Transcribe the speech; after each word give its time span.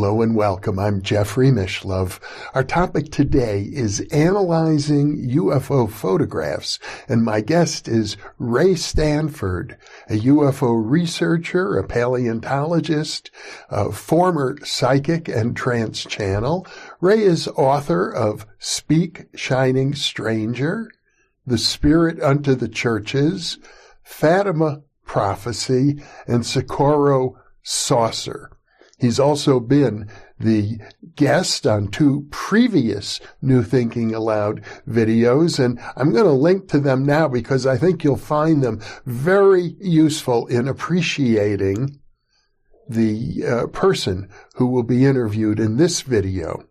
Hello 0.00 0.22
and 0.22 0.34
welcome. 0.34 0.78
I'm 0.78 1.02
Jeffrey 1.02 1.50
Mishlove. 1.50 2.20
Our 2.54 2.64
topic 2.64 3.12
today 3.12 3.68
is 3.70 4.00
analyzing 4.10 5.28
UFO 5.28 5.90
photographs, 5.90 6.78
and 7.06 7.22
my 7.22 7.42
guest 7.42 7.86
is 7.86 8.16
Ray 8.38 8.76
Stanford, 8.76 9.76
a 10.08 10.14
UFO 10.14 10.82
researcher, 10.82 11.76
a 11.76 11.86
paleontologist, 11.86 13.30
a 13.68 13.92
former 13.92 14.56
psychic 14.64 15.28
and 15.28 15.54
trance 15.54 16.02
channel. 16.06 16.66
Ray 17.02 17.20
is 17.20 17.46
author 17.48 18.10
of 18.10 18.46
Speak 18.58 19.26
Shining 19.34 19.94
Stranger, 19.94 20.90
The 21.46 21.58
Spirit 21.58 22.18
Unto 22.22 22.54
the 22.54 22.68
Churches, 22.68 23.58
Fatima 24.02 24.80
Prophecy, 25.04 26.02
and 26.26 26.46
Socorro 26.46 27.36
Saucer. 27.62 28.50
He's 29.00 29.18
also 29.18 29.60
been 29.60 30.08
the 30.38 30.78
guest 31.16 31.66
on 31.66 31.88
two 31.88 32.26
previous 32.30 33.20
New 33.40 33.62
Thinking 33.62 34.14
Allowed 34.14 34.62
videos, 34.88 35.62
and 35.62 35.80
I'm 35.96 36.12
going 36.12 36.24
to 36.24 36.32
link 36.32 36.68
to 36.68 36.80
them 36.80 37.04
now 37.04 37.28
because 37.28 37.66
I 37.66 37.76
think 37.76 38.04
you'll 38.04 38.16
find 38.16 38.62
them 38.62 38.80
very 39.06 39.74
useful 39.80 40.46
in 40.46 40.68
appreciating 40.68 41.98
the 42.88 43.44
uh, 43.46 43.66
person 43.68 44.28
who 44.56 44.66
will 44.66 44.82
be 44.82 45.06
interviewed 45.06 45.60
in 45.60 45.76
this 45.76 46.02
video. 46.02 46.64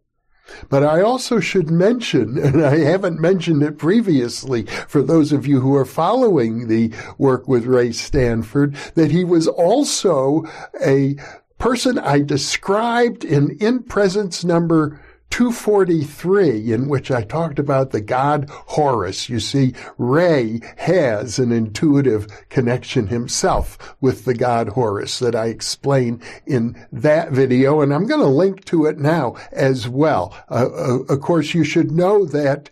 But 0.69 0.83
I 0.83 1.01
also 1.01 1.39
should 1.39 1.69
mention, 1.69 2.37
and 2.43 2.63
I 2.63 2.77
haven't 2.79 3.19
mentioned 3.19 3.63
it 3.63 3.77
previously 3.77 4.65
for 4.87 5.01
those 5.01 5.31
of 5.31 5.47
you 5.47 5.61
who 5.61 5.75
are 5.75 5.85
following 5.85 6.67
the 6.67 6.91
work 7.17 7.47
with 7.47 7.65
Ray 7.65 7.91
Stanford, 7.91 8.75
that 8.95 9.11
he 9.11 9.23
was 9.23 9.47
also 9.47 10.43
a 10.83 11.15
person 11.59 11.99
I 11.99 12.21
described 12.21 13.23
in 13.23 13.57
In 13.59 13.83
Presence 13.83 14.43
number 14.43 14.99
243, 15.29 16.73
in 16.73 16.87
which 16.87 17.11
I 17.11 17.21
talked 17.21 17.59
about 17.59 17.91
the 17.91 18.01
god 18.01 18.49
Horus. 18.49 19.29
You 19.29 19.39
see, 19.39 19.75
Ray 19.97 20.61
has 20.77 21.37
an 21.37 21.51
intuitive 21.51 22.27
connection 22.49 23.07
himself 23.07 23.95
with 24.01 24.25
the 24.25 24.33
god 24.33 24.69
Horus 24.69 25.19
that 25.19 25.35
I 25.35 25.47
explain 25.47 26.21
in 26.47 26.75
that 26.91 27.31
video, 27.31 27.81
and 27.81 27.93
I'm 27.93 28.07
going 28.07 28.21
to 28.21 28.27
link 28.27 28.65
to 28.65 28.85
it 28.85 28.97
now 28.97 29.35
as 29.51 29.87
well. 29.87 30.35
Uh, 30.49 30.69
uh, 30.73 30.99
of 31.09 31.21
course, 31.21 31.53
you 31.53 31.63
should 31.63 31.91
know 31.91 32.25
that 32.25 32.69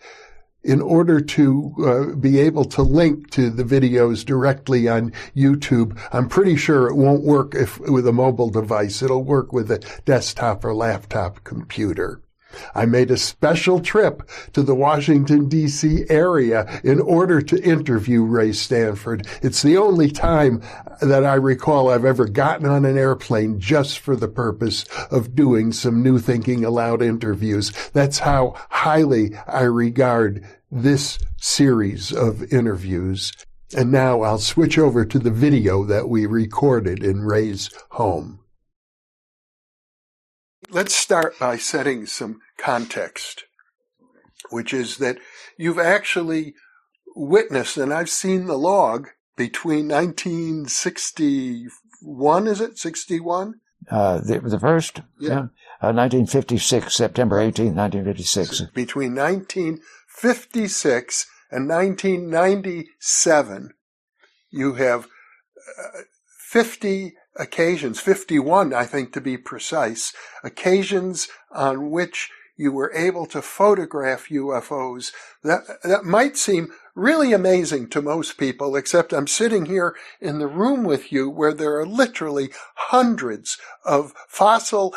in 0.68 0.82
order 0.82 1.22
to 1.22 1.74
uh, 1.80 2.16
be 2.16 2.40
able 2.40 2.66
to 2.66 2.82
link 2.82 3.30
to 3.32 3.50
the 3.50 3.64
videos 3.64 4.26
directly 4.26 4.88
on 4.90 5.14
YouTube. 5.34 5.98
I'm 6.12 6.28
pretty 6.28 6.58
sure 6.58 6.88
it 6.88 6.96
won't 6.96 7.24
work 7.24 7.56
if 7.56 7.80
with 7.80 8.06
a 8.06 8.12
mobile 8.12 8.50
device. 8.50 9.02
It'll 9.02 9.24
work 9.24 9.54
with 9.54 9.72
a 9.72 9.80
desktop 10.04 10.66
or 10.66 10.76
laptop 10.76 11.44
computer. 11.46 12.22
I 12.76 12.86
made 12.86 13.12
a 13.12 13.18
special 13.18 13.80
trip 13.80 14.30
to 14.54 14.64
the 14.64 14.76
Washington 14.76 15.50
DC 15.50 16.10
area 16.10 16.80
in 16.84 17.00
order 17.00 17.42
to 17.42 17.64
interview 17.64 18.24
Ray 18.24 18.54
Stanford. 18.54 19.28
It's 19.42 19.62
the 19.62 19.78
only 19.78 20.10
time 20.12 20.62
that 21.02 21.26
I 21.26 21.36
recall 21.36 21.90
I've 21.90 22.06
ever 22.06 22.26
gotten 22.26 22.66
on 22.66 22.86
an 22.86 22.98
airplane 22.98 23.60
just 23.60 24.00
for 24.00 24.16
the 24.16 24.28
purpose 24.28 24.86
of 25.12 25.36
doing 25.36 25.72
some 25.72 26.02
new 26.04 26.20
thinking 26.20 26.66
allowed 26.66 27.02
interviews. 27.02 27.72
That's 27.94 28.20
how 28.20 28.56
highly 28.70 29.36
I 29.48 29.64
regard 29.64 30.46
this 30.72 31.20
series 31.38 32.12
of 32.12 32.52
interviews. 32.52 33.32
And 33.76 33.92
now 33.92 34.22
I'll 34.22 34.40
switch 34.40 34.78
over 34.78 35.06
to 35.06 35.20
the 35.20 35.32
video 35.32 35.84
that 35.86 36.08
we 36.08 36.26
recorded 36.26 37.04
in 37.04 37.22
Ray's 37.22 37.70
home. 37.92 38.40
Let's 40.70 40.94
start 40.94 41.40
by 41.40 41.56
setting 41.58 42.06
some 42.06 42.42
context, 42.58 43.46
which 44.50 44.74
is 44.74 44.98
that 44.98 45.18
you've 45.58 45.80
actually 45.80 46.56
witnessed, 47.16 47.78
and 47.78 47.94
I've 47.94 48.10
seen 48.10 48.48
the 48.48 48.58
log 48.58 49.08
between 49.38 49.88
1961, 49.88 52.48
is 52.48 52.60
it 52.60 52.78
61? 52.78 53.62
Uh, 53.90 54.20
the, 54.20 54.42
the 54.42 54.60
first, 54.60 55.00
yeah, 55.20 55.30
yeah 55.30 55.48
uh, 55.82 55.94
1956, 55.94 56.94
September 56.94 57.40
18, 57.40 57.74
1956. 57.74 58.64
Between 58.74 59.16
1956 59.16 61.28
and 61.50 61.70
1997, 61.70 63.74
you 64.50 64.74
have 64.74 65.06
uh, 65.06 66.02
50 66.50 67.14
occasions, 67.40 68.00
51, 68.00 68.74
I 68.74 68.86
think 68.86 69.14
to 69.14 69.22
be 69.22 69.38
precise, 69.38 70.14
occasions 70.44 71.28
on 71.52 71.90
which 71.90 72.30
you 72.58 72.72
were 72.72 72.92
able 72.94 73.26
to 73.28 73.42
photograph 73.42 74.30
UFOs. 74.30 75.12
That, 75.44 75.62
that 75.84 76.04
might 76.04 76.38
seem 76.38 76.70
really 76.96 77.32
amazing 77.32 77.90
to 77.90 78.02
most 78.02 78.38
people, 78.38 78.76
except 78.76 79.14
I'm 79.14 79.28
sitting 79.28 79.68
here 79.68 79.96
in 80.20 80.40
the 80.40 80.48
room 80.48 80.84
with 80.84 81.12
you 81.12 81.30
where 81.30 81.54
there 81.54 81.78
are 81.78 81.86
literally 81.86 82.50
hundreds 82.76 83.58
of 83.86 84.14
fossil 84.28 84.96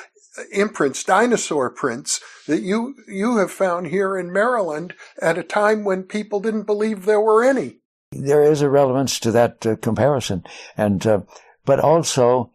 imprints, 0.52 1.04
dinosaur 1.04 1.70
prints 1.70 2.20
that 2.46 2.62
you, 2.62 2.94
you 3.06 3.36
have 3.36 3.50
found 3.50 3.88
here 3.88 4.16
in 4.16 4.32
Maryland 4.32 4.94
at 5.20 5.38
a 5.38 5.42
time 5.42 5.84
when 5.84 6.04
people 6.04 6.40
didn't 6.40 6.62
believe 6.62 7.04
there 7.04 7.20
were 7.20 7.44
any. 7.44 7.76
There 8.12 8.42
is 8.42 8.62
a 8.62 8.70
relevance 8.70 9.20
to 9.20 9.32
that 9.32 9.64
uh, 9.66 9.76
comparison. 9.76 10.44
And, 10.76 11.06
uh, 11.06 11.20
but 11.64 11.80
also 11.80 12.50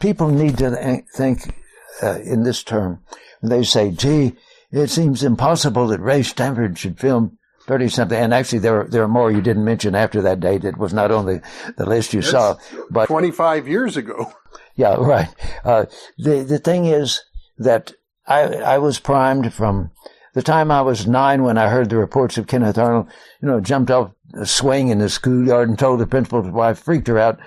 people 0.00 0.28
need 0.28 0.58
to 0.58 1.02
think 1.14 1.54
uh, 2.02 2.18
in 2.20 2.42
this 2.42 2.62
term. 2.62 3.02
They 3.42 3.62
say, 3.62 3.90
gee, 3.90 4.34
it 4.70 4.88
seems 4.90 5.22
impossible 5.22 5.86
that 5.88 6.00
Ray 6.00 6.22
Stanford 6.22 6.78
should 6.78 6.98
film 6.98 7.38
30 7.66 7.88
something. 7.88 8.18
And 8.18 8.34
actually, 8.34 8.60
there, 8.60 8.84
there 8.84 9.02
are 9.02 9.08
more 9.08 9.30
you 9.30 9.40
didn't 9.40 9.64
mention 9.64 9.94
after 9.94 10.22
that 10.22 10.40
date. 10.40 10.64
It 10.64 10.76
was 10.76 10.92
not 10.92 11.10
only 11.10 11.40
the, 11.76 11.86
list 11.86 12.14
you 12.14 12.22
saw, 12.22 12.56
but 12.90 13.06
25 13.06 13.68
years 13.68 13.96
ago. 13.96 14.32
Yeah, 14.74 14.94
right. 14.94 15.28
Uh, 15.64 15.86
the, 16.18 16.44
the 16.44 16.58
thing 16.58 16.86
is 16.86 17.22
that 17.58 17.92
I, 18.26 18.42
I 18.42 18.78
was 18.78 19.00
primed 19.00 19.52
from 19.52 19.90
the 20.34 20.42
time 20.42 20.70
I 20.70 20.82
was 20.82 21.06
nine 21.06 21.42
when 21.42 21.58
I 21.58 21.68
heard 21.68 21.90
the 21.90 21.96
reports 21.96 22.38
of 22.38 22.46
Kenneth 22.46 22.78
Arnold, 22.78 23.08
you 23.42 23.48
know, 23.48 23.60
jumped 23.60 23.90
off 23.90 24.12
a 24.34 24.46
swing 24.46 24.88
in 24.88 24.98
the 24.98 25.08
schoolyard 25.08 25.68
and 25.68 25.78
told 25.78 25.98
the 25.98 26.06
principal's 26.06 26.48
wife, 26.48 26.78
freaked 26.78 27.08
her 27.08 27.18
out 27.18 27.40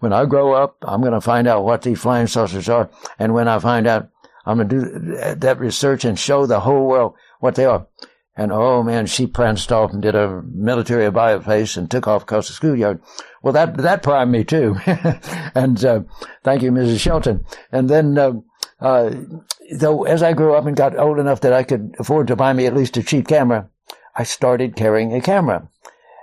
when 0.00 0.12
I 0.12 0.24
grow 0.26 0.52
up, 0.52 0.76
I'm 0.82 1.00
going 1.00 1.12
to 1.12 1.20
find 1.20 1.48
out 1.48 1.64
what 1.64 1.82
these 1.82 2.00
flying 2.00 2.26
saucers 2.26 2.68
are. 2.68 2.90
And 3.18 3.34
when 3.34 3.48
I 3.48 3.58
find 3.58 3.86
out, 3.86 4.08
I'm 4.46 4.58
going 4.58 4.68
to 4.68 4.76
do 4.76 5.34
that 5.36 5.58
research 5.58 6.04
and 6.04 6.18
show 6.18 6.46
the 6.46 6.60
whole 6.60 6.86
world 6.86 7.14
what 7.40 7.54
they 7.54 7.64
are. 7.64 7.86
And 8.36 8.52
oh 8.52 8.84
man, 8.84 9.06
she 9.06 9.26
pranced 9.26 9.72
off 9.72 9.92
and 9.92 10.00
did 10.00 10.14
a 10.14 10.42
military 10.42 11.10
face 11.42 11.76
and 11.76 11.90
took 11.90 12.06
off 12.06 12.22
across 12.22 12.46
the 12.46 12.54
schoolyard. 12.54 13.02
Well, 13.42 13.52
that, 13.52 13.76
that 13.78 14.04
primed 14.04 14.30
me 14.30 14.44
too. 14.44 14.76
and, 15.54 15.84
uh, 15.84 16.02
thank 16.44 16.62
you, 16.62 16.70
Mrs. 16.70 17.00
Shelton. 17.00 17.44
And 17.72 17.90
then, 17.90 18.16
uh, 18.16 18.34
uh, 18.80 19.12
though 19.72 20.04
as 20.04 20.22
I 20.22 20.34
grew 20.34 20.54
up 20.54 20.66
and 20.66 20.76
got 20.76 20.96
old 20.96 21.18
enough 21.18 21.40
that 21.40 21.52
I 21.52 21.64
could 21.64 21.96
afford 21.98 22.28
to 22.28 22.36
buy 22.36 22.52
me 22.52 22.66
at 22.66 22.76
least 22.76 22.96
a 22.96 23.02
cheap 23.02 23.26
camera, 23.26 23.68
I 24.14 24.22
started 24.22 24.76
carrying 24.76 25.12
a 25.12 25.20
camera. 25.20 25.68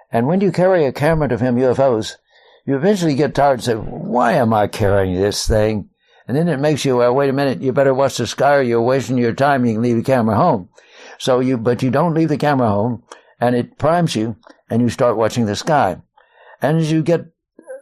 And 0.09 0.28
when 0.28 0.40
you 0.40 0.52
carry 0.52 0.86
a 0.86 0.94
camera 0.94 1.28
to 1.28 1.38
film 1.38 1.57
UFOs, 1.57 2.16
you 2.65 2.75
eventually 2.75 3.15
get 3.15 3.35
tired 3.35 3.53
and 3.53 3.63
say, 3.63 3.75
why 3.75 4.33
am 4.33 4.53
I 4.53 4.67
carrying 4.67 5.15
this 5.15 5.47
thing? 5.47 5.89
And 6.27 6.35
then 6.35 6.47
it 6.47 6.59
makes 6.59 6.83
you, 6.83 6.97
well, 6.97 7.13
wait 7.13 7.29
a 7.29 7.33
minute, 7.33 7.62
you 7.62 7.71
better 7.71 7.94
watch 7.94 8.17
the 8.17 8.25
sky 8.25 8.56
or 8.56 8.62
you're 8.63 8.81
wasting 8.81 9.17
your 9.17 9.33
time. 9.33 9.65
You 9.65 9.73
can 9.73 9.83
leave 9.83 9.97
the 9.97 10.03
camera 10.03 10.35
home. 10.35 10.69
So 11.19 11.39
you, 11.39 11.57
but 11.57 11.83
you 11.83 11.91
don't 11.91 12.15
leave 12.15 12.29
the 12.29 12.38
camera 12.38 12.67
home 12.67 13.03
and 13.39 13.56
it 13.56 13.77
primes 13.77 14.15
you 14.15 14.35
and 14.69 14.81
you 14.81 14.89
start 14.89 15.17
watching 15.17 15.45
the 15.45 15.56
sky. 15.56 16.01
And 16.62 16.79
as 16.79 16.91
you 16.91 17.03
get 17.03 17.27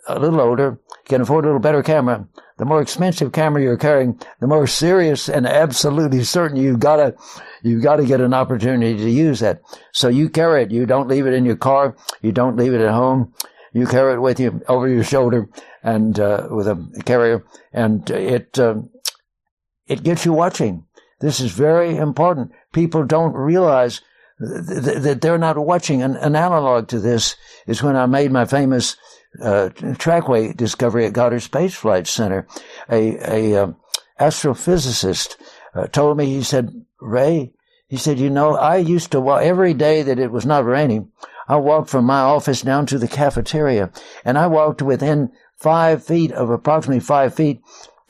a 0.10 0.20
little 0.20 0.42
older, 0.42 0.80
can 1.06 1.22
afford 1.22 1.46
a 1.46 1.48
little 1.48 1.62
better 1.62 1.82
camera. 1.82 2.28
The 2.58 2.66
more 2.66 2.82
expensive 2.82 3.32
camera 3.32 3.62
you're 3.62 3.78
carrying, 3.78 4.20
the 4.40 4.48
more 4.48 4.68
serious 4.68 5.30
and 5.30 5.48
absolutely 5.48 6.24
certain 6.24 6.58
you've 6.58 6.80
got 6.80 6.98
to, 6.98 7.16
you've 7.62 7.84
got 7.84 7.98
to 7.98 8.06
get 8.06 8.22
an 8.22 8.34
opportunity 8.34 8.98
to 8.98 9.10
use 9.10 9.40
that. 9.40 9.62
So 9.94 10.10
you 10.10 10.30
carry 10.30 10.64
it. 10.64 10.72
You 10.72 10.86
don't 10.86 11.08
leave 11.08 11.26
it 11.26 11.34
in 11.34 11.46
your 11.46 11.56
car. 11.56 11.96
You 12.22 12.34
don't 12.34 12.58
leave 12.58 12.74
it 12.74 12.82
at 12.82 12.92
home 12.92 13.34
you 13.74 13.88
carry 13.88 14.14
it 14.14 14.22
with 14.22 14.40
you 14.40 14.62
over 14.68 14.88
your 14.88 15.04
shoulder 15.04 15.50
and 15.82 16.20
uh, 16.20 16.48
with 16.50 16.68
a 16.68 17.04
carrier, 17.06 17.44
and 17.74 18.10
it 18.10 18.58
uh, 18.60 18.76
it 19.88 20.04
gets 20.04 20.26
you 20.26 20.34
watching. 20.34 20.86
This 21.20 21.40
is 21.40 21.52
very 21.52 21.96
important. 21.96 22.52
People 22.72 23.06
don't 23.06 23.34
realize 23.34 24.02
th- 24.40 24.84
th- 24.84 24.98
that 25.00 25.22
they're 25.22 25.38
not 25.38 25.58
watching. 25.58 26.02
An, 26.02 26.16
an, 26.18 26.36
analog 26.36 26.88
to 26.90 27.00
this 27.00 27.36
is 27.66 27.82
when 27.82 27.96
I 27.96 28.06
made 28.06 28.32
my 28.32 28.46
famous 28.46 28.98
uh, 29.42 29.70
trackway 29.98 30.54
discovery 30.54 31.06
at 31.06 31.14
Goddard 31.14 31.42
Space 31.42 31.76
Flight 31.76 32.08
Center. 32.08 32.48
A, 32.90 33.54
a 33.54 33.64
um, 33.64 33.78
astrophysicist 34.20 35.38
uh, 35.74 35.88
told 35.88 36.18
me, 36.18 36.26
he 36.26 36.44
said, 36.44 36.86
Ray, 37.00 37.54
he 37.88 37.98
said, 37.98 38.20
you 38.20 38.30
know, 38.30 38.56
I 38.56 38.78
used 38.78 39.12
to 39.12 39.22
walk 39.22 39.44
every 39.44 39.74
day 39.74 40.04
that 40.04 40.20
it 40.20 40.32
was 40.32 40.46
not 40.46 40.66
raining. 40.66 41.12
I 41.48 41.58
walked 41.58 41.90
from 41.90 42.06
my 42.06 42.20
office 42.20 42.62
down 42.62 42.86
to 42.88 42.98
the 42.98 43.08
cafeteria 43.08 43.92
and 44.24 44.38
I 44.38 44.48
walked 44.48 44.82
within 44.82 45.32
five 45.58 46.04
feet 46.04 46.32
of 46.32 46.50
approximately 46.50 47.00
five 47.00 47.34
feet 47.34 47.62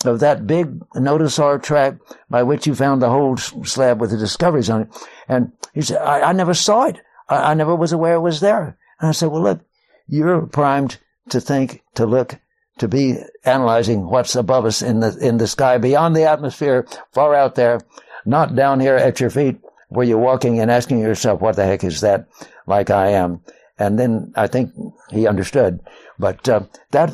of 0.05 0.19
that 0.19 0.45
big 0.45 0.79
nodosaur 0.95 1.61
track 1.61 1.95
by 2.29 2.43
which 2.43 2.67
you 2.67 2.75
found 2.75 3.01
the 3.01 3.09
whole 3.09 3.37
slab 3.37 4.01
with 4.01 4.11
the 4.11 4.17
discoveries 4.17 4.69
on 4.69 4.81
it. 4.81 5.07
And 5.27 5.51
he 5.73 5.81
said, 5.81 6.01
I, 6.01 6.29
I 6.29 6.33
never 6.33 6.53
saw 6.53 6.85
it. 6.85 6.99
I, 7.29 7.51
I, 7.51 7.53
never 7.53 7.75
was 7.75 7.91
aware 7.91 8.15
it 8.15 8.21
was 8.21 8.39
there. 8.39 8.77
And 8.99 9.09
I 9.09 9.11
said, 9.11 9.29
well, 9.29 9.41
look, 9.41 9.61
you're 10.07 10.45
primed 10.47 10.97
to 11.29 11.39
think, 11.39 11.83
to 11.95 12.05
look, 12.05 12.39
to 12.79 12.87
be 12.87 13.17
analyzing 13.45 14.05
what's 14.07 14.35
above 14.35 14.65
us 14.65 14.81
in 14.81 14.99
the, 14.99 15.17
in 15.21 15.37
the 15.37 15.47
sky, 15.47 15.77
beyond 15.77 16.15
the 16.15 16.29
atmosphere, 16.29 16.87
far 17.11 17.33
out 17.33 17.55
there, 17.55 17.79
not 18.25 18.55
down 18.55 18.79
here 18.79 18.95
at 18.95 19.19
your 19.19 19.29
feet 19.29 19.59
where 19.89 20.05
you're 20.05 20.17
walking 20.17 20.59
and 20.59 20.71
asking 20.71 20.99
yourself, 20.99 21.39
what 21.39 21.55
the 21.55 21.63
heck 21.63 21.83
is 21.83 22.01
that? 22.01 22.27
Like 22.65 22.89
I 22.89 23.09
am. 23.09 23.41
And 23.77 23.97
then 23.97 24.31
I 24.35 24.47
think 24.47 24.71
he 25.09 25.27
understood. 25.27 25.79
But 26.19 26.47
uh, 26.47 26.61
that, 26.91 27.11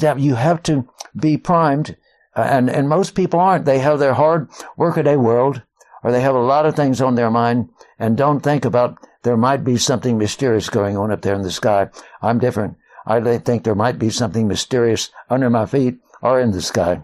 that 0.00 0.20
you 0.20 0.34
have 0.36 0.62
to 0.64 0.88
be 1.14 1.36
primed 1.36 1.96
uh, 2.36 2.42
and, 2.42 2.68
and 2.68 2.88
most 2.88 3.14
people 3.14 3.40
aren't. 3.40 3.64
They 3.64 3.78
have 3.78 3.98
their 3.98 4.14
hard 4.14 4.48
workaday 4.76 5.16
world, 5.16 5.62
or 6.04 6.12
they 6.12 6.20
have 6.20 6.34
a 6.34 6.40
lot 6.40 6.66
of 6.66 6.76
things 6.76 7.00
on 7.00 7.14
their 7.14 7.30
mind 7.30 7.70
and 7.98 8.16
don't 8.16 8.40
think 8.40 8.64
about 8.64 8.98
there 9.22 9.36
might 9.36 9.64
be 9.64 9.78
something 9.78 10.18
mysterious 10.18 10.68
going 10.68 10.96
on 10.96 11.10
up 11.10 11.22
there 11.22 11.34
in 11.34 11.42
the 11.42 11.50
sky. 11.50 11.88
I'm 12.20 12.38
different. 12.38 12.76
I 13.06 13.38
think 13.38 13.64
there 13.64 13.74
might 13.74 13.98
be 13.98 14.10
something 14.10 14.46
mysterious 14.46 15.10
under 15.30 15.48
my 15.48 15.66
feet 15.66 15.98
or 16.20 16.40
in 16.40 16.50
the 16.50 16.60
sky. 16.60 17.02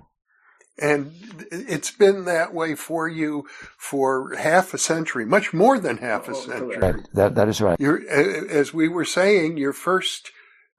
And 0.81 1.13
it's 1.51 1.91
been 1.91 2.25
that 2.25 2.55
way 2.55 2.75
for 2.75 3.09
you 3.09 3.47
for 3.77 4.35
half 4.37 4.75
a 4.75 4.79
century, 4.79 5.25
much 5.25 5.53
more 5.53 5.79
than 5.79 5.99
half 5.99 6.29
a 6.29 6.35
century. 6.35 6.79
That, 6.79 7.13
that, 7.15 7.35
that 7.35 7.49
is 7.49 7.61
right. 7.61 7.79
You're, 7.81 8.09
as 8.09 8.73
we 8.73 8.89
were 8.89 9.05
saying, 9.05 9.57
your 9.57 9.73
first 9.73 10.31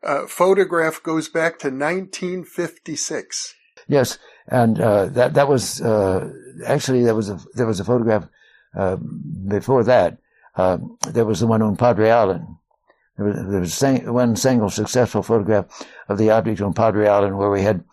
uh, 0.03 0.27
photograph 0.27 1.01
goes 1.01 1.29
back 1.29 1.59
to 1.59 1.67
1956. 1.67 3.55
Yes, 3.87 4.17
and 4.47 4.79
uh, 4.79 5.05
that 5.07 5.33
that 5.33 5.47
was 5.47 5.81
uh, 5.81 6.29
actually 6.65 7.03
there 7.03 7.15
was 7.15 7.29
a 7.29 7.39
there 7.53 7.65
was 7.65 7.79
a 7.79 7.83
photograph 7.83 8.27
uh, 8.75 8.97
before 9.47 9.83
that. 9.83 10.17
Uh, 10.55 10.77
there 11.09 11.25
was 11.25 11.39
the 11.39 11.47
one 11.47 11.61
on 11.61 11.75
Padre 11.75 12.09
Island. 12.09 12.45
There 13.17 13.27
was, 13.27 13.35
there 13.47 13.59
was 13.59 14.03
one 14.11 14.35
single 14.35 14.69
successful 14.69 15.23
photograph 15.23 15.65
of 16.07 16.17
the 16.17 16.31
object 16.31 16.61
on 16.61 16.73
Padre 16.73 17.07
Island 17.07 17.37
where 17.37 17.49
we 17.49 17.61
had 17.61 17.83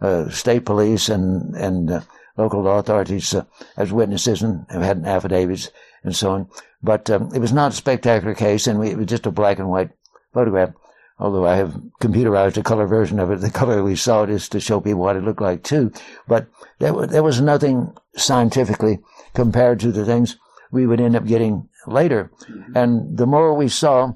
uh, 0.00 0.28
state 0.30 0.64
police 0.64 1.08
and 1.08 1.54
and 1.54 2.02
uh, 2.38 2.42
local 2.42 2.66
authorities 2.78 3.34
as 3.76 3.92
witnesses 3.92 4.42
and 4.42 4.66
had 4.70 5.04
affidavits 5.04 5.70
and 6.02 6.14
so 6.14 6.30
on. 6.30 6.48
But 6.82 7.10
um, 7.10 7.30
it 7.34 7.40
was 7.40 7.52
not 7.52 7.72
a 7.72 7.76
spectacular 7.76 8.34
case, 8.34 8.66
and 8.66 8.78
we, 8.78 8.90
it 8.90 8.98
was 8.98 9.06
just 9.06 9.26
a 9.26 9.30
black 9.30 9.58
and 9.58 9.68
white 9.68 9.90
photograph 10.32 10.72
although 11.18 11.46
I 11.46 11.56
have 11.56 11.80
computerized 12.00 12.56
a 12.56 12.62
color 12.62 12.86
version 12.86 13.18
of 13.18 13.30
it, 13.30 13.40
the 13.40 13.50
color 13.60 13.82
we 13.82 13.96
saw 13.96 14.22
it 14.22 14.30
is 14.30 14.48
to 14.50 14.60
show 14.60 14.80
people 14.80 15.00
what 15.00 15.16
it 15.16 15.24
looked 15.24 15.40
like 15.40 15.62
too. 15.62 15.92
But 16.28 16.46
there, 16.78 16.92
there 17.06 17.22
was 17.22 17.40
nothing 17.40 17.96
scientifically 18.16 18.98
compared 19.34 19.80
to 19.80 19.92
the 19.92 20.04
things 20.04 20.36
we 20.70 20.86
would 20.86 21.00
end 21.00 21.16
up 21.16 21.26
getting 21.26 21.68
later. 21.86 22.30
Mm-hmm. 22.42 22.76
And 22.76 23.18
the 23.18 23.26
more 23.26 23.54
we 23.54 23.68
saw, 23.68 24.14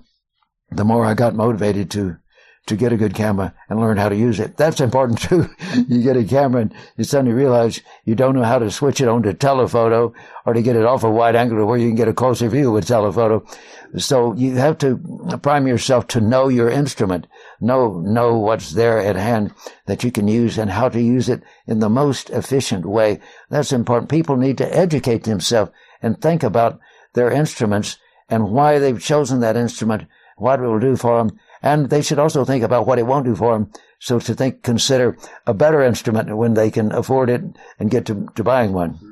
the 0.71 0.85
more 0.85 1.05
I 1.05 1.15
got 1.15 1.35
motivated 1.35 1.91
to 1.93 2.17
to 2.67 2.77
get 2.77 2.93
a 2.93 2.97
good 2.97 3.15
camera 3.15 3.53
and 3.69 3.81
learn 3.81 3.97
how 3.97 4.09
to 4.09 4.17
use 4.17 4.39
it. 4.39 4.57
That's 4.57 4.81
important 4.81 5.21
too. 5.23 5.49
you 5.89 6.03
get 6.03 6.17
a 6.17 6.25
camera 6.25 6.63
and 6.63 6.75
you 6.97 7.05
suddenly 7.05 7.33
realize 7.33 7.81
you 8.05 8.15
don't 8.15 8.35
know 8.35 8.45
how 8.45 8.59
to 8.59 8.71
switch 8.71 9.01
it 9.01 9.09
on 9.09 9.23
to 9.25 9.35
telephoto 9.35 10.15
or 10.47 10.55
to 10.55 10.63
get 10.63 10.77
it 10.77 10.85
off 10.85 11.03
a 11.03 11.11
wide 11.11 11.37
angle 11.37 11.59
to 11.59 11.67
where 11.67 11.79
you 11.79 11.89
can 11.89 11.97
get 11.97 12.09
a 12.09 12.13
closer 12.13 12.49
view 12.49 12.71
with 12.71 12.87
telephoto. 12.87 13.45
So 13.97 14.35
you 14.35 14.55
have 14.57 14.79
to 14.79 14.99
prime 15.43 15.67
yourself 15.67 16.07
to 16.09 16.21
know 16.21 16.49
your 16.49 16.71
instrument, 16.71 17.27
know, 17.61 18.01
know 18.01 18.39
what's 18.39 18.71
there 18.71 18.99
at 18.99 19.17
hand 19.17 19.53
that 19.87 20.05
you 20.05 20.13
can 20.13 20.29
use 20.29 20.57
and 20.57 20.71
how 20.71 20.89
to 20.91 21.01
use 21.01 21.29
it 21.29 21.43
in 21.67 21.81
the 21.81 21.89
most 21.89 22.31
efficient 22.31 22.87
way. 22.87 23.21
That's 23.49 23.73
important. 23.73 24.11
People 24.11 24.37
need 24.37 24.59
to 24.59 24.77
educate 24.77 25.25
themselves 25.25 25.73
and 26.03 26.21
think 26.21 26.43
about 26.43 26.79
their 27.15 27.31
instruments 27.31 27.99
and 28.29 28.53
why 28.53 28.79
they've 28.79 29.03
chosen 29.03 29.41
that 29.41 29.57
instrument, 29.57 30.05
what 30.37 30.61
it 30.61 30.63
will 30.63 30.79
do 30.79 30.95
for 30.95 31.19
them, 31.19 31.39
and 31.63 31.91
they 31.91 32.03
should 32.03 32.19
also 32.19 32.45
think 32.45 32.63
about 32.65 32.87
what 32.87 32.99
it 32.99 33.07
won't 33.07 33.27
do 33.27 33.35
for 33.35 33.53
them. 33.53 33.71
So 33.99 34.19
to 34.19 34.35
think, 34.35 34.63
consider 34.63 35.17
a 35.47 35.55
better 35.55 35.83
instrument 35.83 36.37
when 36.37 36.55
they 36.55 36.71
can 36.71 36.93
afford 36.93 37.29
it 37.29 37.43
and 37.79 37.91
get 37.91 38.07
to, 38.07 38.29
to 38.35 38.45
buying 38.45 38.73
one. 38.73 39.10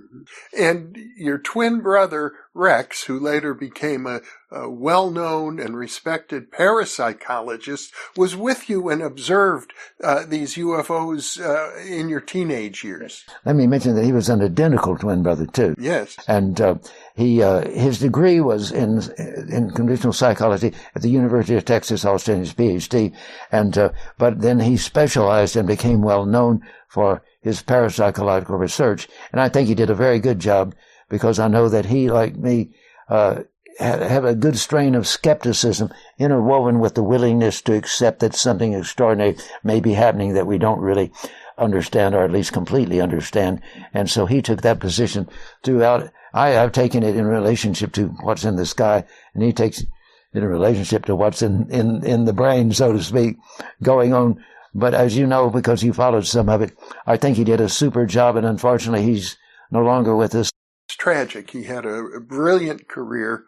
And 0.56 0.96
your 1.16 1.38
twin 1.38 1.80
brother, 1.80 2.32
Rex, 2.54 3.04
who 3.04 3.18
later 3.18 3.54
became 3.54 4.06
a, 4.06 4.20
a 4.50 4.68
well 4.68 5.10
known 5.10 5.60
and 5.60 5.76
respected 5.76 6.50
parapsychologist, 6.50 7.92
was 8.16 8.34
with 8.34 8.68
you 8.68 8.88
and 8.88 9.02
observed 9.02 9.72
uh, 10.02 10.24
these 10.26 10.54
UFOs 10.56 11.40
uh, 11.40 11.78
in 11.80 12.08
your 12.08 12.20
teenage 12.20 12.82
years. 12.82 13.24
Let 13.44 13.56
me 13.56 13.66
mention 13.66 13.94
that 13.94 14.04
he 14.04 14.12
was 14.12 14.28
an 14.28 14.42
identical 14.42 14.96
twin 14.96 15.22
brother, 15.22 15.46
too. 15.46 15.74
Yes. 15.78 16.16
And 16.26 16.60
uh, 16.60 16.76
he 17.14 17.42
uh, 17.42 17.68
his 17.68 17.98
degree 17.98 18.40
was 18.40 18.72
in 18.72 19.02
in 19.18 19.70
conditional 19.72 20.12
psychology 20.12 20.72
at 20.94 21.02
the 21.02 21.10
University 21.10 21.54
of 21.54 21.64
Texas 21.64 22.04
Austin, 22.04 22.40
his 22.40 22.54
PhD. 22.54 23.14
And 23.52 23.76
uh, 23.76 23.90
but 24.18 24.40
then 24.40 24.60
he 24.60 24.76
specialized 24.76 25.56
and 25.56 25.68
became 25.68 26.02
well 26.02 26.26
known 26.26 26.62
for 26.88 27.22
his 27.48 27.62
parapsychological 27.62 28.58
research. 28.58 29.08
And 29.32 29.40
I 29.40 29.48
think 29.48 29.68
he 29.68 29.74
did 29.74 29.90
a 29.90 29.94
very 29.94 30.20
good 30.20 30.38
job 30.38 30.74
because 31.08 31.38
I 31.38 31.48
know 31.48 31.68
that 31.68 31.86
he, 31.86 32.10
like 32.10 32.36
me, 32.36 32.70
uh, 33.08 33.42
have 33.78 34.24
a 34.24 34.34
good 34.34 34.58
strain 34.58 34.94
of 34.94 35.06
skepticism 35.06 35.92
interwoven 36.18 36.80
with 36.80 36.94
the 36.94 37.02
willingness 37.02 37.62
to 37.62 37.76
accept 37.76 38.20
that 38.20 38.34
something 38.34 38.74
extraordinary 38.74 39.36
may 39.62 39.78
be 39.80 39.92
happening 39.92 40.34
that 40.34 40.46
we 40.46 40.58
don't 40.58 40.80
really 40.80 41.12
understand 41.56 42.14
or 42.14 42.24
at 42.24 42.32
least 42.32 42.52
completely 42.52 43.00
understand. 43.00 43.60
And 43.94 44.10
so 44.10 44.26
he 44.26 44.42
took 44.42 44.62
that 44.62 44.80
position 44.80 45.28
throughout. 45.62 46.10
I, 46.34 46.50
have 46.50 46.72
taken 46.72 47.02
it 47.02 47.16
in 47.16 47.26
relationship 47.26 47.92
to 47.92 48.08
what's 48.22 48.44
in 48.44 48.56
the 48.56 48.66
sky 48.66 49.04
and 49.34 49.42
he 49.42 49.52
takes 49.52 49.80
it 49.80 49.88
in 50.34 50.44
relationship 50.44 51.06
to 51.06 51.16
what's 51.16 51.40
in, 51.40 51.70
in, 51.70 52.04
in 52.04 52.24
the 52.24 52.32
brain, 52.32 52.72
so 52.72 52.92
to 52.92 53.02
speak, 53.02 53.36
going 53.82 54.12
on 54.12 54.44
but 54.78 54.94
as 54.94 55.16
you 55.16 55.26
know, 55.26 55.50
because 55.50 55.82
you 55.82 55.92
followed 55.92 56.26
some 56.26 56.48
of 56.48 56.62
it, 56.62 56.76
I 57.06 57.16
think 57.16 57.36
he 57.36 57.44
did 57.44 57.60
a 57.60 57.68
super 57.68 58.06
job, 58.06 58.36
and 58.36 58.46
unfortunately, 58.46 59.04
he's 59.04 59.36
no 59.70 59.82
longer 59.82 60.16
with 60.16 60.34
us. 60.34 60.50
It's 60.88 60.96
tragic. 60.96 61.50
He 61.50 61.64
had 61.64 61.84
a, 61.84 62.20
brilliant 62.20 62.88
career. 62.88 63.44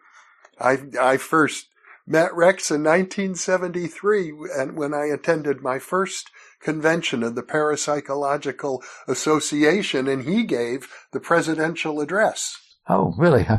I, 0.59 0.77
I 0.99 1.17
first 1.17 1.67
met 2.05 2.33
Rex 2.35 2.69
in 2.69 2.83
1973 2.83 4.33
and 4.57 4.75
when 4.75 4.93
I 4.93 5.05
attended 5.05 5.61
my 5.61 5.79
first 5.79 6.29
convention 6.59 7.23
of 7.23 7.35
the 7.35 7.43
Parapsychological 7.43 8.83
Association 9.07 10.07
and 10.07 10.23
he 10.23 10.43
gave 10.43 10.87
the 11.11 11.19
presidential 11.19 11.99
address. 11.99 12.57
Oh, 12.91 13.13
really? 13.17 13.47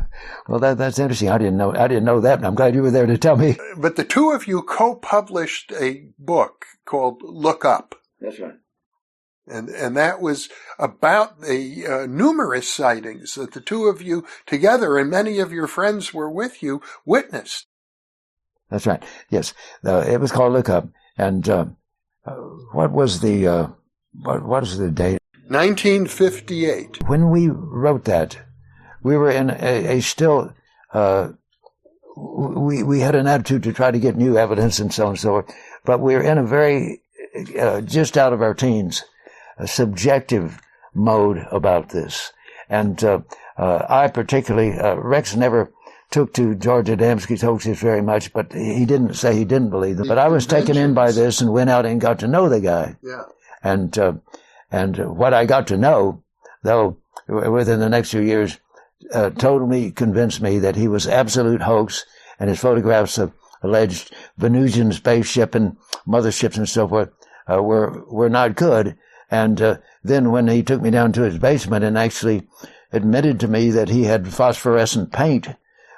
Well, 0.49 0.59
that, 0.59 0.77
that's 0.77 0.99
interesting. 0.99 1.31
I 1.31 1.39
didn't 1.39 1.57
know. 1.57 1.73
I 1.73 1.87
didn't 1.87 2.05
know 2.05 2.21
that. 2.21 2.39
And 2.39 2.47
I'm 2.47 2.57
glad 2.57 2.75
you 2.75 2.83
were 2.83 2.91
there 2.91 3.07
to 3.07 3.17
tell 3.17 3.37
me. 3.37 3.57
But 3.77 3.95
the 3.95 4.05
two 4.05 4.33
of 4.33 4.49
you 4.49 4.61
co-published 4.61 5.73
a 5.73 6.09
book 6.19 6.67
called 6.85 7.23
Look 7.23 7.65
Up. 7.65 7.95
That's 8.21 8.41
right. 8.41 8.57
And, 9.47 9.69
and 9.69 9.97
that 9.97 10.21
was 10.21 10.49
about 10.79 11.41
the 11.41 11.87
uh, 11.87 12.07
numerous 12.07 12.69
sightings 12.69 13.37
that 13.37 13.53
the 13.53 13.61
two 13.61 13.87
of 13.87 14.03
you 14.03 14.27
together 14.47 14.99
and 14.99 15.09
many 15.09 15.39
of 15.39 15.53
your 15.53 15.69
friends 15.69 16.12
were 16.12 16.31
with 16.31 16.62
you 16.62 16.83
witnessed. 17.05 17.67
That's 18.69 18.87
right. 18.87 19.03
Yes. 19.31 19.55
Uh, 19.85 20.05
it 20.07 20.21
was 20.21 20.33
called 20.33 20.53
Look 20.53 20.69
Up. 20.69 20.89
And, 21.17 21.49
uh, 21.49 21.67
uh 22.27 22.35
what 22.73 22.91
was 22.91 23.21
the, 23.21 23.47
uh, 23.47 23.67
what, 24.12 24.45
what 24.45 24.65
is 24.65 24.77
the 24.77 24.91
date? 24.91 25.21
1958. 25.49 27.09
When 27.09 27.31
we 27.31 27.49
wrote 27.49 28.05
that, 28.05 28.39
we 29.03 29.17
were 29.17 29.31
in 29.31 29.51
a, 29.51 29.99
a 29.99 30.01
still, 30.01 30.53
uh, 30.93 31.31
we, 32.17 32.83
we 32.83 33.01
had 33.01 33.15
an 33.15 33.27
attitude 33.27 33.63
to 33.65 33.73
try 33.73 33.91
to 33.91 33.99
get 33.99 34.17
new 34.17 34.37
evidence 34.37 34.79
and 34.79 34.93
so 34.93 35.05
on 35.05 35.11
and 35.11 35.19
so 35.19 35.29
forth, 35.31 35.55
but 35.85 36.01
we 36.01 36.15
were 36.15 36.23
in 36.23 36.39
a 36.39 36.45
very, 36.45 37.01
uh, 37.59 37.81
just 37.81 38.17
out 38.17 38.33
of 38.33 38.43
our 38.43 38.55
teens, 38.55 39.05
a 39.59 39.67
subjective 39.67 40.61
mode 40.95 41.47
about 41.51 41.91
this. 41.91 42.33
And, 42.69 43.03
uh, 43.03 43.21
uh 43.57 43.85
I 43.89 44.09
particularly, 44.09 44.79
uh, 44.79 44.97
Rex 44.97 45.35
never 45.37 45.73
took 46.11 46.35
to 46.35 46.55
George 46.55 46.89
Adamski's 46.89 47.43
hoaxes 47.43 47.81
very 47.81 48.03
much, 48.03 48.33
but 48.33 48.53
he 48.53 48.85
didn't 48.85 49.15
say 49.15 49.35
he 49.35 49.45
didn't 49.45 49.71
believe 49.71 49.97
them. 49.97 50.09
But 50.09 50.19
I 50.19 50.29
was 50.29 50.47
taken 50.47 50.77
in 50.77 50.95
by 50.95 51.11
this 51.11 51.41
and 51.41 51.53
went 51.53 51.71
out 51.71 51.87
and 51.87 52.01
got 52.01 52.19
to 52.21 52.29
know 52.29 52.49
the 52.49 52.61
guy. 52.61 52.97
Yeah. 53.03 53.25
And, 53.63 53.99
uh, 53.99 54.15
and 54.71 55.17
what 55.17 55.33
I 55.33 55.47
got 55.47 55.67
to 55.69 55.77
know, 55.77 56.23
though, 56.63 56.99
within 57.27 57.81
the 57.81 57.89
next 57.89 58.11
few 58.11 58.21
years, 58.21 58.59
uh, 59.13 59.31
totally 59.31 59.91
convinced 59.91 60.41
me 60.41 60.59
that 60.59 60.77
he 60.77 60.89
was 60.89 61.07
absolute 61.07 61.63
hoax 61.63 62.05
and 62.39 62.49
his 62.49 62.61
photographs 62.61 63.19
of, 63.19 63.33
alleged 63.63 64.13
Venusian 64.37 64.93
spaceship 64.93 65.55
and 65.55 65.77
motherships 66.07 66.57
and 66.57 66.69
so 66.69 66.89
forth 66.89 67.11
uh, 67.51 67.63
were 67.63 68.05
were 68.09 68.29
not 68.29 68.57
good. 68.57 68.97
And 69.31 69.61
uh, 69.63 69.77
then 70.03 70.31
when 70.31 70.49
he 70.49 70.63
took 70.63 70.83
me 70.83 70.91
down 70.91 71.13
to 71.13 71.23
his 71.23 71.39
basement 71.39 71.85
and 71.85 71.97
actually 71.97 72.47
admitted 72.93 73.41
to 73.41 73.49
me 73.49 73.71
that 73.71 73.89
he 73.89 74.05
had 74.05 74.27
phosphorescent 74.29 75.13
paint, 75.13 75.49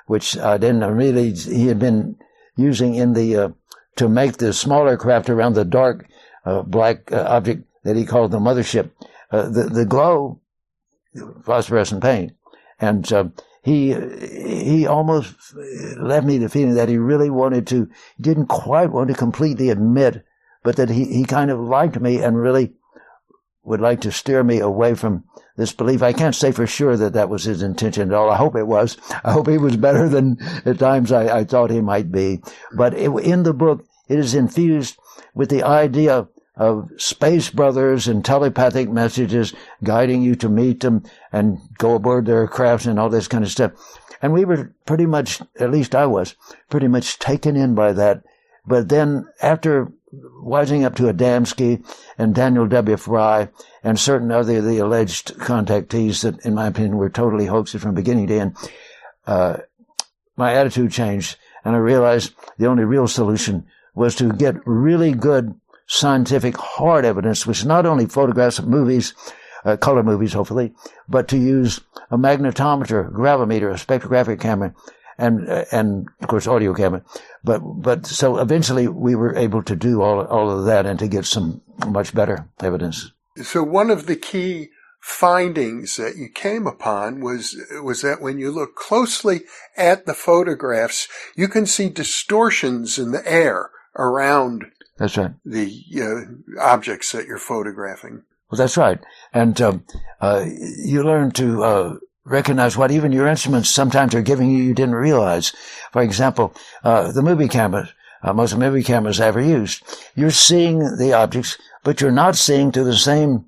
which 0.07 0.39
I 0.39 0.59
didn't 0.59 0.85
really 0.85 1.33
he 1.33 1.67
had 1.67 1.79
been 1.79 2.17
using 2.57 2.95
in 2.95 3.15
the 3.15 3.37
uh, 3.37 3.49
to 3.97 4.09
make 4.09 4.37
the 4.37 4.53
smaller 4.53 4.97
craft 4.97 5.31
around 5.31 5.55
the 5.55 5.65
dark 5.65 6.07
uh, 6.45 6.63
black 6.63 7.11
uh, 7.11 7.25
object 7.29 7.65
that 7.83 7.97
he 7.97 8.05
called 8.05 8.31
the 8.31 8.39
mothership. 8.39 8.91
The 9.31 9.69
the 9.73 9.85
glow 9.85 10.41
phosphorescent 11.43 12.03
paint, 12.03 12.33
and 12.85 13.13
uh, 13.13 13.25
he 13.63 13.95
he 13.95 14.87
almost 14.87 15.35
left 15.97 16.27
me 16.27 16.39
the 16.39 16.49
feeling 16.49 16.75
that 16.75 16.89
he 16.89 16.99
really 16.99 17.31
wanted 17.31 17.67
to 17.69 17.89
didn't 18.21 18.47
quite 18.47 18.93
want 18.93 19.09
to 19.09 19.15
completely 19.15 19.71
admit 19.71 20.25
but 20.65 20.77
that 20.77 20.89
he, 20.89 21.05
he 21.05 21.25
kind 21.25 21.51
of 21.51 21.61
liked 21.61 22.01
me 22.01 22.21
and 22.21 22.41
really 22.41 22.73
would 23.63 23.81
like 23.81 24.01
to 24.01 24.11
steer 24.11 24.43
me 24.43 24.59
away 24.59 24.95
from 24.95 25.25
this 25.57 25.73
belief. 25.73 26.03
I 26.03 26.13
can't 26.13 26.35
say 26.35 26.51
for 26.51 26.67
sure 26.67 26.97
that 26.97 27.13
that 27.13 27.29
was 27.29 27.45
his 27.45 27.63
intention 27.63 28.11
at 28.11 28.15
all. 28.15 28.31
I 28.31 28.37
hope 28.37 28.57
it 28.57 28.67
was. 28.67 28.97
I 29.25 29.33
hope 29.33 29.49
he 29.49 29.59
was 29.59 29.77
better 29.77 30.09
than 30.09 30.39
at 30.65 30.79
times 30.79 31.13
I, 31.13 31.39
I 31.39 31.45
thought 31.45 31.71
he 31.71 31.81
might 31.81 32.11
be. 32.11 32.43
But 32.77 32.95
it, 32.95 33.11
in 33.11 33.45
the 33.45 33.55
book, 33.55 33.87
it 34.09 34.19
is 34.19 34.35
infused 34.35 34.99
with 35.35 35.51
the 35.51 35.63
idea 35.63 36.29
of 36.57 36.91
space 36.97 37.51
brothers 37.51 38.07
and 38.07 38.25
telepathic 38.25 38.89
messages 38.89 39.53
guiding 39.83 40.23
you 40.23 40.37
to 40.37 40.49
meet 40.49 40.81
them 40.81 41.03
and 41.33 41.59
go 41.79 41.95
aboard 41.95 42.27
their 42.27 42.47
crafts 42.47 42.87
and 42.87 42.99
all 42.99 43.09
this 43.09 43.29
kind 43.29 43.45
of 43.45 43.51
stuff. 43.51 43.73
And 44.23 44.33
we 44.33 44.45
were 44.45 44.73
pretty 44.87 45.07
much, 45.07 45.43
at 45.59 45.71
least 45.71 45.95
I 45.95 46.07
was, 46.07 46.37
pretty 46.71 46.89
much 46.89 47.19
taken 47.19 47.57
in 47.57 47.75
by 47.75 47.93
that. 47.93 48.23
But 48.67 48.89
then 48.89 49.27
after 49.43 49.93
wising 50.43 50.85
up 50.85 50.95
to 50.97 51.13
Adamski 51.13 51.85
and 52.17 52.35
Daniel 52.35 52.67
W. 52.67 52.97
Fry 52.97 53.49
and 53.83 53.99
certain 53.99 54.31
other 54.31 54.59
of 54.59 54.65
the 54.65 54.79
alleged 54.79 55.35
contactees 55.39 56.23
that, 56.23 56.45
in 56.47 56.55
my 56.55 56.69
opinion, 56.69 56.97
were 56.97 57.11
totally 57.11 57.47
hoaxes 57.47 57.83
from 57.83 57.95
beginning 57.95 58.29
to 58.29 58.39
end, 58.39 58.57
uh, 59.27 59.59
my 60.37 60.55
attitude 60.55 60.93
changed 60.93 61.37
and 61.65 61.75
I 61.75 61.79
realized 61.79 62.35
the 62.59 62.67
only 62.67 62.85
real 62.85 63.09
solution 63.09 63.67
was 63.95 64.15
to 64.17 64.33
get 64.33 64.67
really 64.67 65.13
good 65.13 65.55
scientific 65.87 66.57
hard 66.57 67.05
evidence, 67.05 67.47
which 67.47 67.65
not 67.65 67.87
only 67.87 68.07
photographs 68.07 68.59
of 68.59 68.67
movies, 68.67 69.15
uh, 69.65 69.77
color 69.77 70.03
movies, 70.03 70.33
hopefully, 70.33 70.73
but 71.09 71.29
to 71.29 71.37
use 71.37 71.81
a 72.11 72.19
magnetometer, 72.19 73.11
gravimeter, 73.13 73.71
a 73.71 73.75
spectrographic 73.75 74.41
camera, 74.41 74.75
and 75.19 75.49
uh, 75.49 75.65
and 75.73 76.09
of 76.21 76.29
course 76.29 76.47
audio 76.47 76.75
camera. 76.75 77.03
But 77.43 77.61
but 77.61 78.07
so 78.07 78.39
eventually 78.39 78.89
we 78.89 79.15
were 79.15 79.35
able 79.37 79.63
to 79.63 79.77
do 79.77 80.03
all 80.03 80.25
all 80.27 80.51
of 80.51 80.67
that 80.67 80.87
and 80.87 80.99
to 80.99 81.09
get 81.09 81.25
some 81.25 81.61
much 81.87 82.15
better 82.15 82.49
evidence. 82.61 83.11
So 83.43 83.63
one 83.63 83.91
of 83.91 84.07
the 84.07 84.17
key 84.17 84.71
findings 85.01 85.97
that 85.97 86.17
you 86.17 86.29
came 86.29 86.67
upon 86.67 87.21
was 87.21 87.57
was 87.83 88.03
that 88.03 88.21
when 88.21 88.39
you 88.39 88.51
look 88.51 88.75
closely 88.75 89.43
at 89.77 90.07
the 90.07 90.15
photographs, 90.15 91.09
you 91.37 91.49
can 91.49 91.67
see 91.67 91.89
distortions 91.89 92.99
in 92.99 93.13
the 93.13 93.27
air 93.31 93.71
around 93.97 94.65
that's 94.97 95.17
right. 95.17 95.33
The 95.45 95.83
uh, 95.97 96.63
objects 96.63 97.13
that 97.13 97.27
you're 97.27 97.39
photographing. 97.39 98.23
Well, 98.51 98.59
that's 98.59 98.77
right. 98.77 99.01
And 99.33 99.61
um, 99.61 99.85
uh, 100.21 100.45
you 100.47 101.03
learn 101.03 101.33
to 101.33 101.65
uh, 101.65 101.95
recognize 102.25 102.77
what 102.77 102.93
even 102.93 103.11
your 103.11 103.27
instruments 103.27 103.71
sometimes 103.71 104.15
are 104.15 104.23
giving 104.23 104.51
you 104.51 104.63
you 104.63 104.75
didn't 104.75 104.95
realize. 104.95 105.53
For 105.93 106.03
example, 106.03 106.55
uh, 106.85 107.11
the 107.11 107.23
movie 107.23 107.49
cameras, 107.49 107.93
uh, 108.23 108.33
most 108.33 108.57
movie 108.57 108.85
cameras 108.85 109.21
I 109.21 109.27
ever 109.27 109.41
used, 109.41 109.83
you're 110.15 110.31
seeing 110.31 110.79
the 110.97 111.13
objects, 111.13 111.59
but 111.83 112.01
you're 112.01 112.13
not 112.13 112.37
seeing 112.37 112.71
to 112.73 112.85
the 112.85 112.97
same 112.97 113.47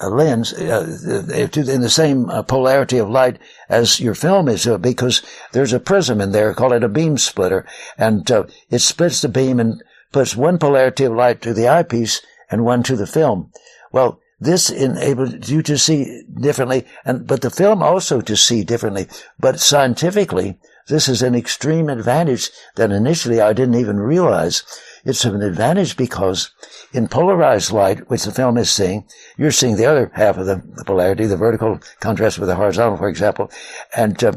uh, 0.00 0.08
lens, 0.08 0.52
in 0.52 1.80
the 1.80 1.90
same 1.90 2.26
polarity 2.46 2.98
of 2.98 3.10
light 3.10 3.40
as 3.68 3.98
your 3.98 4.14
film 4.14 4.48
is, 4.48 4.64
because 4.80 5.22
there's 5.50 5.72
a 5.72 5.80
prism 5.80 6.20
in 6.20 6.30
there, 6.30 6.54
call 6.54 6.72
it 6.72 6.84
a 6.84 6.88
beam 6.88 7.18
splitter, 7.18 7.66
and 7.98 8.30
it 8.70 8.78
splits 8.78 9.20
the 9.20 9.28
beam 9.28 9.58
and 9.58 9.82
puts 10.12 10.36
one 10.36 10.58
polarity 10.58 11.04
of 11.04 11.12
light 11.12 11.42
to 11.42 11.52
the 11.52 11.68
eyepiece 11.68 12.22
and 12.50 12.64
one 12.64 12.82
to 12.82 12.96
the 12.96 13.06
film. 13.06 13.52
Well, 13.92 14.20
this 14.40 14.70
enables 14.70 15.50
you 15.50 15.62
to 15.62 15.76
see 15.76 16.22
differently, 16.40 16.86
and 17.04 17.26
but 17.26 17.40
the 17.40 17.50
film 17.50 17.82
also 17.82 18.20
to 18.20 18.36
see 18.36 18.62
differently. 18.62 19.08
But 19.40 19.58
scientifically, 19.58 20.58
this 20.86 21.08
is 21.08 21.22
an 21.22 21.34
extreme 21.34 21.88
advantage 21.88 22.50
that 22.76 22.92
initially 22.92 23.40
I 23.40 23.52
didn't 23.52 23.74
even 23.74 23.98
realize. 23.98 24.62
It's 25.04 25.24
an 25.24 25.42
advantage 25.42 25.96
because 25.96 26.50
in 26.92 27.08
polarized 27.08 27.72
light, 27.72 28.08
which 28.10 28.24
the 28.24 28.32
film 28.32 28.58
is 28.58 28.70
seeing, 28.70 29.06
you're 29.36 29.50
seeing 29.50 29.76
the 29.76 29.86
other 29.86 30.10
half 30.14 30.36
of 30.38 30.46
the, 30.46 30.62
the 30.76 30.84
polarity, 30.84 31.26
the 31.26 31.36
vertical 31.36 31.80
contrast 32.00 32.38
with 32.38 32.48
the 32.48 32.56
horizontal, 32.56 32.96
for 32.96 33.08
example. 33.08 33.50
And 33.96 34.22
uh, 34.22 34.32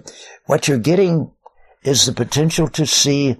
what 0.46 0.68
you're 0.68 0.78
getting 0.78 1.32
is 1.84 2.06
the 2.06 2.14
potential 2.14 2.68
to 2.70 2.86
see 2.86 3.38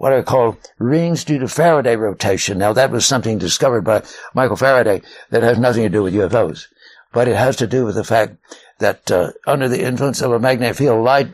what 0.00 0.14
are 0.14 0.22
called 0.22 0.56
rings 0.78 1.24
due 1.24 1.38
to 1.38 1.46
Faraday 1.46 1.94
rotation. 1.94 2.56
Now 2.56 2.72
that 2.72 2.90
was 2.90 3.04
something 3.04 3.36
discovered 3.36 3.82
by 3.82 4.02
Michael 4.32 4.56
Faraday 4.56 5.02
that 5.28 5.42
has 5.42 5.58
nothing 5.58 5.82
to 5.82 5.90
do 5.90 6.02
with 6.02 6.14
UFOs, 6.14 6.68
but 7.12 7.28
it 7.28 7.36
has 7.36 7.56
to 7.56 7.66
do 7.66 7.84
with 7.84 7.96
the 7.96 8.02
fact 8.04 8.38
that 8.78 9.10
uh, 9.10 9.32
under 9.46 9.68
the 9.68 9.84
influence 9.84 10.22
of 10.22 10.32
a 10.32 10.38
magnetic 10.38 10.78
field, 10.78 11.04
light 11.04 11.28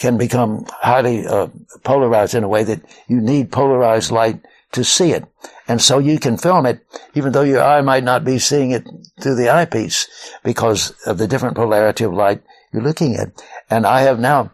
can 0.00 0.18
become 0.18 0.66
highly 0.68 1.28
uh, 1.28 1.46
polarized 1.84 2.34
in 2.34 2.42
a 2.42 2.48
way 2.48 2.64
that 2.64 2.82
you 3.06 3.20
need 3.20 3.52
polarized 3.52 4.10
light 4.10 4.44
to 4.72 4.82
see 4.82 5.12
it. 5.12 5.24
And 5.68 5.80
so 5.80 6.00
you 6.00 6.18
can 6.18 6.38
film 6.38 6.66
it 6.66 6.84
even 7.14 7.30
though 7.30 7.42
your 7.42 7.62
eye 7.62 7.82
might 7.82 8.02
not 8.02 8.24
be 8.24 8.40
seeing 8.40 8.72
it 8.72 8.84
through 9.20 9.36
the 9.36 9.50
eyepiece 9.50 10.08
because 10.42 10.90
of 11.06 11.18
the 11.18 11.28
different 11.28 11.54
polarity 11.54 12.02
of 12.02 12.12
light 12.12 12.42
you're 12.72 12.82
looking 12.82 13.14
at. 13.14 13.30
And 13.70 13.86
I 13.86 14.00
have 14.00 14.18
now 14.18 14.50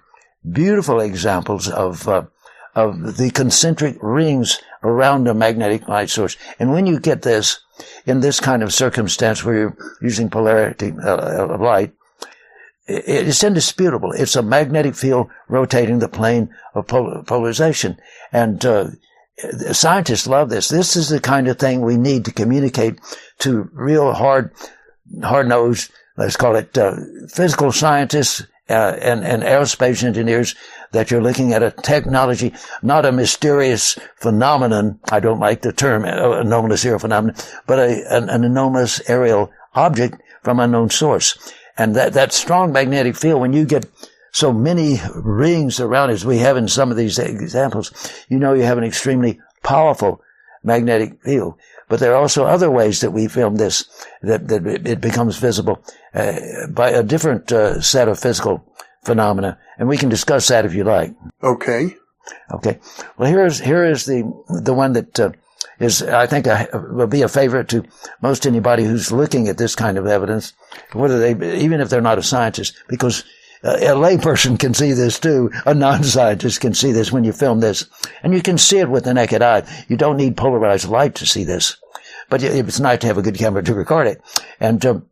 beautiful 0.51 1.01
examples 1.01 1.71
of 1.71 2.07
uh, 2.07 2.25
of 2.75 3.17
the 3.17 3.31
concentric 3.31 3.97
rings 4.01 4.61
around 4.83 5.29
a 5.29 5.35
magnetic 5.35 5.89
light 5.89 6.11
source. 6.11 6.37
And 6.59 6.73
when 6.73 6.87
you 6.87 6.99
get 6.99 7.23
this 7.23 7.61
in 8.07 8.21
this 8.21 8.41
kind 8.41 8.63
of 8.63 8.73
circumstance 8.73 9.45
where 9.45 9.55
you're 9.55 9.77
using 10.01 10.31
polarity 10.31 10.93
uh, 11.05 11.49
of 11.49 11.61
light, 11.61 11.93
it's 12.87 13.45
indisputable. 13.45 14.13
It's 14.13 14.37
a 14.37 14.43
magnetic 14.43 14.95
field 14.95 15.29
rotating 15.49 16.01
the 16.01 16.09
plane 16.09 16.53
of 16.75 16.87
polarization. 16.87 17.99
And 18.33 18.65
uh, 18.65 18.91
scientists 19.73 20.27
love 20.27 20.51
this. 20.51 20.69
This 20.69 20.97
is 20.97 21.09
the 21.09 21.21
kind 21.21 21.49
of 21.49 21.59
thing 21.59 21.81
we 21.81 21.97
need 21.97 22.25
to 22.25 22.33
communicate 22.33 22.99
to 23.39 23.71
real 23.73 24.13
hard, 24.13 24.53
hard-nosed, 25.23 25.91
let's 26.17 26.37
call 26.37 26.57
it 26.57 26.77
uh, 26.77 26.97
physical 27.29 27.73
scientists 27.73 28.43
uh, 28.69 28.97
and, 29.01 29.25
and 29.25 29.43
aerospace 29.43 30.03
engineers 30.03 30.55
that 30.93 31.11
you're 31.11 31.23
looking 31.23 31.53
at 31.53 31.63
a 31.63 31.71
technology, 31.71 32.53
not 32.83 33.05
a 33.05 33.13
mysterious 33.13 33.99
phenomenon. 34.17 35.01
I 35.11 35.21
don't 35.21 35.41
like 35.41 35.63
the 35.63 35.73
term 35.73 36.05
uh, 36.05 36.41
anomalous 36.41 36.85
aerial 36.85 37.01
phenomenon, 37.01 37.37
but 37.67 37.79
a, 37.79 38.17
an, 38.17 38.29
an 38.29 38.45
anomalous 38.45 39.09
aerial 39.09 39.51
object 39.75 40.23
from 40.43 40.61
unknown 40.61 40.91
source. 40.91 41.53
And 41.77 41.97
that, 41.97 42.13
that 42.13 42.33
strong 42.33 42.73
magnetic 42.73 43.17
field, 43.17 43.41
when 43.41 43.53
you 43.53 43.65
get 43.65 43.87
so 44.33 44.53
many 44.53 45.01
rings 45.15 45.81
around 45.81 46.11
as 46.11 46.25
we 46.25 46.39
have 46.39 46.57
in 46.57 46.69
some 46.69 46.91
of 46.91 46.97
these 46.97 47.19
examples, 47.19 47.93
you 48.29 48.39
know 48.39 48.55
you 48.55 48.63
have 48.63 48.79
an 48.79 48.85
extremely 48.85 49.41
powerful 49.63 50.23
magnetic 50.63 51.23
field. 51.23 51.55
But 51.89 52.01
there 52.01 52.13
are 52.13 52.21
also 52.21 52.45
other 52.45 52.71
ways 52.71 53.01
that 53.01 53.11
we 53.11 53.29
film 53.29 53.57
this, 53.57 53.85
that, 54.23 54.49
that 54.49 54.67
it 54.67 55.01
becomes 55.01 55.37
visible 55.37 55.85
uh, 56.15 56.67
by 56.69 56.91
a 56.91 57.03
different 57.03 57.53
uh, 57.53 57.81
set 57.81 58.09
of 58.09 58.19
physical 58.19 58.65
phenomena, 59.05 59.59
and 59.79 59.89
we 59.89 59.97
can 59.97 60.09
discuss 60.09 60.49
that 60.49 60.65
if 60.65 60.75
you 60.75 60.85
like. 60.85 61.15
Okay. 61.43 61.97
Okay. 62.53 62.79
Well, 63.17 63.29
here 63.29 63.45
is 63.45 63.59
here 63.59 63.85
is 63.85 64.07
the 64.07 64.23
the 64.49 64.75
one 64.75 64.93
that 64.93 65.19
uh, 65.19 65.33
is 65.81 66.03
I 66.03 66.27
think 66.27 66.47
a, 66.47 66.69
will 66.91 67.07
be 67.07 67.23
a 67.23 67.29
favorite 67.29 67.69
to 67.71 67.85
most 68.21 68.47
anybody 68.47 68.85
who's 68.85 69.11
looking 69.11 69.49
at 69.49 69.59
this 69.59 69.75
kind 69.75 69.99
of 69.99 70.07
evidence, 70.07 70.53
whether 70.93 71.19
they 71.19 71.59
even 71.59 71.81
if 71.81 71.91
they're 71.91 72.01
not 72.01 72.19
a 72.19 72.23
scientist, 72.23 72.75
because 72.89 73.25
uh, 73.65 73.77
a 73.77 73.95
layperson 73.95 74.59
can 74.59 74.75
see 74.75 74.93
this 74.93 75.19
too. 75.19 75.51
A 75.67 75.75
non-scientist 75.75 76.61
can 76.61 76.75
see 76.75 76.93
this 76.93 77.11
when 77.13 77.25
you 77.25 77.33
film 77.33 77.61
this, 77.61 77.87
and 78.23 78.33
you 78.33 78.43
can 78.43 78.59
see 78.59 78.79
it 78.79 78.89
with 78.89 79.05
the 79.05 79.15
naked 79.15 79.43
eye. 79.43 79.65
You 79.89 79.97
don't 79.97 80.17
need 80.17 80.37
polarized 80.37 80.89
light 80.89 81.17
to 81.17 81.27
see 81.27 81.45
this, 81.45 81.77
but 82.29 82.43
it's 82.43 82.81
nice 82.81 83.01
to 83.01 83.07
have 83.09 83.19
a 83.19 83.23
good 83.23 83.39
camera 83.39 83.63
to 83.65 83.75
record 83.75 84.07
it, 84.07 84.23
and 84.61 84.85
um, 84.87 85.07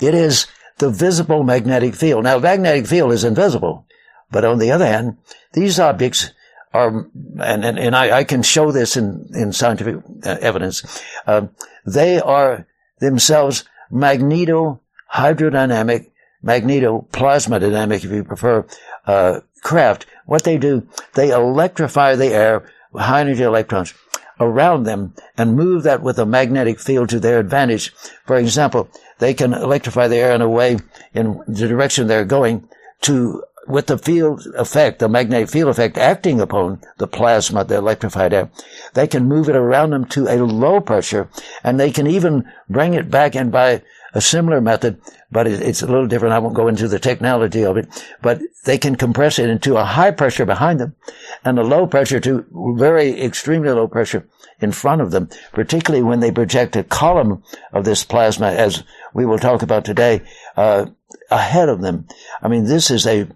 it 0.00 0.14
is 0.14 0.46
the 0.80 0.90
visible 0.90 1.44
magnetic 1.44 1.94
field. 1.94 2.24
Now, 2.24 2.38
magnetic 2.38 2.86
field 2.86 3.12
is 3.12 3.24
invisible, 3.24 3.86
but 4.30 4.44
on 4.44 4.58
the 4.58 4.72
other 4.72 4.86
hand, 4.86 5.18
these 5.52 5.78
objects 5.78 6.30
are, 6.72 7.06
and, 7.40 7.64
and, 7.64 7.78
and 7.78 7.96
I, 7.96 8.18
I 8.18 8.24
can 8.24 8.42
show 8.42 8.72
this 8.72 8.96
in, 8.96 9.30
in 9.34 9.52
scientific 9.52 9.96
uh, 10.24 10.36
evidence, 10.40 11.02
uh, 11.26 11.46
they 11.86 12.20
are 12.20 12.66
themselves 13.00 13.64
magneto 13.90 14.80
hydrodynamic, 15.12 16.10
magneto 16.42 17.06
plasma 17.12 17.58
dynamic, 17.60 18.04
if 18.04 18.10
you 18.10 18.24
prefer, 18.24 18.66
uh, 19.06 19.40
craft, 19.62 20.06
what 20.26 20.44
they 20.44 20.58
do, 20.58 20.86
they 21.14 21.30
electrify 21.30 22.14
the 22.14 22.28
air, 22.28 22.70
high 22.94 23.20
energy 23.20 23.42
electrons 23.42 23.94
around 24.38 24.84
them 24.84 25.14
and 25.36 25.54
move 25.54 25.82
that 25.82 26.02
with 26.02 26.18
a 26.18 26.26
magnetic 26.26 26.80
field 26.80 27.08
to 27.10 27.20
their 27.20 27.38
advantage. 27.38 27.92
For 28.24 28.36
example, 28.36 28.88
they 29.20 29.32
can 29.32 29.54
electrify 29.54 30.08
the 30.08 30.16
air 30.16 30.32
in 30.34 30.42
a 30.42 30.48
way 30.48 30.78
in 31.14 31.40
the 31.46 31.68
direction 31.68 32.06
they're 32.06 32.24
going 32.24 32.68
to 33.02 33.44
with 33.66 33.86
the 33.86 33.98
field 33.98 34.44
effect, 34.56 34.98
the 34.98 35.08
magnetic 35.08 35.48
field 35.48 35.68
effect 35.68 35.96
acting 35.96 36.40
upon 36.40 36.80
the 36.98 37.06
plasma, 37.06 37.62
the 37.62 37.76
electrified 37.76 38.32
air, 38.32 38.50
they 38.94 39.06
can 39.06 39.28
move 39.28 39.48
it 39.48 39.56
around 39.56 39.90
them 39.90 40.04
to 40.06 40.26
a 40.26 40.36
low 40.42 40.80
pressure 40.80 41.28
and 41.62 41.78
they 41.78 41.90
can 41.90 42.06
even 42.06 42.50
bring 42.68 42.94
it 42.94 43.10
back 43.10 43.36
in 43.36 43.50
by 43.50 43.82
a 44.12 44.20
similar 44.20 44.60
method, 44.60 45.00
but 45.30 45.46
it's 45.46 45.82
a 45.82 45.86
little 45.86 46.08
different. 46.08 46.34
I 46.34 46.40
won't 46.40 46.56
go 46.56 46.66
into 46.66 46.88
the 46.88 46.98
technology 46.98 47.64
of 47.64 47.76
it, 47.76 47.86
but 48.20 48.40
they 48.64 48.76
can 48.76 48.96
compress 48.96 49.38
it 49.38 49.48
into 49.48 49.76
a 49.76 49.84
high 49.84 50.10
pressure 50.10 50.44
behind 50.44 50.80
them 50.80 50.96
and 51.44 51.58
a 51.58 51.62
low 51.62 51.86
pressure 51.86 52.18
to 52.20 52.44
very 52.76 53.22
extremely 53.22 53.70
low 53.70 53.86
pressure 53.86 54.26
in 54.60 54.72
front 54.72 55.00
of 55.00 55.10
them, 55.10 55.28
particularly 55.52 56.02
when 56.02 56.20
they 56.20 56.30
project 56.30 56.76
a 56.76 56.84
column 56.84 57.42
of 57.72 57.84
this 57.84 58.04
plasma, 58.04 58.48
as 58.48 58.82
we 59.14 59.26
will 59.26 59.38
talk 59.38 59.62
about 59.62 59.84
today, 59.84 60.22
uh, 60.56 60.86
ahead 61.30 61.68
of 61.68 61.80
them. 61.80 62.06
I 62.42 62.48
mean, 62.48 62.64
this 62.64 62.90
is 62.90 63.06
a 63.06 63.28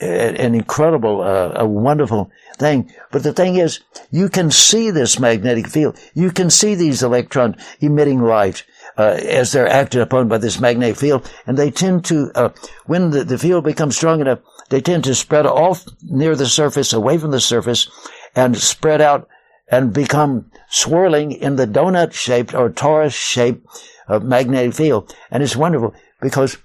an 0.00 0.54
incredible, 0.54 1.20
uh, 1.20 1.52
a 1.54 1.66
wonderful 1.66 2.30
thing. 2.58 2.92
But 3.12 3.22
the 3.22 3.32
thing 3.32 3.56
is, 3.56 3.80
you 4.10 4.28
can 4.28 4.50
see 4.50 4.90
this 4.90 5.20
magnetic 5.20 5.68
field. 5.68 5.96
You 6.12 6.32
can 6.32 6.50
see 6.50 6.74
these 6.74 7.04
electrons 7.04 7.56
emitting 7.80 8.20
light. 8.20 8.64
Uh, 8.98 9.18
as 9.26 9.52
they're 9.52 9.68
acted 9.68 10.02
upon 10.02 10.28
by 10.28 10.36
this 10.36 10.60
magnetic 10.60 10.96
field, 10.96 11.30
and 11.46 11.56
they 11.56 11.70
tend 11.70 12.04
to, 12.04 12.30
uh, 12.34 12.50
when 12.84 13.10
the, 13.10 13.24
the 13.24 13.38
field 13.38 13.64
becomes 13.64 13.96
strong 13.96 14.20
enough, 14.20 14.38
they 14.68 14.82
tend 14.82 15.02
to 15.02 15.14
spread 15.14 15.46
off 15.46 15.86
near 16.02 16.36
the 16.36 16.44
surface, 16.44 16.92
away 16.92 17.16
from 17.16 17.30
the 17.30 17.40
surface, 17.40 17.88
and 18.36 18.54
spread 18.58 19.00
out 19.00 19.26
and 19.72 19.92
become 19.92 20.50
swirling 20.68 21.32
in 21.32 21.56
the 21.56 21.66
donut 21.66 22.12
shaped 22.12 22.54
or 22.54 22.70
torus 22.70 23.14
shaped 23.14 23.66
uh, 24.06 24.20
magnetic 24.20 24.74
field. 24.74 25.16
And 25.30 25.42
it's 25.42 25.56
wonderful 25.56 25.94
because 26.20 26.58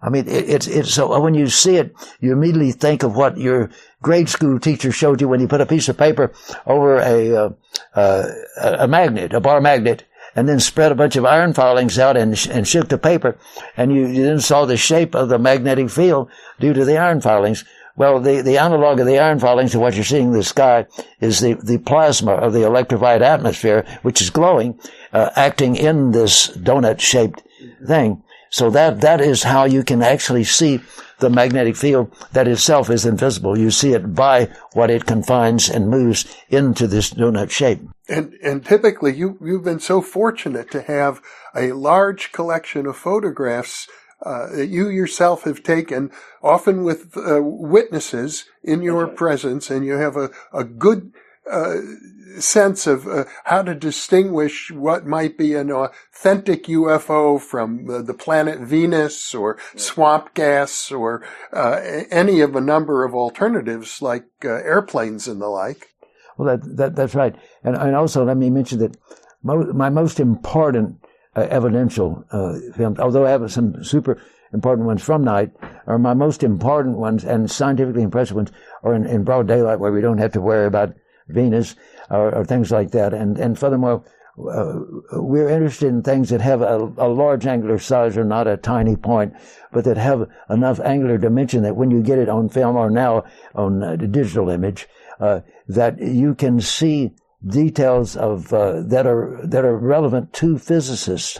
I 0.00 0.08
mean, 0.08 0.26
it, 0.26 0.48
it's, 0.48 0.66
it's 0.66 0.94
so 0.94 1.20
when 1.20 1.34
you 1.34 1.48
see 1.48 1.76
it, 1.76 1.94
you 2.20 2.32
immediately 2.32 2.72
think 2.72 3.02
of 3.02 3.14
what 3.14 3.36
your 3.36 3.70
grade 4.00 4.28
school 4.28 4.58
teacher 4.58 4.90
showed 4.90 5.20
you 5.20 5.28
when 5.28 5.40
you 5.40 5.46
put 5.46 5.60
a 5.60 5.66
piece 5.66 5.88
of 5.88 5.96
paper 5.96 6.32
over 6.66 6.98
a, 6.98 7.36
uh, 7.36 7.50
uh, 7.94 8.28
a 8.56 8.88
magnet, 8.88 9.32
a 9.32 9.40
bar 9.40 9.60
magnet, 9.60 10.04
and 10.34 10.48
then 10.48 10.58
spread 10.58 10.90
a 10.90 10.96
bunch 10.96 11.14
of 11.14 11.24
iron 11.24 11.52
filings 11.52 11.98
out 11.98 12.16
and, 12.16 12.48
and 12.50 12.66
shook 12.66 12.88
the 12.88 12.98
paper, 12.98 13.38
and 13.76 13.94
you, 13.94 14.06
you 14.06 14.24
then 14.24 14.40
saw 14.40 14.64
the 14.64 14.76
shape 14.76 15.14
of 15.14 15.28
the 15.28 15.38
magnetic 15.38 15.90
field 15.90 16.28
due 16.58 16.72
to 16.72 16.84
the 16.84 16.96
iron 16.96 17.20
filings. 17.20 17.64
Well, 17.96 18.20
the, 18.20 18.40
the 18.40 18.58
analog 18.58 19.00
of 19.00 19.06
the 19.06 19.18
iron 19.18 19.38
filings 19.38 19.72
to 19.72 19.78
what 19.78 19.94
you're 19.94 20.04
seeing 20.04 20.28
in 20.28 20.32
the 20.32 20.42
sky 20.42 20.86
is 21.20 21.40
the, 21.40 21.54
the 21.54 21.78
plasma 21.78 22.32
of 22.32 22.52
the 22.52 22.64
electrified 22.64 23.22
atmosphere, 23.22 23.84
which 24.02 24.22
is 24.22 24.30
glowing, 24.30 24.80
uh, 25.12 25.30
acting 25.36 25.76
in 25.76 26.12
this 26.12 26.48
donut 26.56 27.00
shaped 27.00 27.42
thing. 27.86 28.22
So 28.50 28.70
that, 28.70 29.00
that 29.00 29.20
is 29.20 29.42
how 29.42 29.64
you 29.64 29.82
can 29.82 30.02
actually 30.02 30.44
see 30.44 30.80
the 31.20 31.30
magnetic 31.30 31.76
field 31.76 32.14
that 32.32 32.48
itself 32.48 32.90
is 32.90 33.06
invisible. 33.06 33.56
You 33.56 33.70
see 33.70 33.92
it 33.92 34.14
by 34.14 34.50
what 34.74 34.90
it 34.90 35.06
confines 35.06 35.70
and 35.70 35.88
moves 35.88 36.26
into 36.48 36.86
this 36.86 37.12
donut 37.12 37.50
shape. 37.50 37.80
And, 38.08 38.34
and 38.42 38.64
typically 38.64 39.14
you, 39.14 39.38
you've 39.40 39.64
been 39.64 39.80
so 39.80 40.02
fortunate 40.02 40.70
to 40.72 40.82
have 40.82 41.22
a 41.54 41.72
large 41.72 42.32
collection 42.32 42.86
of 42.86 42.96
photographs 42.96 43.88
uh, 44.24 44.48
that 44.54 44.66
you 44.66 44.88
yourself 44.88 45.44
have 45.44 45.62
taken, 45.62 46.10
often 46.42 46.84
with 46.84 47.16
uh, 47.16 47.40
witnesses 47.42 48.46
in 48.62 48.82
your 48.82 49.06
right. 49.06 49.16
presence, 49.16 49.70
and 49.70 49.84
you 49.84 49.94
have 49.94 50.16
a, 50.16 50.30
a 50.52 50.64
good 50.64 51.12
uh, 51.50 51.76
sense 52.38 52.86
of 52.86 53.06
uh, 53.06 53.24
how 53.44 53.62
to 53.62 53.74
distinguish 53.74 54.70
what 54.70 55.06
might 55.06 55.36
be 55.36 55.54
an 55.54 55.70
authentic 55.70 56.64
UFO 56.64 57.40
from 57.40 57.90
uh, 57.90 58.00
the 58.00 58.14
planet 58.14 58.60
Venus 58.60 59.34
or 59.34 59.58
swamp 59.76 60.34
gas 60.34 60.90
or 60.90 61.22
uh, 61.52 61.80
any 62.10 62.40
of 62.40 62.56
a 62.56 62.60
number 62.60 63.04
of 63.04 63.14
alternatives 63.14 64.00
like 64.00 64.24
uh, 64.44 64.48
airplanes 64.48 65.28
and 65.28 65.40
the 65.40 65.48
like. 65.48 65.88
Well, 66.38 66.56
that, 66.56 66.76
that 66.76 66.96
that's 66.96 67.14
right, 67.14 67.34
and 67.62 67.76
and 67.76 67.94
also 67.94 68.24
let 68.24 68.36
me 68.36 68.48
mention 68.48 68.78
that 68.78 68.96
mo- 69.42 69.72
my 69.72 69.90
most 69.90 70.18
important 70.18 71.04
uh, 71.36 71.46
evidential 71.50 72.24
films, 72.74 72.98
although 72.98 73.26
I 73.26 73.30
have 73.30 73.52
some 73.52 73.84
super 73.84 74.22
important 74.52 74.86
ones 74.86 75.02
from 75.02 75.24
night, 75.24 75.50
are 75.86 75.98
my 75.98 76.14
most 76.14 76.42
important 76.42 76.98
ones 76.98 77.24
and 77.24 77.50
scientifically 77.50 78.02
impressive 78.02 78.36
ones 78.36 78.52
are 78.82 78.94
in, 78.94 79.06
in 79.06 79.24
broad 79.24 79.48
daylight 79.48 79.80
where 79.80 79.92
we 79.92 80.00
don't 80.00 80.18
have 80.18 80.32
to 80.32 80.40
worry 80.40 80.66
about 80.66 80.94
Venus 81.28 81.74
or, 82.10 82.34
or 82.34 82.44
things 82.44 82.70
like 82.70 82.90
that. 82.90 83.14
And, 83.14 83.38
and 83.38 83.58
furthermore, 83.58 84.04
uh, 84.38 84.80
we're 85.12 85.48
interested 85.48 85.88
in 85.88 86.02
things 86.02 86.30
that 86.30 86.40
have 86.40 86.62
a, 86.62 86.78
a, 86.96 87.08
large 87.08 87.46
angular 87.46 87.78
size 87.78 88.16
or 88.16 88.24
not 88.24 88.46
a 88.46 88.56
tiny 88.56 88.96
point, 88.96 89.34
but 89.72 89.84
that 89.84 89.98
have 89.98 90.26
enough 90.48 90.80
angular 90.80 91.18
dimension 91.18 91.62
that 91.62 91.76
when 91.76 91.90
you 91.90 92.02
get 92.02 92.18
it 92.18 92.30
on 92.30 92.48
film 92.48 92.76
or 92.76 92.90
now 92.90 93.24
on 93.54 93.82
uh, 93.82 93.94
digital 93.96 94.48
image, 94.48 94.88
uh, 95.20 95.40
that 95.68 96.00
you 96.00 96.34
can 96.34 96.60
see 96.60 97.12
details 97.46 98.16
of 98.16 98.52
uh, 98.54 98.80
that 98.82 99.06
are 99.06 99.38
that 99.44 99.64
are 99.64 99.76
relevant 99.76 100.32
to 100.32 100.58
physicists. 100.58 101.38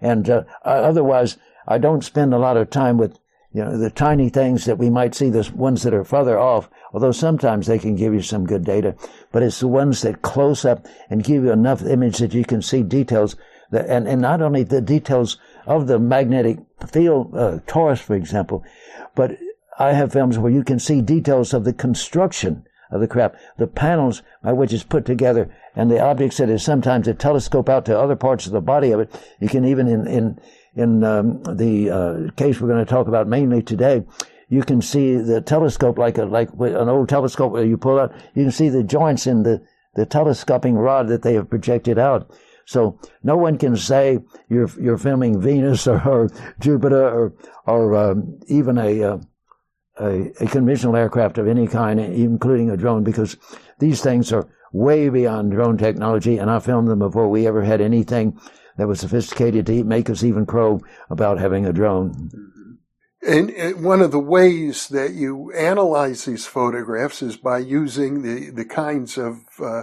And 0.00 0.30
uh, 0.30 0.44
otherwise, 0.64 1.38
I 1.68 1.78
don't 1.78 2.02
spend 2.02 2.34
a 2.34 2.38
lot 2.38 2.56
of 2.56 2.70
time 2.70 2.98
with 2.98 3.18
you 3.52 3.62
know 3.62 3.78
the 3.78 3.90
tiny 3.90 4.28
things 4.28 4.64
that 4.64 4.78
we 4.78 4.90
might 4.90 5.14
see, 5.14 5.30
the 5.30 5.48
ones 5.54 5.84
that 5.84 5.94
are 5.94 6.04
further 6.04 6.38
off 6.38 6.68
although 6.92 7.12
sometimes 7.12 7.66
they 7.66 7.78
can 7.78 7.96
give 7.96 8.14
you 8.14 8.22
some 8.22 8.46
good 8.46 8.64
data, 8.64 8.94
but 9.32 9.42
it's 9.42 9.60
the 9.60 9.68
ones 9.68 10.02
that 10.02 10.22
close 10.22 10.64
up 10.64 10.86
and 11.10 11.24
give 11.24 11.44
you 11.44 11.52
enough 11.52 11.82
image 11.82 12.18
that 12.18 12.34
you 12.34 12.44
can 12.44 12.62
see 12.62 12.82
details 12.82 13.36
that, 13.70 13.86
and, 13.86 14.08
and 14.08 14.22
not 14.22 14.40
only 14.40 14.62
the 14.62 14.80
details 14.80 15.38
of 15.66 15.86
the 15.86 15.98
magnetic 15.98 16.58
field, 16.86 17.34
uh, 17.34 17.58
torus, 17.66 18.00
for 18.00 18.14
example, 18.14 18.64
but 19.14 19.36
I 19.78 19.92
have 19.92 20.12
films 20.12 20.38
where 20.38 20.52
you 20.52 20.64
can 20.64 20.78
see 20.78 21.02
details 21.02 21.52
of 21.52 21.64
the 21.64 21.72
construction 21.72 22.64
of 22.90 23.00
the 23.00 23.06
craft, 23.06 23.36
the 23.58 23.66
panels 23.66 24.22
by 24.42 24.52
which 24.54 24.72
it's 24.72 24.82
put 24.82 25.04
together, 25.04 25.54
and 25.76 25.90
the 25.90 26.00
objects 26.00 26.38
that 26.38 26.48
is 26.48 26.62
sometimes 26.62 27.06
a 27.06 27.12
telescope 27.12 27.68
out 27.68 27.84
to 27.84 27.98
other 27.98 28.16
parts 28.16 28.46
of 28.46 28.52
the 28.52 28.62
body 28.62 28.92
of 28.92 29.00
it. 29.00 29.14
You 29.40 29.48
can 29.48 29.66
even 29.66 29.86
in 29.86 30.06
in 30.06 30.40
in 30.74 31.04
um, 31.04 31.42
the 31.42 31.90
uh, 31.90 32.30
case 32.36 32.60
we're 32.60 32.68
going 32.68 32.84
to 32.84 32.90
talk 32.90 33.08
about 33.08 33.26
mainly 33.26 33.62
today, 33.62 34.04
you 34.48 34.62
can 34.62 34.80
see 34.80 35.16
the 35.16 35.40
telescope 35.40 35.98
like 35.98 36.18
a, 36.18 36.24
like 36.24 36.48
an 36.58 36.88
old 36.88 37.08
telescope 37.08 37.52
where 37.52 37.64
you 37.64 37.76
pull 37.76 37.98
out, 37.98 38.12
you 38.34 38.44
can 38.44 38.52
see 38.52 38.68
the 38.68 38.82
joints 38.82 39.26
in 39.26 39.42
the, 39.42 39.62
the 39.94 40.06
telescoping 40.06 40.74
rod 40.74 41.08
that 41.08 41.22
they 41.22 41.34
have 41.34 41.50
projected 41.50 41.98
out. 41.98 42.30
So 42.64 43.00
no 43.22 43.36
one 43.36 43.56
can 43.56 43.76
say 43.76 44.18
you're 44.50 44.68
you're 44.78 44.98
filming 44.98 45.40
Venus 45.40 45.86
or, 45.86 46.06
or 46.06 46.30
Jupiter 46.60 47.08
or 47.08 47.32
or 47.66 47.96
um, 47.96 48.38
even 48.48 48.76
a, 48.76 49.02
uh, 49.02 49.18
a, 49.98 50.30
a 50.40 50.46
conventional 50.46 50.94
aircraft 50.94 51.38
of 51.38 51.48
any 51.48 51.66
kind, 51.66 51.98
including 51.98 52.70
a 52.70 52.76
drone, 52.76 53.04
because 53.04 53.36
these 53.78 54.02
things 54.02 54.32
are 54.32 54.48
way 54.72 55.08
beyond 55.08 55.52
drone 55.52 55.78
technology, 55.78 56.36
and 56.36 56.50
I 56.50 56.58
filmed 56.58 56.88
them 56.88 56.98
before 56.98 57.28
we 57.28 57.46
ever 57.46 57.62
had 57.62 57.80
anything 57.80 58.38
that 58.78 58.88
was 58.88 59.00
sophisticated 59.00 59.66
to 59.66 59.84
make 59.84 60.08
us 60.08 60.24
even 60.24 60.46
crow 60.46 60.80
about 61.10 61.38
having 61.38 61.66
a 61.66 61.72
drone. 61.72 62.30
And 63.20 63.84
one 63.84 64.00
of 64.00 64.12
the 64.12 64.20
ways 64.20 64.88
that 64.88 65.12
you 65.12 65.52
analyze 65.52 66.24
these 66.24 66.46
photographs 66.46 67.20
is 67.20 67.36
by 67.36 67.58
using 67.58 68.22
the, 68.22 68.50
the 68.50 68.64
kinds 68.64 69.18
of 69.18 69.40
uh, 69.60 69.82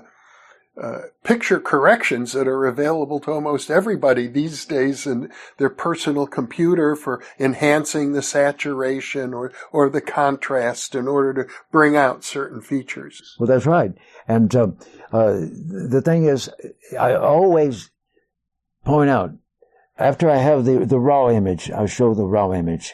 uh, 0.81 1.01
picture 1.23 1.60
corrections 1.60 2.31
that 2.31 2.47
are 2.47 2.65
available 2.65 3.19
to 3.19 3.31
almost 3.31 3.69
everybody 3.69 4.27
these 4.27 4.65
days 4.65 5.05
in 5.05 5.31
their 5.58 5.69
personal 5.69 6.27
computer 6.27 6.95
for 6.95 7.23
enhancing 7.38 8.13
the 8.13 8.21
saturation 8.21 9.34
or, 9.34 9.51
or 9.71 9.89
the 9.89 10.01
contrast 10.01 10.95
in 10.95 11.08
order 11.08 11.34
to 11.34 11.53
bring 11.71 11.95
out 11.97 12.23
certain 12.23 12.62
features. 12.62 13.36
Well, 13.38 13.47
that's 13.47 13.65
right. 13.65 13.93
And 14.27 14.55
uh, 14.55 14.67
uh 15.12 15.34
the 15.34 16.01
thing 16.03 16.25
is, 16.25 16.49
I 16.97 17.15
always 17.15 17.89
point 18.86 19.10
out 19.10 19.32
after 19.98 20.30
I 20.30 20.38
have 20.38 20.65
the, 20.65 20.86
the 20.86 21.00
raw 21.00 21.30
image, 21.30 21.69
I'll 21.71 21.88
show 21.88 22.13
the 22.13 22.26
raw 22.26 22.54
image 22.54 22.93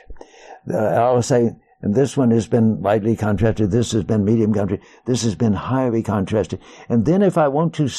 uh, 0.70 0.78
I'll 0.78 1.22
say, 1.22 1.56
this 1.82 2.16
one 2.16 2.32
has 2.32 2.48
been 2.48 2.82
lightly 2.82 3.16
contrasted, 3.16 3.72
this 3.72 3.92
has 3.94 4.04
been 4.04 4.24
medium 4.24 4.54
contrasted, 4.54 4.88
this 5.06 5.24
has 5.24 5.36
been 5.36 5.54
highly 5.54 6.04
contrasted. 6.04 6.60
And 6.90 7.06
then 7.06 7.24
if 7.24 7.38
I 7.38 7.48
want 7.48 7.74
to 7.76 7.90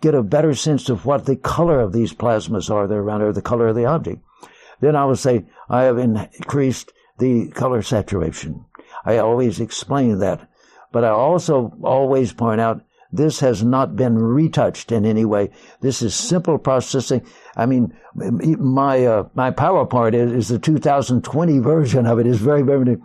get 0.00 0.14
a 0.14 0.22
better 0.22 0.54
sense 0.54 0.88
of 0.88 1.06
what 1.06 1.26
the 1.26 1.36
color 1.36 1.80
of 1.80 1.92
these 1.92 2.12
plasmas 2.12 2.70
are 2.70 2.88
that 2.88 2.94
are 2.94 3.02
around, 3.02 3.22
or 3.22 3.32
the 3.32 3.42
color 3.42 3.68
of 3.68 3.76
the 3.76 3.84
object, 3.84 4.20
then 4.80 4.96
I 4.96 5.04
will 5.04 5.16
say, 5.16 5.46
I 5.68 5.84
have 5.84 5.98
increased 5.98 6.92
the 7.18 7.50
color 7.50 7.82
saturation. 7.82 8.64
I 9.04 9.18
always 9.18 9.60
explain 9.60 10.18
that. 10.18 10.48
But 10.90 11.04
I 11.04 11.10
also 11.10 11.72
always 11.82 12.32
point 12.32 12.60
out 12.60 12.84
this 13.12 13.40
has 13.40 13.62
not 13.62 13.94
been 13.94 14.18
retouched 14.18 14.90
in 14.90 15.04
any 15.04 15.24
way. 15.24 15.50
This 15.80 16.00
is 16.00 16.14
simple 16.14 16.58
processing. 16.58 17.26
I 17.56 17.66
mean, 17.66 17.94
my 18.14 19.04
uh, 19.04 19.28
my 19.34 19.50
PowerPoint 19.50 20.14
is, 20.14 20.32
is 20.32 20.48
the 20.48 20.58
2020 20.58 21.58
version 21.58 22.06
of 22.06 22.18
it. 22.18 22.26
it. 22.26 22.30
is 22.30 22.40
very 22.40 22.62
very 22.62 22.98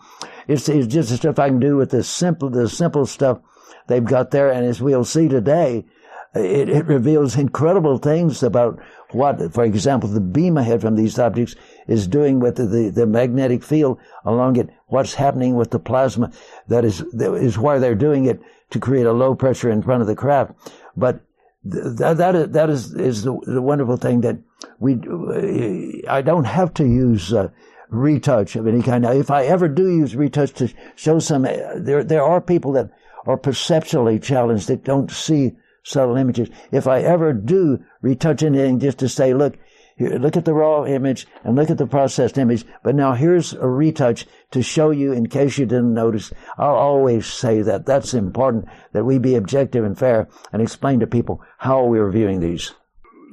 it's, 0.48 0.70
it's 0.70 0.88
just 0.88 1.10
the 1.10 1.17
stuff 1.17 1.39
I 1.39 1.50
can 1.50 1.60
do 1.60 1.76
with 1.76 1.91
the 1.91 2.04
simple, 2.04 2.50
the 2.50 2.70
simple 2.70 3.06
stuff 3.06 3.39
they've 3.88 4.04
got 4.04 4.32
there. 4.32 4.50
And 4.52 4.65
as 4.65 4.82
we'll 4.82 5.04
see 5.04 5.28
today, 5.28 5.86
it, 6.34 6.70
it 6.70 6.86
reveals 6.86 7.36
incredible 7.36 7.98
things 7.98 8.43
about 8.43 8.80
what, 9.12 9.54
for 9.54 9.63
example, 9.63 10.10
the 10.10 10.22
beam 10.22 10.58
ahead 10.58 10.82
from 10.82 10.96
these 10.96 11.20
objects 11.20 11.56
is 11.88 12.08
doing 12.08 12.39
with 12.39 12.56
the, 12.56 12.65
the, 12.65 12.89
the, 12.89 13.06
magnetic 13.06 13.63
field 13.63 14.00
along 14.26 14.58
it, 14.58 14.70
what's 14.88 15.13
happening 15.13 15.56
with 15.56 15.72
the 15.72 15.80
plasma. 15.80 16.32
That 16.67 16.86
is, 16.86 17.00
that 17.13 17.34
is 17.36 17.58
why 17.58 17.80
they're 17.80 17.96
doing 17.96 18.26
it 18.26 18.41
to 18.72 18.80
create 18.80 19.06
a 19.06 19.14
low 19.14 19.36
pressure 19.36 19.70
in 19.70 19.82
front 19.82 20.02
of 20.02 20.08
the 20.08 20.16
craft. 20.16 20.54
But 20.96 21.22
that, 21.64 22.18
that 22.18 22.36
is, 22.36 22.50
that 22.50 22.70
is, 22.70 22.94
is 22.94 23.24
the, 23.24 23.38
the 23.46 23.62
wonderful 23.62 23.98
thing 23.98 24.22
that 24.22 24.38
we, 24.80 26.04
I 26.08 26.22
don't 26.22 26.46
have 26.46 26.74
to 26.76 26.86
use, 26.86 27.34
uh, 27.34 27.50
retouch 27.90 28.56
of 28.56 28.68
any 28.68 28.82
kind. 28.82 29.04
Now, 29.04 29.14
if 29.14 29.32
I 29.32 29.46
ever 29.46 29.68
do 29.68 29.90
use 29.90 30.16
retouch 30.16 30.54
to 30.54 30.74
show 30.96 31.20
some, 31.20 31.44
there, 31.44 32.04
there 32.04 32.24
are 32.24 32.42
people 32.42 32.74
that 32.74 32.92
are 33.26 33.38
perceptually 33.38 34.20
challenged 34.20 34.68
that 34.68 34.84
don't 34.84 35.12
see 35.12 35.56
subtle 35.84 36.18
images. 36.18 36.50
If 36.72 36.88
I 36.88 37.02
ever 37.02 37.34
do 37.34 37.84
retouch 38.02 38.44
anything 38.44 38.80
just 38.80 39.00
to 39.00 39.10
say, 39.10 39.34
look, 39.34 39.58
look 40.00 40.38
at 40.38 40.46
the 40.46 40.54
raw 40.54 40.86
image 40.86 41.28
and 41.44 41.56
look 41.56 41.70
at 41.70 41.78
the 41.78 41.88
processed 41.88 42.38
image, 42.38 42.66
but 42.84 42.96
now 42.96 43.14
here's 43.14 43.54
a 43.54 43.68
retouch 43.68 44.26
to 44.52 44.62
show 44.62 44.92
you 44.92 45.12
in 45.12 45.28
case 45.28 45.58
you 45.58 45.66
didn't 45.66 45.94
notice. 45.94 46.32
I'll 46.58 46.76
always 46.76 47.26
say 47.26 47.62
that. 47.64 47.86
That's 47.86 48.14
important 48.14 48.68
that 48.94 49.06
we 49.06 49.18
be 49.18 49.36
objective 49.36 49.84
and 49.84 49.98
fair 49.98 50.28
and 50.54 50.62
explain 50.62 51.00
to 51.00 51.08
people 51.08 51.42
how 51.58 51.84
we're 51.84 52.12
viewing 52.12 52.40
these. 52.40 52.74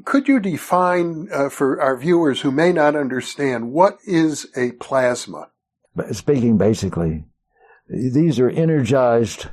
Could 0.04 0.28
you 0.28 0.38
define 0.40 1.28
uh, 1.32 1.48
for 1.48 1.80
our 1.80 1.96
viewers 1.96 2.42
who 2.42 2.50
may 2.50 2.72
not 2.72 2.94
understand 2.94 3.72
what 3.72 3.98
is 4.04 4.46
a 4.56 4.72
plasma? 4.72 5.48
Speaking 6.12 6.58
basically, 6.58 7.24
these 7.88 8.38
are 8.38 8.50
energized 8.50 9.48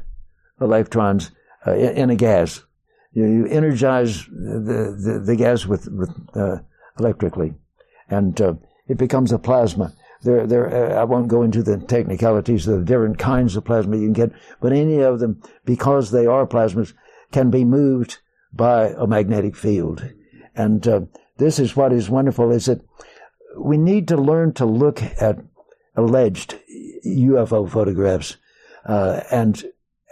electrons 0.59 1.31
uh, 1.65 1.73
in 1.73 2.09
a 2.09 2.15
gas. 2.15 2.63
You, 3.13 3.25
you 3.25 3.45
energize 3.47 4.25
the, 4.25 4.95
the, 4.97 5.23
the, 5.25 5.35
gas 5.35 5.65
with, 5.65 5.87
with 5.91 6.09
uh, 6.33 6.59
electrically, 6.99 7.53
and 8.09 8.39
uh, 8.41 8.53
it 8.87 8.97
becomes 8.97 9.31
a 9.31 9.39
plasma. 9.39 9.93
There, 10.23 10.45
there. 10.45 10.93
Uh, 10.93 11.01
I 11.01 11.03
won't 11.03 11.27
go 11.27 11.41
into 11.41 11.63
the 11.63 11.77
technicalities 11.77 12.67
of 12.67 12.79
the 12.79 12.85
different 12.85 13.17
kinds 13.17 13.55
of 13.55 13.65
plasma 13.65 13.97
you 13.97 14.05
can 14.05 14.13
get, 14.13 14.31
but 14.59 14.73
any 14.73 14.99
of 14.99 15.19
them, 15.19 15.41
because 15.65 16.11
they 16.11 16.27
are 16.27 16.45
plasmas, 16.45 16.93
can 17.31 17.49
be 17.49 17.65
moved 17.65 18.19
by 18.53 18.89
a 18.89 19.07
magnetic 19.07 19.55
field. 19.55 20.07
And 20.55 20.87
uh, 20.87 21.01
this 21.37 21.57
is 21.57 21.75
what 21.75 21.93
is 21.93 22.09
wonderful: 22.09 22.51
is 22.51 22.65
that 22.65 22.81
we 23.57 23.77
need 23.77 24.07
to 24.09 24.17
learn 24.17 24.53
to 24.53 24.65
look 24.65 25.01
at 25.01 25.39
alleged 25.95 26.57
UFO 27.05 27.69
photographs 27.69 28.37
uh, 28.85 29.21
and 29.31 29.63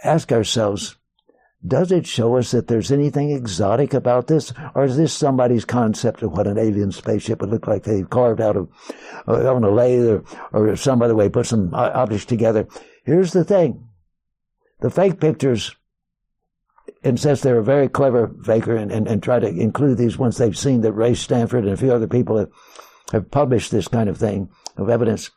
ask 0.02 0.32
ourselves 0.32 0.96
does 1.66 1.92
it 1.92 2.06
show 2.06 2.36
us 2.36 2.52
that 2.52 2.68
there's 2.68 2.90
anything 2.90 3.30
exotic 3.30 3.92
about 3.92 4.28
this? 4.28 4.52
Or 4.74 4.84
is 4.84 4.96
this 4.96 5.12
somebody's 5.12 5.66
concept 5.66 6.22
of 6.22 6.32
what 6.32 6.46
an 6.46 6.58
alien 6.58 6.90
spaceship 6.90 7.40
would 7.40 7.50
look 7.50 7.66
like 7.66 7.82
they've 7.82 8.08
carved 8.08 8.40
out 8.40 8.56
of, 8.56 8.68
uh, 9.28 9.52
on 9.54 9.64
a 9.64 9.70
lathe 9.70 10.06
or, 10.06 10.24
or 10.52 10.76
some 10.76 11.02
other 11.02 11.14
way, 11.14 11.28
put 11.28 11.46
some 11.46 11.74
objects 11.74 12.24
together? 12.24 12.66
Here's 13.04 13.32
the 13.32 13.44
thing. 13.44 13.86
The 14.80 14.90
fake 14.90 15.20
pictures, 15.20 15.76
and 17.04 17.20
since 17.20 17.42
they're 17.42 17.58
a 17.58 17.64
very 17.64 17.88
clever 17.88 18.34
faker 18.42 18.74
and, 18.74 18.90
and, 18.90 19.06
and 19.06 19.22
try 19.22 19.38
to 19.38 19.46
include 19.46 19.98
these 19.98 20.16
once 20.16 20.38
they've 20.38 20.56
seen 20.56 20.80
that 20.80 20.92
Ray 20.92 21.14
Stanford 21.14 21.64
and 21.64 21.74
a 21.74 21.76
few 21.76 21.92
other 21.92 22.08
people 22.08 22.38
have, 22.38 22.50
have 23.12 23.30
published 23.30 23.70
this 23.70 23.88
kind 23.88 24.08
of 24.08 24.16
thing 24.16 24.48
of 24.78 24.88
evidence. 24.88 25.30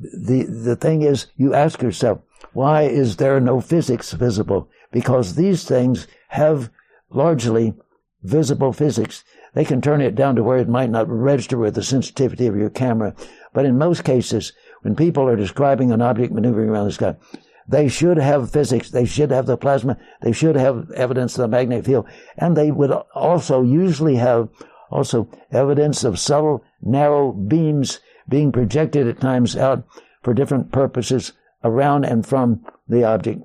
The, 0.00 0.44
the 0.44 0.76
thing 0.76 1.02
is, 1.02 1.26
you 1.36 1.52
ask 1.52 1.82
yourself, 1.82 2.20
why 2.54 2.84
is 2.84 3.16
there 3.16 3.38
no 3.40 3.60
physics 3.60 4.12
visible? 4.12 4.70
Because 4.90 5.34
these 5.34 5.64
things 5.64 6.06
have 6.28 6.70
largely 7.10 7.74
visible 8.22 8.72
physics. 8.72 9.24
They 9.54 9.64
can 9.64 9.80
turn 9.80 10.00
it 10.00 10.14
down 10.14 10.36
to 10.36 10.42
where 10.42 10.58
it 10.58 10.68
might 10.68 10.90
not 10.90 11.08
register 11.08 11.58
with 11.58 11.74
the 11.74 11.82
sensitivity 11.82 12.46
of 12.46 12.56
your 12.56 12.70
camera. 12.70 13.14
But 13.52 13.64
in 13.64 13.78
most 13.78 14.04
cases, 14.04 14.52
when 14.82 14.96
people 14.96 15.28
are 15.28 15.36
describing 15.36 15.92
an 15.92 16.02
object 16.02 16.32
maneuvering 16.32 16.68
around 16.68 16.86
the 16.86 16.92
sky, 16.92 17.16
they 17.66 17.88
should 17.88 18.16
have 18.16 18.50
physics. 18.50 18.90
They 18.90 19.04
should 19.04 19.30
have 19.30 19.46
the 19.46 19.56
plasma. 19.56 19.98
They 20.22 20.32
should 20.32 20.56
have 20.56 20.90
evidence 20.92 21.36
of 21.36 21.42
the 21.42 21.48
magnetic 21.48 21.84
field. 21.84 22.06
And 22.36 22.56
they 22.56 22.70
would 22.70 22.90
also 23.14 23.62
usually 23.62 24.16
have 24.16 24.48
also 24.90 25.28
evidence 25.52 26.02
of 26.02 26.18
subtle, 26.18 26.64
narrow 26.80 27.32
beams 27.32 28.00
being 28.28 28.52
projected 28.52 29.06
at 29.06 29.20
times 29.20 29.56
out 29.56 29.84
for 30.22 30.32
different 30.32 30.72
purposes 30.72 31.32
around 31.62 32.04
and 32.04 32.24
from 32.26 32.64
the 32.88 33.04
object. 33.04 33.42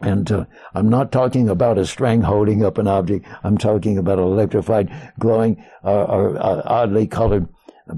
And 0.00 0.30
uh, 0.30 0.44
I'm 0.74 0.88
not 0.88 1.10
talking 1.10 1.48
about 1.48 1.78
a 1.78 1.86
string 1.86 2.22
holding 2.22 2.64
up 2.64 2.78
an 2.78 2.86
object. 2.86 3.26
I'm 3.42 3.56
talking 3.56 3.96
about 3.96 4.18
an 4.18 4.24
electrified, 4.24 5.12
glowing, 5.18 5.64
uh, 5.84 6.04
or 6.04 6.36
uh, 6.36 6.62
oddly 6.64 7.06
colored 7.06 7.48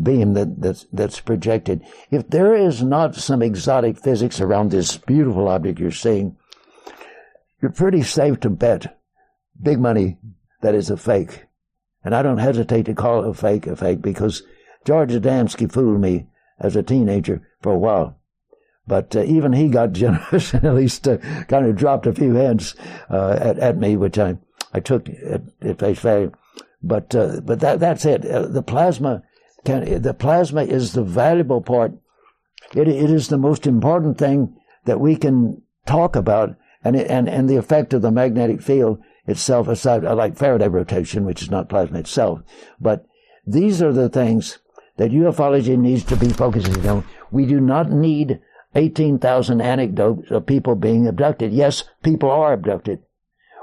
beam 0.02 0.34
that, 0.34 0.60
that's, 0.60 0.86
that's 0.92 1.20
projected. 1.20 1.82
If 2.10 2.28
there 2.28 2.54
is 2.54 2.82
not 2.82 3.14
some 3.14 3.42
exotic 3.42 3.98
physics 3.98 4.40
around 4.40 4.70
this 4.70 4.96
beautiful 4.96 5.48
object 5.48 5.80
you're 5.80 5.90
seeing, 5.90 6.36
you're 7.60 7.72
pretty 7.72 8.02
safe 8.02 8.38
to 8.40 8.50
bet 8.50 8.98
big 9.60 9.80
money 9.80 10.18
that 10.60 10.74
is 10.74 10.90
a 10.90 10.96
fake. 10.96 11.46
And 12.04 12.14
I 12.14 12.22
don't 12.22 12.38
hesitate 12.38 12.86
to 12.86 12.94
call 12.94 13.24
it 13.24 13.30
a 13.30 13.34
fake 13.34 13.66
a 13.66 13.74
fake 13.74 14.02
because 14.02 14.42
George 14.84 15.10
Adamski 15.10 15.70
fooled 15.70 16.00
me 16.00 16.26
as 16.60 16.76
a 16.76 16.82
teenager 16.82 17.46
for 17.60 17.72
a 17.72 17.78
while. 17.78 18.17
But 18.88 19.14
uh, 19.14 19.22
even 19.22 19.52
he 19.52 19.68
got 19.68 19.92
generous 20.04 20.54
and 20.54 20.64
at 20.64 20.74
least 20.74 21.06
uh, 21.06 21.18
kind 21.46 21.66
of 21.66 21.76
dropped 21.76 22.06
a 22.06 22.14
few 22.14 22.34
hints 22.34 22.74
uh, 23.10 23.38
at, 23.40 23.58
at 23.58 23.76
me, 23.76 23.96
which 23.96 24.18
I, 24.18 24.38
I 24.72 24.80
took 24.80 25.08
at, 25.08 25.42
at 25.60 25.78
face 25.78 26.00
value. 26.00 26.32
But 26.82 27.14
uh, 27.14 27.40
but 27.40 27.60
that 27.60 27.80
that's 27.80 28.04
it. 28.04 28.24
Uh, 28.24 28.46
the 28.46 28.62
plasma 28.62 29.22
can 29.64 30.00
the 30.00 30.14
plasma 30.14 30.62
is 30.62 30.92
the 30.92 31.02
valuable 31.02 31.60
part. 31.60 31.92
It 32.74 32.88
it 32.88 33.10
is 33.10 33.28
the 33.28 33.38
most 33.38 33.66
important 33.66 34.16
thing 34.16 34.56
that 34.84 35.00
we 35.00 35.16
can 35.16 35.62
talk 35.86 36.14
about, 36.14 36.56
and 36.84 36.96
and 36.96 37.28
and 37.28 37.48
the 37.48 37.56
effect 37.56 37.92
of 37.94 38.02
the 38.02 38.12
magnetic 38.12 38.62
field 38.62 39.00
itself, 39.26 39.66
aside 39.66 40.04
like 40.04 40.36
Faraday 40.36 40.68
rotation, 40.68 41.24
which 41.24 41.42
is 41.42 41.50
not 41.50 41.68
plasma 41.68 41.98
itself, 41.98 42.42
but 42.80 43.04
these 43.44 43.82
are 43.82 43.92
the 43.92 44.08
things 44.08 44.58
that 44.98 45.10
ufology 45.10 45.76
needs 45.76 46.04
to 46.04 46.16
be 46.16 46.28
focusing 46.28 46.86
on. 46.86 47.04
We 47.30 47.46
do 47.46 47.60
not 47.60 47.90
need 47.90 48.40
18,000 48.74 49.60
anecdotes 49.60 50.30
of 50.30 50.46
people 50.46 50.74
being 50.74 51.06
abducted. 51.06 51.52
Yes, 51.52 51.84
people 52.02 52.30
are 52.30 52.52
abducted. 52.52 53.00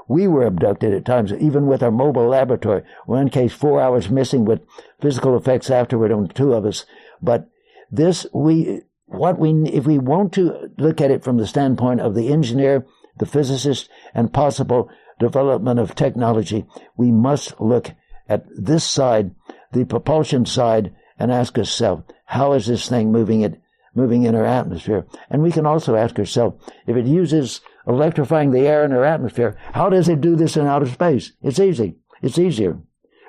We 0.08 0.28
were 0.28 0.46
abducted 0.46 0.94
at 0.94 1.04
times, 1.04 1.32
even 1.32 1.66
with 1.66 1.82
our 1.82 1.90
mobile 1.90 2.28
laboratory. 2.28 2.82
One 3.06 3.28
case, 3.28 3.52
four 3.52 3.80
hours 3.80 4.10
missing 4.10 4.44
with 4.44 4.60
physical 5.00 5.36
effects 5.36 5.70
afterward 5.70 6.12
on 6.12 6.28
two 6.28 6.52
of 6.52 6.64
us. 6.64 6.84
But 7.20 7.48
this, 7.90 8.26
we, 8.32 8.82
what 9.06 9.38
we, 9.38 9.50
if 9.68 9.86
we 9.86 9.98
want 9.98 10.32
to 10.34 10.70
look 10.78 11.00
at 11.00 11.10
it 11.10 11.24
from 11.24 11.38
the 11.38 11.46
standpoint 11.46 12.00
of 12.00 12.14
the 12.14 12.32
engineer, 12.32 12.86
the 13.18 13.26
physicist, 13.26 13.88
and 14.14 14.32
possible 14.32 14.88
development 15.18 15.80
of 15.80 15.94
technology, 15.94 16.66
we 16.96 17.10
must 17.10 17.60
look 17.60 17.92
at 18.28 18.44
this 18.56 18.84
side, 18.84 19.34
the 19.72 19.84
propulsion 19.84 20.46
side, 20.46 20.94
and 21.18 21.32
ask 21.32 21.56
ourselves, 21.58 22.04
how 22.26 22.52
is 22.52 22.66
this 22.66 22.88
thing 22.88 23.10
moving 23.10 23.40
it 23.40 23.60
moving 23.96 24.24
in 24.24 24.34
our 24.34 24.44
atmosphere. 24.44 25.06
And 25.30 25.42
we 25.42 25.50
can 25.50 25.66
also 25.66 25.96
ask 25.96 26.18
ourselves, 26.18 26.62
if 26.86 26.96
it 26.96 27.06
uses 27.06 27.60
electrifying 27.86 28.50
the 28.50 28.66
air 28.66 28.84
in 28.84 28.92
our 28.92 29.04
atmosphere, 29.04 29.56
how 29.72 29.88
does 29.88 30.08
it 30.08 30.20
do 30.20 30.36
this 30.36 30.56
in 30.56 30.66
outer 30.66 30.86
space? 30.86 31.32
It's 31.42 31.58
easy. 31.58 31.96
It's 32.22 32.38
easier. 32.38 32.78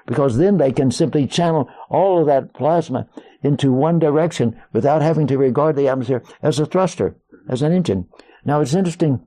Because 0.05 0.37
then 0.37 0.57
they 0.57 0.71
can 0.71 0.91
simply 0.91 1.27
channel 1.27 1.69
all 1.89 2.19
of 2.19 2.27
that 2.27 2.53
plasma 2.53 3.07
into 3.43 3.71
one 3.71 3.99
direction 3.99 4.59
without 4.73 5.01
having 5.01 5.27
to 5.27 5.37
regard 5.37 5.75
the 5.75 5.87
atmosphere 5.87 6.23
as 6.41 6.59
a 6.59 6.65
thruster, 6.65 7.15
as 7.49 7.61
an 7.61 7.71
engine. 7.71 8.07
Now 8.45 8.61
it's 8.61 8.73
interesting 8.73 9.25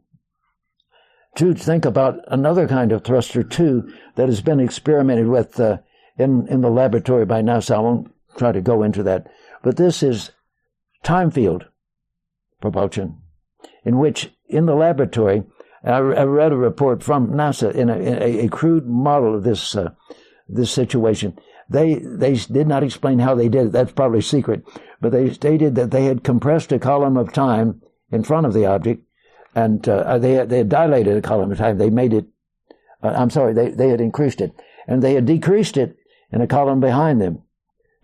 to 1.36 1.54
think 1.54 1.84
about 1.84 2.20
another 2.28 2.66
kind 2.66 2.92
of 2.92 3.04
thruster 3.04 3.42
too 3.42 3.92
that 4.16 4.28
has 4.28 4.40
been 4.40 4.60
experimented 4.60 5.28
with 5.28 5.60
uh, 5.60 5.78
in 6.18 6.46
in 6.48 6.60
the 6.60 6.70
laboratory 6.70 7.24
by 7.24 7.42
NASA. 7.42 7.76
I 7.76 7.78
won't 7.78 8.12
try 8.36 8.52
to 8.52 8.60
go 8.60 8.82
into 8.82 9.02
that, 9.04 9.26
but 9.62 9.76
this 9.76 10.02
is 10.02 10.30
time 11.02 11.30
field 11.30 11.66
propulsion, 12.60 13.18
in 13.84 13.98
which 13.98 14.30
in 14.48 14.66
the 14.66 14.74
laboratory, 14.74 15.44
I, 15.82 15.96
I 15.96 16.24
read 16.24 16.52
a 16.52 16.56
report 16.56 17.02
from 17.02 17.28
NASA 17.28 17.74
in 17.74 17.88
a, 17.88 17.96
in 17.96 18.22
a, 18.22 18.44
a 18.44 18.48
crude 18.48 18.86
model 18.86 19.36
of 19.36 19.44
this 19.44 19.76
uh, 19.76 19.90
this 20.48 20.70
situation. 20.70 21.38
They 21.68 21.94
they 21.94 22.34
did 22.34 22.66
not 22.66 22.82
explain 22.82 23.20
how 23.20 23.34
they 23.34 23.48
did 23.48 23.68
it. 23.68 23.72
That's 23.72 23.92
probably 23.92 24.20
secret, 24.20 24.64
but 25.00 25.12
they 25.12 25.30
stated 25.30 25.74
that 25.76 25.90
they 25.90 26.04
had 26.04 26.24
compressed 26.24 26.72
a 26.72 26.78
column 26.78 27.16
of 27.16 27.32
time 27.32 27.80
in 28.10 28.24
front 28.24 28.46
of 28.46 28.52
the 28.52 28.66
object, 28.66 29.04
and 29.54 29.88
uh, 29.88 30.18
they 30.18 30.44
they 30.44 30.58
had 30.58 30.68
dilated 30.68 31.16
a 31.16 31.22
column 31.22 31.52
of 31.52 31.58
time. 31.58 31.78
They 31.78 31.90
made 31.90 32.12
it. 32.12 32.26
Uh, 33.02 33.14
I'm 33.16 33.30
sorry, 33.30 33.54
they 33.54 33.70
they 33.70 33.88
had 33.88 34.00
increased 34.00 34.40
it, 34.40 34.52
and 34.86 35.02
they 35.02 35.14
had 35.14 35.26
decreased 35.26 35.76
it 35.76 35.96
in 36.32 36.40
a 36.40 36.46
column 36.46 36.80
behind 36.80 37.20
them 37.20 37.42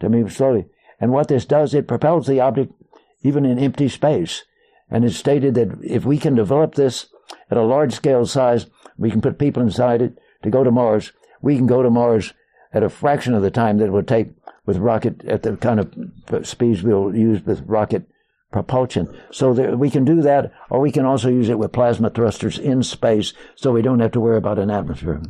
to 0.01 0.09
move 0.09 0.33
slowly. 0.33 0.67
And 1.01 1.13
what 1.13 1.29
this 1.29 1.45
does, 1.45 1.75
it 1.75 1.89
propels 1.89 2.27
the 2.27 2.41
object 2.41 2.73
even 3.23 3.45
in 3.45 3.59
empty 3.59 3.89
space. 3.89 4.45
And 4.89 5.05
it 5.05 5.13
stated 5.13 5.55
that 5.55 5.79
if 5.83 6.05
we 6.05 6.19
can 6.19 6.35
develop 6.35 6.75
this 6.75 7.07
at 7.51 7.57
a 7.57 7.63
large 7.63 7.93
scale 7.93 8.27
size, 8.27 8.67
we 8.97 9.11
can 9.11 9.21
put 9.21 9.39
people 9.39 9.63
inside 9.63 10.01
it 10.01 10.19
to 10.43 10.51
go 10.51 10.63
to 10.63 10.71
Mars. 10.71 11.13
We 11.43 11.57
can 11.57 11.67
go 11.67 11.83
to 11.83 11.91
Mars 11.91 12.33
at 12.73 12.83
a 12.83 12.89
fraction 12.89 13.35
of 13.35 13.43
the 13.43 13.51
time 13.51 13.79
that 13.79 13.87
it 13.87 13.93
would 13.93 14.09
take 14.09 14.29
with 14.65 14.79
rocket 14.79 15.25
at 15.25 15.43
the 15.43 15.57
kind 15.57 15.81
of 15.81 16.47
speeds 16.47 16.83
we'll 16.83 17.15
use 17.15 17.45
with 17.45 17.63
rocket 17.67 18.09
propulsion. 18.53 19.17
So 19.31 19.53
we 19.77 19.91
can 19.91 20.05
do 20.05 20.23
that, 20.23 20.53
or 20.71 20.81
we 20.81 20.93
can 20.93 21.05
also 21.05 21.29
use 21.29 21.49
it 21.49 21.59
with 21.59 21.73
plasma 21.73 22.11
thrusters 22.11 22.59
in 22.59 22.83
space, 22.83 23.33
so 23.55 23.73
we 23.73 23.83
don't 23.83 24.01
have 24.01 24.13
to 24.13 24.21
worry 24.21 24.37
about 24.37 24.59
an 24.59 24.71
atmosphere. 24.71 25.21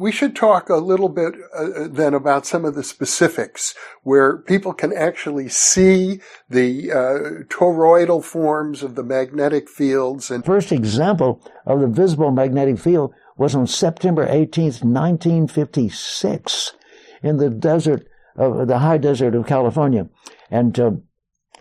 We 0.00 0.12
should 0.12 0.34
talk 0.34 0.70
a 0.70 0.76
little 0.76 1.10
bit 1.10 1.34
uh, 1.54 1.86
then 1.86 2.14
about 2.14 2.46
some 2.46 2.64
of 2.64 2.74
the 2.74 2.82
specifics 2.82 3.74
where 4.02 4.38
people 4.38 4.72
can 4.72 4.94
actually 4.94 5.50
see 5.50 6.22
the 6.48 6.90
uh, 6.90 7.44
toroidal 7.52 8.24
forms 8.24 8.82
of 8.82 8.94
the 8.94 9.02
magnetic 9.02 9.68
fields. 9.68 10.30
And 10.30 10.42
first 10.42 10.72
example 10.72 11.46
of 11.66 11.80
the 11.80 11.86
visible 11.86 12.30
magnetic 12.30 12.78
field 12.78 13.12
was 13.36 13.54
on 13.54 13.66
September 13.66 14.26
18th, 14.26 14.82
1956, 14.82 16.72
in 17.22 17.36
the 17.36 17.50
desert 17.50 18.08
of 18.36 18.68
the 18.68 18.78
high 18.78 18.96
desert 18.96 19.34
of 19.34 19.46
California, 19.46 20.08
and. 20.50 20.80
Uh, 20.80 20.92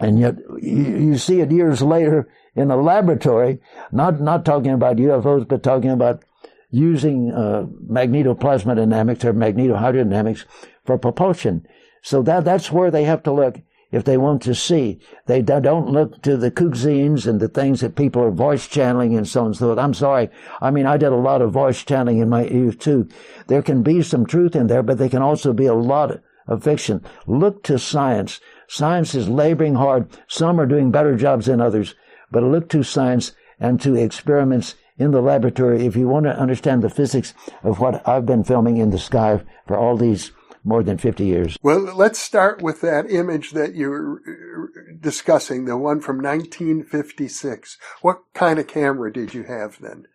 and 0.02 0.18
yet 0.18 0.36
you, 0.62 0.98
you 0.98 1.18
see 1.18 1.42
it 1.42 1.52
years 1.52 1.82
later 1.82 2.30
in 2.56 2.72
a 2.72 2.78
laboratory, 2.78 3.60
not, 3.92 4.22
not 4.22 4.46
talking 4.46 4.72
about 4.72 4.96
UFOs, 4.96 5.46
but 5.46 5.62
talking 5.62 5.90
about 5.90 6.24
using 6.72 7.32
uh, 7.32 7.66
magnetoplasma 7.90 8.76
dynamics 8.76 9.26
or 9.26 9.34
magnetohydrodynamics 9.34 10.46
for 10.86 10.98
propulsion. 10.98 11.66
So 12.02 12.22
that 12.24 12.46
that's 12.46 12.72
where 12.72 12.92
they 12.92 13.04
have 13.04 13.24
to 13.24 13.32
look 13.32 13.60
if 13.92 14.04
they 14.04 14.18
want 14.18 14.42
to 14.44 14.54
see. 14.54 15.00
They 15.26 15.42
don't 15.42 15.90
look 15.90 16.22
to 16.22 16.38
the 16.38 16.52
kook 16.52 16.76
and 16.76 17.40
the 17.40 17.52
things 17.52 17.82
that 17.82 17.96
people 17.96 18.22
are 18.22 18.32
voice 18.32 18.68
channeling 18.68 19.18
and 19.18 19.28
so 19.28 19.42
on 19.42 19.46
and 19.48 19.56
so 19.56 19.68
forth. 19.68 19.80
I'm 19.80 19.94
sorry. 19.94 20.30
I 20.62 20.72
mean, 20.72 20.86
I 20.86 20.98
did 20.98 21.12
a 21.12 21.16
lot 21.16 21.42
of 21.42 21.52
voice 21.52 21.84
channeling 21.84 22.20
in 22.20 22.30
my 22.30 22.46
youth 22.46 22.80
too. 22.80 23.10
There 23.48 23.64
can 23.64 23.82
be 23.82 24.02
some 24.02 24.26
truth 24.26 24.56
in 24.56 24.68
there, 24.68 24.84
but 24.84 24.98
there 24.98 25.10
can 25.10 25.22
also 25.24 25.54
be 25.54 25.66
a 25.66 25.74
lot 25.74 26.22
of 26.48 26.64
fiction. 26.64 27.04
Look 27.26 27.64
to 27.64 27.80
science. 27.80 28.40
Science 28.68 29.16
is 29.16 29.28
laboring 29.28 29.76
hard. 29.76 30.08
Some 30.28 30.60
are 30.60 30.68
doing 30.68 30.92
better 30.92 31.16
jobs 31.16 31.48
than 31.48 31.60
others, 31.60 31.96
but 32.32 32.44
look 32.44 32.70
to 32.70 32.84
science 32.84 33.34
and 33.60 33.82
to 33.82 33.96
experiments 33.96 34.76
in 35.00 35.12
the 35.12 35.22
laboratory 35.22 35.86
if 35.86 35.96
you 35.96 36.08
want 36.08 36.26
to 36.26 36.40
understand 36.40 36.84
the 36.84 36.90
physics 36.90 37.34
of 37.64 37.80
what 37.80 38.08
I've 38.08 38.26
been 38.26 38.44
filming 38.44 38.78
in 38.78 38.92
the 38.92 39.00
sky 39.00 39.42
for 39.66 39.78
all 39.78 39.98
these 39.98 40.32
more 40.64 40.84
than 40.84 40.98
50 40.98 41.26
years. 41.26 41.58
Well, 41.64 41.80
let's 41.80 42.20
start 42.20 42.62
with 42.62 42.82
that 42.82 43.10
image 43.10 43.52
that 43.52 43.76
you're 43.76 44.20
uh, 44.20 44.98
discussing, 45.00 45.66
the 45.66 45.78
one 45.78 46.02
from 46.02 46.18
1956. 46.18 47.78
What 48.02 48.22
kind 48.34 48.60
of 48.60 48.68
camera 48.68 49.12
did 49.12 49.34
you 49.34 49.44
have 49.44 49.80
then? 49.80 50.06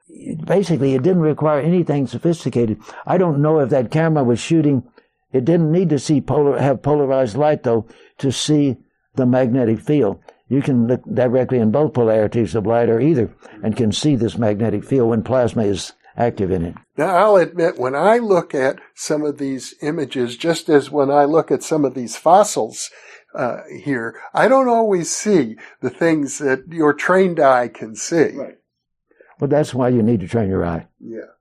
Basically, 0.44 0.94
it 0.94 1.02
didn't 1.02 1.22
require 1.22 1.60
anything 1.60 2.06
sophisticated. 2.06 2.78
I 3.06 3.16
don't 3.16 3.40
know 3.40 3.58
if 3.60 3.70
that 3.70 3.90
camera 3.90 4.22
was 4.22 4.38
shooting 4.38 4.84
it 5.34 5.44
didn't 5.44 5.72
need 5.72 5.90
to 5.90 5.98
see 5.98 6.20
polar, 6.20 6.60
have 6.60 6.80
polarized 6.80 7.36
light 7.36 7.64
though 7.64 7.86
to 8.18 8.30
see 8.30 8.76
the 9.16 9.26
magnetic 9.26 9.80
field. 9.80 10.20
You 10.48 10.60
can 10.62 10.86
look 10.86 11.02
directly 11.04 11.58
in 11.58 11.70
both 11.70 11.94
polarities 11.94 12.54
of 12.54 12.66
light 12.66 12.88
or 12.88 13.00
either 13.00 13.34
and 13.62 13.76
can 13.76 13.92
see 13.92 14.14
this 14.14 14.36
magnetic 14.36 14.84
field 14.84 15.10
when 15.10 15.22
plasma 15.22 15.64
is 15.64 15.92
active 16.16 16.50
in 16.50 16.64
it. 16.64 16.74
Now, 16.96 17.16
I'll 17.16 17.36
admit, 17.36 17.78
when 17.78 17.94
I 17.94 18.18
look 18.18 18.54
at 18.54 18.78
some 18.94 19.24
of 19.24 19.38
these 19.38 19.74
images, 19.82 20.36
just 20.36 20.68
as 20.68 20.90
when 20.90 21.10
I 21.10 21.24
look 21.24 21.50
at 21.50 21.62
some 21.62 21.84
of 21.84 21.94
these 21.94 22.16
fossils 22.16 22.90
uh, 23.34 23.62
here, 23.82 24.20
I 24.32 24.46
don't 24.46 24.68
always 24.68 25.10
see 25.10 25.56
the 25.80 25.90
things 25.90 26.38
that 26.38 26.68
your 26.68 26.92
trained 26.92 27.40
eye 27.40 27.68
can 27.68 27.96
see. 27.96 28.36
Right. 28.36 28.58
Well, 29.40 29.48
that's 29.48 29.74
why 29.74 29.88
you 29.88 30.02
need 30.02 30.20
to 30.20 30.28
train 30.28 30.48
your 30.48 30.64
eye. 30.64 30.86
Yeah. 31.00 31.32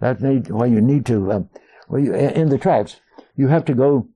That's 0.00 0.22
why 0.48 0.66
you 0.66 0.80
need 0.80 1.06
to. 1.06 1.32
Um, 1.32 1.50
well, 1.88 2.00
you, 2.00 2.14
in 2.14 2.50
the 2.50 2.58
tracks, 2.58 3.00
you 3.36 3.48
have 3.48 3.64
to 3.64 3.74
go 3.74 4.08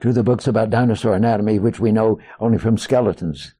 to 0.00 0.12
the 0.12 0.22
books 0.22 0.46
about 0.46 0.70
dinosaur 0.70 1.14
anatomy, 1.14 1.58
which 1.58 1.80
we 1.80 1.92
know 1.92 2.18
only 2.38 2.58
from 2.58 2.78
skeletons. 2.78 3.54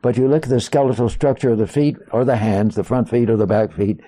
But 0.00 0.16
you 0.16 0.28
look 0.28 0.44
at 0.44 0.50
the 0.50 0.60
skeletal 0.60 1.08
structure 1.08 1.50
of 1.50 1.58
the 1.58 1.66
feet 1.66 1.96
or 2.10 2.24
the 2.24 2.36
hands, 2.36 2.74
the 2.74 2.84
front 2.84 3.08
feet 3.08 3.30
or 3.30 3.36
the 3.36 3.46
back 3.46 3.72
feet, 3.72 4.00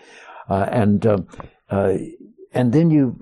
uh, 0.49 0.67
and 0.71 1.07
uh, 1.07 1.19
uh, 1.71 1.95
and 2.53 2.73
then 2.73 2.91
you 2.91 3.17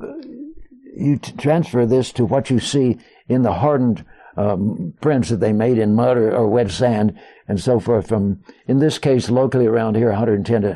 you 0.95 1.19
transfer 1.19 1.87
this 1.87 2.13
to 2.13 2.25
what 2.25 2.51
you 2.51 2.59
see 2.59 2.99
in 3.29 3.43
the 3.43 3.53
hardened 3.53 4.05
um, 4.37 4.95
prints 5.01 5.29
that 5.29 5.41
they 5.41 5.53
made 5.53 5.79
in 5.79 5.95
mud 5.95 6.17
or, 6.17 6.35
or, 6.35 6.49
wet 6.49 6.71
sand 6.71 7.19
and 7.49 7.61
so 7.61 7.79
forth. 7.79 8.09
From 8.09 8.43
in 8.67 8.79
this 8.79 8.99
case, 8.99 9.29
locally 9.29 9.67
around 9.67 9.97
here, 9.97 10.09
110 10.09 10.63
to 10.63 10.69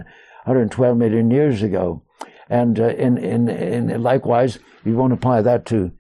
112 0.44 0.96
million 0.96 1.30
years 1.30 1.62
ago, 1.62 2.02
and 2.50 2.78
uh, 2.78 2.88
in, 2.88 3.16
in 3.16 3.48
in 3.48 4.02
likewise 4.02 4.58
you 4.84 4.94
won't 4.94 5.14
apply 5.14 5.40
that 5.42 5.64
to, 5.66 5.92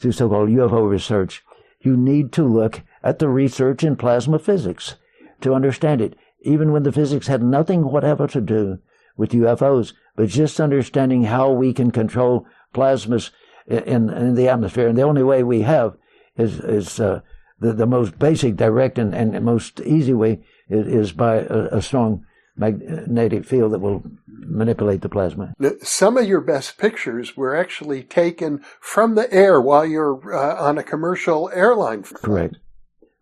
to 0.00 0.12
so-called 0.12 0.48
UFO 0.48 0.88
research. 0.88 1.42
You 1.80 1.96
need 1.96 2.32
to 2.32 2.42
look 2.42 2.82
at 3.02 3.18
the 3.18 3.28
research 3.28 3.82
in 3.82 3.96
plasma 3.96 4.38
physics 4.38 4.96
to 5.40 5.54
understand 5.54 6.00
it, 6.00 6.16
even 6.42 6.72
when 6.72 6.82
the 6.82 6.92
physics 6.92 7.26
had 7.26 7.42
nothing 7.42 7.90
whatever 7.90 8.26
to 8.28 8.40
do 8.40 8.78
with 9.16 9.32
UFOs, 9.32 9.92
but 10.16 10.28
just 10.28 10.60
understanding 10.60 11.24
how 11.24 11.50
we 11.50 11.72
can 11.72 11.90
control 11.90 12.46
plasmas 12.74 13.30
in, 13.66 14.10
in 14.10 14.34
the 14.34 14.48
atmosphere. 14.48 14.88
And 14.88 14.98
the 14.98 15.02
only 15.02 15.22
way 15.22 15.42
we 15.42 15.62
have 15.62 15.96
is, 16.36 16.60
is 16.60 17.00
uh, 17.00 17.20
the, 17.60 17.72
the 17.72 17.86
most 17.86 18.18
basic, 18.18 18.56
direct, 18.56 18.98
and, 18.98 19.14
and 19.14 19.44
most 19.44 19.80
easy 19.80 20.14
way 20.14 20.40
is, 20.68 20.86
is 20.86 21.12
by 21.12 21.36
a, 21.36 21.68
a 21.72 21.82
strong 21.82 22.24
magnetic 22.60 23.44
field 23.44 23.72
that 23.72 23.80
will 23.80 24.02
manipulate 24.26 25.00
the 25.00 25.08
plasma. 25.08 25.54
Some 25.82 26.16
of 26.16 26.26
your 26.26 26.40
best 26.42 26.76
pictures 26.76 27.36
were 27.36 27.56
actually 27.56 28.02
taken 28.02 28.62
from 28.80 29.14
the 29.14 29.32
air 29.32 29.60
while 29.60 29.86
you're 29.86 30.34
uh, 30.34 30.62
on 30.62 30.76
a 30.76 30.82
commercial 30.82 31.50
airline. 31.52 32.02
Flight. 32.02 32.22
Correct. 32.22 32.56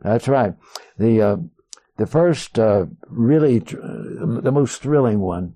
That's 0.00 0.28
right. 0.28 0.54
The 0.98 1.22
uh, 1.22 1.36
the 1.96 2.06
first 2.06 2.58
uh, 2.58 2.86
really 3.08 3.60
tr- 3.60 3.76
the 3.76 4.52
most 4.52 4.82
thrilling 4.82 5.20
one 5.20 5.54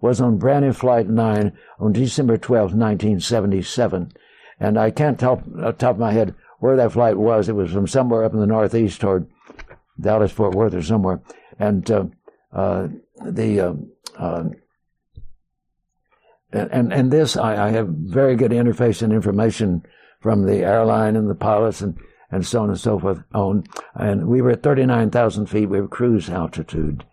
was 0.00 0.20
on 0.20 0.38
Braniff 0.38 0.76
flight 0.76 1.08
nine 1.08 1.52
on 1.78 1.92
December 1.92 2.38
12, 2.38 2.72
1977, 2.74 4.12
and 4.58 4.78
I 4.78 4.90
can't 4.90 5.18
tell 5.18 5.42
off 5.62 5.78
top 5.78 5.96
of 5.96 5.98
my 5.98 6.12
head 6.12 6.34
where 6.58 6.76
that 6.76 6.92
flight 6.92 7.16
was. 7.16 7.48
It 7.48 7.54
was 7.54 7.72
from 7.72 7.86
somewhere 7.86 8.24
up 8.24 8.32
in 8.32 8.40
the 8.40 8.46
northeast 8.46 9.00
toward 9.00 9.26
Dallas 9.98 10.32
Fort 10.32 10.54
Worth 10.54 10.74
or 10.74 10.82
somewhere, 10.82 11.20
and 11.58 11.90
uh, 11.90 12.04
uh, 12.52 12.88
the 13.24 13.76
uh, 14.18 14.44
and 16.52 16.92
and 16.92 17.10
this 17.10 17.36
I, 17.36 17.68
I, 17.68 17.70
have 17.70 17.88
very 17.88 18.34
good 18.34 18.50
interface 18.50 19.02
and 19.02 19.12
information 19.12 19.82
from 20.20 20.46
the 20.46 20.58
airline 20.58 21.16
and 21.16 21.28
the 21.28 21.34
pilots 21.34 21.80
and 21.80 21.98
and 22.30 22.46
so 22.46 22.62
on 22.62 22.70
and 22.70 22.78
so 22.78 22.98
forth 22.98 23.22
on 23.34 23.64
and 23.94 24.26
we 24.26 24.40
were 24.40 24.52
at 24.52 24.62
39,000 24.62 25.46
feet 25.46 25.66
we 25.66 25.80
were 25.80 25.88
cruise 25.88 26.28
altitude. 26.28 27.04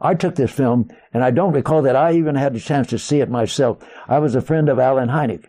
I 0.00 0.14
took 0.14 0.36
this 0.36 0.52
film 0.52 0.90
and 1.12 1.24
I 1.24 1.30
don't 1.32 1.52
recall 1.52 1.82
that 1.82 1.96
I 1.96 2.12
even 2.12 2.36
had 2.36 2.54
a 2.54 2.60
chance 2.60 2.88
to 2.88 2.98
see 2.98 3.20
it 3.20 3.30
myself. 3.30 3.78
I 4.06 4.18
was 4.20 4.34
a 4.34 4.40
friend 4.40 4.68
of 4.68 4.78
Allen 4.78 5.08
Hynek. 5.08 5.46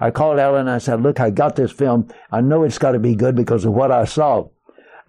I 0.00 0.10
called 0.10 0.40
Allen 0.40 0.62
and 0.62 0.70
I 0.70 0.78
said 0.78 1.02
look 1.02 1.20
I 1.20 1.30
got 1.30 1.56
this 1.56 1.72
film. 1.72 2.08
I 2.32 2.40
know 2.40 2.64
it's 2.64 2.78
got 2.78 2.92
to 2.92 2.98
be 2.98 3.14
good 3.14 3.36
because 3.36 3.64
of 3.64 3.72
what 3.72 3.92
I 3.92 4.04
saw 4.04 4.48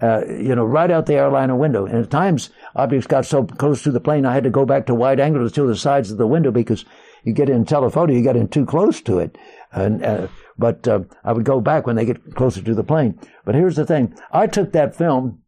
uh, 0.02 0.24
you 0.28 0.56
know, 0.56 0.66
right 0.66 0.92
out 0.92 1.06
the 1.06 1.16
airliner 1.16 1.56
window. 1.56 1.86
And 1.86 1.98
at 1.98 2.12
times, 2.12 2.50
objects 2.76 3.08
got 3.08 3.26
so 3.26 3.44
close 3.44 3.84
to 3.84 3.92
the 3.92 4.00
plane, 4.00 4.26
I 4.26 4.34
had 4.34 4.44
to 4.44 4.50
go 4.50 4.66
back 4.66 4.86
to 4.88 4.96
wide 4.96 5.20
angle 5.20 5.50
to 5.50 5.68
the 5.68 5.76
sides 5.76 6.12
of 6.12 6.18
the 6.18 6.28
window 6.28 6.52
because 6.52 6.86
you 7.24 7.34
get 7.34 7.50
in 7.50 7.66
telephoto, 7.66 8.12
you 8.12 8.22
get 8.22 8.36
in 8.36 8.48
too 8.48 8.66
close 8.66 9.02
to 9.02 9.20
it. 9.20 9.38
And, 9.72 10.04
uh, 10.04 10.28
but 10.58 10.88
uh, 10.88 11.02
I 11.24 11.34
would 11.34 11.46
go 11.46 11.62
back 11.62 11.88
when 11.88 11.96
they 11.96 12.06
get 12.06 12.36
closer 12.36 12.62
to 12.62 12.76
the 12.76 12.84
plane. 12.84 13.20
But 13.46 13.56
here's 13.56 13.76
the 13.76 13.86
thing: 13.86 14.14
I 14.32 14.48
took 14.48 14.72
that 14.72 14.96
film 14.96 15.42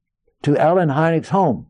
to 0.44 0.58
Allen 0.58 0.90
Hynek's 0.90 1.30
home, 1.30 1.68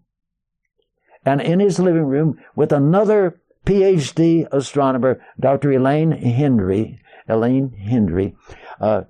and 1.26 1.42
in 1.42 1.60
his 1.60 1.80
living 1.80 2.06
room 2.06 2.40
with 2.56 2.72
another 2.72 3.42
PhD 3.66 4.48
astronomer, 4.52 5.22
Dr. 5.40 5.72
Elaine 5.72 6.12
Hendry. 6.12 7.02
Elaine 7.28 7.72
Hendry. 7.72 8.36
Uh, 8.80 9.04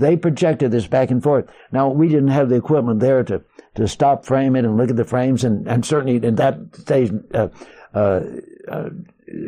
they 0.00 0.16
projected 0.16 0.70
this 0.70 0.86
back 0.86 1.10
and 1.10 1.22
forth. 1.22 1.50
Now, 1.70 1.88
we 1.88 2.08
didn't 2.08 2.28
have 2.28 2.48
the 2.48 2.56
equipment 2.56 3.00
there 3.00 3.22
to, 3.24 3.42
to 3.76 3.86
stop 3.86 4.24
frame 4.24 4.56
it 4.56 4.64
and 4.64 4.76
look 4.76 4.90
at 4.90 4.96
the 4.96 5.04
frames, 5.04 5.44
and, 5.44 5.68
and 5.68 5.84
certainly 5.84 6.16
in 6.16 6.34
that 6.36 6.58
stage, 6.74 7.12
uh, 7.34 7.48
uh, 7.94 8.22
uh, 8.68 8.90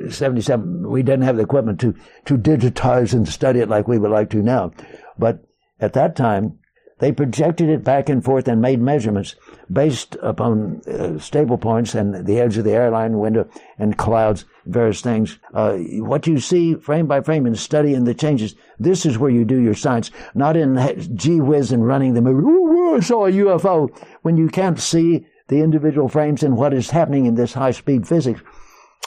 77, 0.08 0.88
we 0.88 1.02
didn't 1.02 1.22
have 1.22 1.36
the 1.36 1.42
equipment 1.42 1.80
to, 1.80 1.94
to 2.26 2.38
digitize 2.38 3.12
and 3.12 3.28
study 3.28 3.60
it 3.60 3.68
like 3.68 3.88
we 3.88 3.98
would 3.98 4.10
like 4.10 4.30
to 4.30 4.42
now. 4.42 4.72
But 5.18 5.44
at 5.80 5.94
that 5.94 6.14
time, 6.14 6.58
they 6.98 7.10
projected 7.10 7.68
it 7.68 7.82
back 7.82 8.08
and 8.08 8.24
forth 8.24 8.46
and 8.46 8.60
made 8.60 8.80
measurements 8.80 9.34
based 9.72 10.16
upon 10.22 10.82
uh, 10.82 11.18
stable 11.18 11.58
points 11.58 11.96
and 11.96 12.26
the 12.26 12.38
edge 12.38 12.56
of 12.56 12.64
the 12.64 12.72
airline 12.72 13.18
window 13.18 13.48
and 13.76 13.98
clouds, 13.98 14.44
various 14.66 15.00
things. 15.00 15.38
Uh, 15.52 15.76
what 15.76 16.26
you 16.26 16.38
see 16.38 16.74
frame 16.74 17.06
by 17.06 17.20
frame 17.20 17.46
and 17.46 17.58
studying 17.58 18.04
the 18.04 18.14
changes, 18.14 18.54
this 18.78 19.04
is 19.04 19.18
where 19.18 19.30
you 19.30 19.44
do 19.44 19.60
your 19.60 19.74
science, 19.74 20.10
not 20.34 20.56
in 20.56 20.76
gee 21.16 21.40
whiz 21.40 21.72
and 21.72 21.86
running 21.86 22.14
the 22.14 22.22
movie. 22.22 22.44
Ooh, 22.44 22.96
I 22.96 23.00
saw 23.00 23.26
a 23.26 23.32
UFO 23.32 23.88
when 24.22 24.36
you 24.36 24.48
can't 24.48 24.78
see 24.78 25.26
the 25.48 25.60
individual 25.60 26.08
frames 26.08 26.42
and 26.42 26.56
what 26.56 26.72
is 26.72 26.90
happening 26.90 27.26
in 27.26 27.34
this 27.34 27.54
high 27.54 27.72
speed 27.72 28.06
physics, 28.06 28.40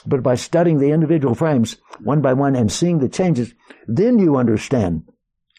but 0.06 0.22
by 0.22 0.34
studying 0.34 0.78
the 0.78 0.90
individual 0.90 1.34
frames 1.34 1.76
one 2.02 2.20
by 2.20 2.32
one 2.32 2.54
and 2.54 2.70
seeing 2.70 2.98
the 2.98 3.08
changes, 3.08 3.54
then 3.86 4.18
you 4.18 4.36
understand. 4.36 5.02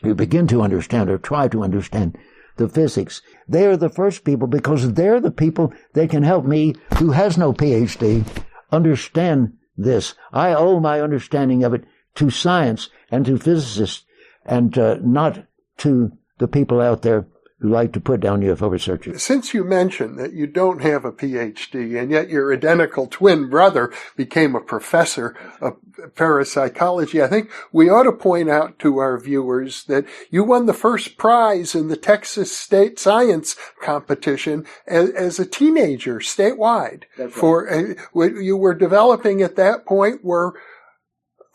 You 0.03 0.13
begin 0.13 0.47
to 0.47 0.61
understand 0.61 1.09
or 1.09 1.17
try 1.17 1.47
to 1.47 1.63
understand 1.63 2.17
the 2.57 2.69
physics. 2.69 3.21
They 3.47 3.65
are 3.65 3.77
the 3.77 3.89
first 3.89 4.23
people 4.23 4.47
because 4.47 4.93
they're 4.93 5.19
the 5.19 5.31
people 5.31 5.73
that 5.93 6.09
can 6.09 6.23
help 6.23 6.45
me 6.45 6.75
who 6.97 7.11
has 7.11 7.37
no 7.37 7.53
PhD 7.53 8.25
understand 8.71 9.53
this. 9.77 10.15
I 10.33 10.53
owe 10.53 10.79
my 10.79 11.01
understanding 11.01 11.63
of 11.63 11.73
it 11.73 11.85
to 12.15 12.29
science 12.29 12.89
and 13.11 13.25
to 13.25 13.37
physicists 13.37 14.05
and 14.45 14.77
uh, 14.77 14.97
not 15.01 15.45
to 15.77 16.11
the 16.39 16.47
people 16.47 16.81
out 16.81 17.01
there 17.01 17.27
who 17.59 17.69
like 17.69 17.91
to 17.91 17.99
put 17.99 18.19
down 18.19 18.41
UFO 18.41 18.69
researchers. 18.69 19.23
Since 19.23 19.53
you 19.53 19.63
mentioned 19.63 20.19
that 20.19 20.33
you 20.33 20.45
don't 20.45 20.83
have 20.83 21.05
a 21.05 21.11
PhD 21.11 21.99
and 21.99 22.11
yet 22.11 22.29
your 22.29 22.53
identical 22.53 23.07
twin 23.07 23.49
brother 23.49 23.91
became 24.15 24.55
a 24.55 24.61
professor 24.61 25.35
of 25.59 25.77
parapsychology, 26.15 27.21
I 27.21 27.27
think 27.27 27.49
we 27.71 27.89
ought 27.89 28.03
to 28.03 28.11
point 28.11 28.49
out 28.49 28.77
to 28.79 28.99
our 28.99 29.17
viewers 29.19 29.85
that 29.85 30.05
you 30.29 30.43
won 30.43 30.67
the 30.67 30.73
first 30.73 31.17
prize 31.17 31.73
in 31.73 31.87
the 31.87 31.97
Texas 31.97 32.55
State 32.55 32.99
Science 32.99 33.55
Competition 33.81 34.65
as, 34.85 35.09
as 35.09 35.39
a 35.39 35.45
teenager 35.45 36.19
statewide. 36.19 37.03
Right. 37.17 37.31
For 37.31 37.67
uh, 37.73 37.95
you 38.13 38.55
were 38.55 38.75
developing 38.75 39.41
at 39.41 39.55
that 39.55 39.83
point 39.85 40.23
were 40.23 40.53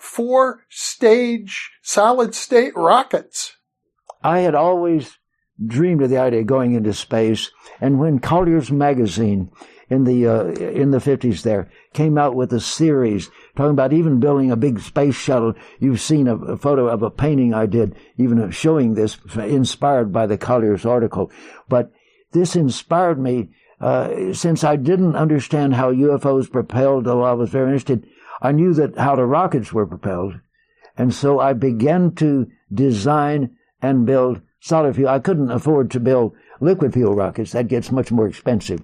four 0.01 0.65
stage 0.69 1.71
solid 1.81 2.35
state 2.35 2.75
rockets. 2.75 3.57
I 4.25 4.41
had 4.41 4.57
always 4.57 5.19
dreamed 5.67 6.03
of 6.03 6.11
the 6.11 6.19
idea 6.19 6.41
of 6.41 6.47
going 6.47 6.75
into 6.75 6.93
space. 6.93 7.51
And 7.81 7.99
when 7.99 8.19
Collier's 8.19 8.71
magazine 8.71 9.51
in 9.91 10.05
the 10.05 10.27
uh, 10.27 10.45
in 10.47 10.91
the 10.91 11.01
fifties 11.01 11.43
there 11.43 11.71
came 11.93 12.17
out 12.17 12.35
with 12.35 12.53
a 12.53 12.61
series 12.61 13.31
talking 13.57 13.73
about 13.73 13.93
even 13.93 14.21
building 14.21 14.51
a 14.51 14.57
big 14.57 14.81
space 14.81 15.15
shuttle, 15.15 15.55
you've 15.79 16.01
seen 16.01 16.29
a, 16.29 16.37
a 16.37 16.57
photo 16.57 16.89
of 16.89 17.03
a 17.03 17.11
painting 17.11 17.53
I 17.53 17.67
did, 17.67 17.95
even 18.17 18.51
showing 18.51 18.95
this, 18.95 19.19
inspired 19.37 20.13
by 20.13 20.27
the 20.27 20.39
Collier's 20.39 20.87
article. 20.87 21.31
But 21.69 21.93
this 22.33 22.57
inspired 22.57 23.19
me 23.19 23.51
uh, 23.81 24.33
since 24.33 24.65
I 24.65 24.77
didn't 24.77 25.17
understand 25.17 25.75
how 25.75 25.93
UFOs 25.93 26.51
propelled, 26.51 27.05
though 27.05 27.23
I 27.23 27.33
was 27.33 27.51
very 27.51 27.67
interested. 27.67 28.07
I 28.41 28.53
knew 28.53 28.73
that 28.75 28.97
how 28.97 29.17
the 29.17 29.27
rockets 29.27 29.73
were 29.73 29.87
propelled, 29.87 30.41
and 30.97 31.13
so 31.13 31.39
I 31.39 31.53
began 31.53 32.15
to 32.17 32.47
design 32.73 33.57
and 33.83 34.07
build 34.07 34.41
solid 34.63 34.95
fuel. 34.95 35.09
I 35.09 35.19
couldn't 35.19 35.51
afford 35.51 35.91
to 35.91 36.01
build 36.01 36.35
liquid 36.61 36.95
fuel 36.95 37.15
rockets. 37.15 37.53
That 37.53 37.69
gets 37.69 37.91
much 37.91 38.11
more 38.11 38.29
expensive. 38.29 38.81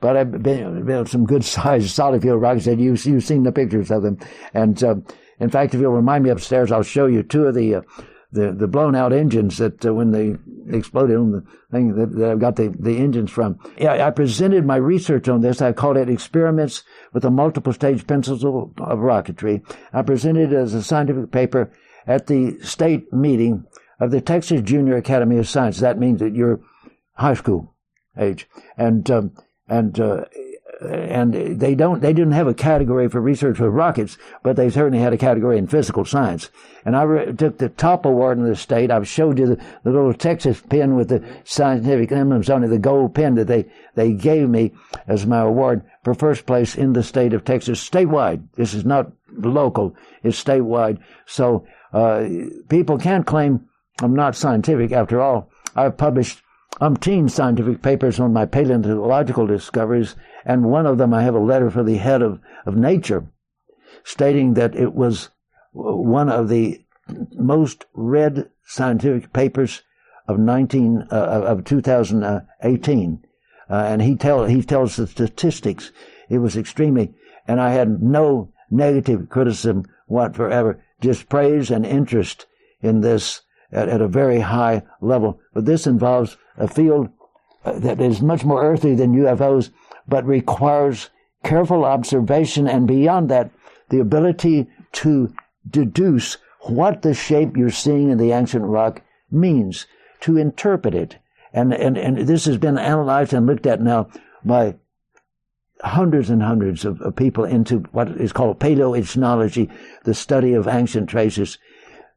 But 0.00 0.16
I 0.16 0.24
built 0.24 1.08
some 1.08 1.24
good 1.24 1.44
sized 1.56 1.90
solid 1.90 2.22
fuel 2.22 2.36
rockets 2.36 2.66
that 2.66 2.78
you, 2.78 2.94
you've 2.94 3.24
seen 3.24 3.42
the 3.42 3.52
pictures 3.52 3.90
of 3.90 4.02
them. 4.02 4.18
And, 4.52 4.82
uh, 4.84 4.96
in 5.40 5.50
fact, 5.50 5.74
if 5.74 5.80
you'll 5.80 5.92
remind 5.92 6.24
me 6.24 6.30
upstairs, 6.30 6.70
I'll 6.70 6.82
show 6.82 7.06
you 7.06 7.22
two 7.22 7.46
of 7.46 7.54
the, 7.54 7.76
uh, 7.76 7.80
the, 8.32 8.52
the 8.52 8.68
blown 8.68 8.94
out 8.94 9.12
engines 9.12 9.58
that 9.58 9.84
uh, 9.86 9.94
when 9.94 10.10
they 10.10 10.36
exploded 10.76 11.16
on 11.16 11.32
the 11.32 11.44
thing 11.70 11.94
that, 11.94 12.14
that 12.16 12.30
I've 12.30 12.38
got 12.38 12.56
the, 12.56 12.74
the 12.78 12.98
engines 12.98 13.30
from. 13.30 13.58
Yeah, 13.78 14.06
I 14.06 14.10
presented 14.10 14.66
my 14.66 14.76
research 14.76 15.28
on 15.28 15.40
this. 15.40 15.62
I 15.62 15.72
called 15.72 15.96
it 15.96 16.10
experiments 16.10 16.82
with 17.14 17.24
a 17.24 17.30
multiple 17.30 17.72
stage 17.72 18.06
principle 18.06 18.74
of 18.78 18.98
rocketry. 18.98 19.62
I 19.92 20.02
presented 20.02 20.52
it 20.52 20.56
as 20.56 20.74
a 20.74 20.82
scientific 20.82 21.32
paper 21.32 21.72
at 22.06 22.26
the 22.26 22.58
state 22.60 23.10
meeting 23.12 23.64
of 24.04 24.10
the 24.10 24.20
Texas 24.20 24.62
Junior 24.62 24.96
Academy 24.96 25.38
of 25.38 25.48
Science. 25.48 25.80
That 25.80 25.98
means 25.98 26.20
that 26.20 26.34
you're 26.34 26.60
high 27.14 27.34
school 27.34 27.74
age, 28.18 28.48
and 28.76 29.10
um, 29.10 29.32
and 29.68 29.98
uh, 29.98 30.24
and 30.80 31.58
they 31.60 31.74
don't 31.74 32.00
they 32.00 32.12
didn't 32.12 32.32
have 32.32 32.46
a 32.46 32.54
category 32.54 33.08
for 33.08 33.20
research 33.20 33.58
with 33.58 33.72
rockets, 33.72 34.18
but 34.42 34.56
they 34.56 34.70
certainly 34.70 34.98
had 34.98 35.12
a 35.12 35.18
category 35.18 35.58
in 35.58 35.66
physical 35.66 36.04
science. 36.04 36.50
And 36.84 36.96
I 36.96 37.02
re- 37.02 37.32
took 37.32 37.58
the 37.58 37.68
top 37.68 38.04
award 38.04 38.38
in 38.38 38.44
the 38.44 38.56
state. 38.56 38.90
I've 38.90 39.08
showed 39.08 39.38
you 39.38 39.46
the, 39.46 39.64
the 39.84 39.90
little 39.90 40.14
Texas 40.14 40.60
pin 40.60 40.96
with 40.96 41.08
the 41.08 41.24
scientific 41.44 42.12
emblems 42.12 42.50
on 42.50 42.64
it, 42.64 42.68
the 42.68 42.78
gold 42.78 43.14
pin 43.14 43.34
that 43.36 43.46
they 43.46 43.66
they 43.94 44.12
gave 44.12 44.48
me 44.48 44.72
as 45.06 45.26
my 45.26 45.40
award 45.40 45.82
for 46.02 46.14
first 46.14 46.46
place 46.46 46.74
in 46.74 46.92
the 46.92 47.02
state 47.02 47.32
of 47.32 47.44
Texas, 47.44 47.88
statewide. 47.88 48.42
This 48.56 48.74
is 48.74 48.84
not 48.84 49.10
local; 49.32 49.94
it's 50.22 50.42
statewide. 50.42 50.98
So 51.26 51.66
uh, 51.92 52.28
people 52.68 52.98
can't 52.98 53.26
claim 53.26 53.68
I'm 54.00 54.14
not 54.14 54.36
scientific 54.36 54.92
after 54.92 55.20
all. 55.20 55.50
I've 55.76 55.96
published 55.96 56.42
umpteen 56.80 57.30
scientific 57.30 57.82
papers 57.82 58.18
on 58.18 58.32
my 58.32 58.46
paleontological 58.46 59.46
discoveries, 59.46 60.16
and 60.44 60.70
one 60.70 60.86
of 60.86 60.98
them 60.98 61.14
I 61.14 61.22
have 61.22 61.34
a 61.34 61.38
letter 61.38 61.70
for 61.70 61.82
the 61.82 61.96
head 61.96 62.22
of, 62.22 62.40
of 62.66 62.76
Nature 62.76 63.26
stating 64.04 64.54
that 64.54 64.74
it 64.74 64.94
was 64.94 65.30
one 65.72 66.28
of 66.28 66.48
the 66.48 66.84
most 67.34 67.86
read 67.94 68.50
scientific 68.64 69.32
papers 69.32 69.82
of 70.26 70.38
19 70.38 71.08
uh, 71.10 71.14
of 71.14 71.64
2018 71.64 73.24
uh, 73.68 73.74
and 73.74 74.02
he 74.02 74.14
tell 74.16 74.46
he 74.46 74.62
tells 74.62 74.96
the 74.96 75.06
statistics 75.06 75.90
it 76.30 76.38
was 76.38 76.56
extremely 76.56 77.12
and 77.46 77.60
I 77.60 77.72
had 77.72 78.02
no 78.02 78.52
negative 78.70 79.28
criticism 79.28 79.84
whatsoever 80.06 80.82
just 81.00 81.28
praise 81.28 81.70
and 81.70 81.84
interest 81.84 82.46
in 82.80 83.00
this 83.00 83.42
at, 83.74 83.88
at 83.88 84.00
a 84.00 84.08
very 84.08 84.40
high 84.40 84.82
level. 85.00 85.40
But 85.52 85.66
this 85.66 85.86
involves 85.86 86.36
a 86.56 86.68
field 86.68 87.08
uh, 87.64 87.78
that 87.80 88.00
is 88.00 88.22
much 88.22 88.44
more 88.44 88.62
earthly 88.62 88.94
than 88.94 89.16
UFOs, 89.16 89.70
but 90.08 90.24
requires 90.26 91.10
careful 91.42 91.84
observation 91.84 92.66
and 92.66 92.88
beyond 92.88 93.28
that, 93.30 93.50
the 93.90 94.00
ability 94.00 94.66
to 94.92 95.32
deduce 95.68 96.38
what 96.62 97.02
the 97.02 97.14
shape 97.14 97.56
you're 97.56 97.70
seeing 97.70 98.10
in 98.10 98.18
the 98.18 98.32
ancient 98.32 98.64
rock 98.64 99.02
means, 99.30 99.86
to 100.20 100.38
interpret 100.38 100.94
it. 100.94 101.18
And, 101.52 101.72
and, 101.74 101.96
and 101.98 102.18
this 102.26 102.46
has 102.46 102.56
been 102.56 102.78
analyzed 102.78 103.32
and 103.32 103.46
looked 103.46 103.66
at 103.66 103.80
now 103.80 104.08
by 104.44 104.76
hundreds 105.82 106.30
and 106.30 106.42
hundreds 106.42 106.84
of, 106.84 107.00
of 107.02 107.14
people 107.14 107.44
into 107.44 107.78
what 107.92 108.08
is 108.08 108.32
called 108.32 108.58
paleoichnology, 108.58 109.70
the 110.04 110.14
study 110.14 110.54
of 110.54 110.66
ancient 110.66 111.08
traces. 111.08 111.58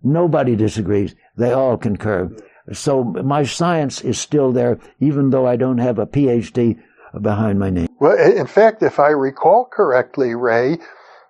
Nobody 0.03 0.55
disagrees. 0.55 1.15
They 1.37 1.53
all 1.53 1.77
concur. 1.77 2.31
So 2.73 3.03
my 3.03 3.43
science 3.43 4.01
is 4.01 4.19
still 4.19 4.51
there, 4.51 4.79
even 4.99 5.29
though 5.29 5.47
I 5.47 5.55
don't 5.55 5.77
have 5.77 5.99
a 5.99 6.05
PhD 6.05 6.77
behind 7.21 7.59
my 7.59 7.69
name. 7.69 7.87
Well, 7.99 8.17
in 8.17 8.47
fact, 8.47 8.83
if 8.83 8.99
I 8.99 9.09
recall 9.09 9.65
correctly, 9.71 10.35
Ray, 10.35 10.77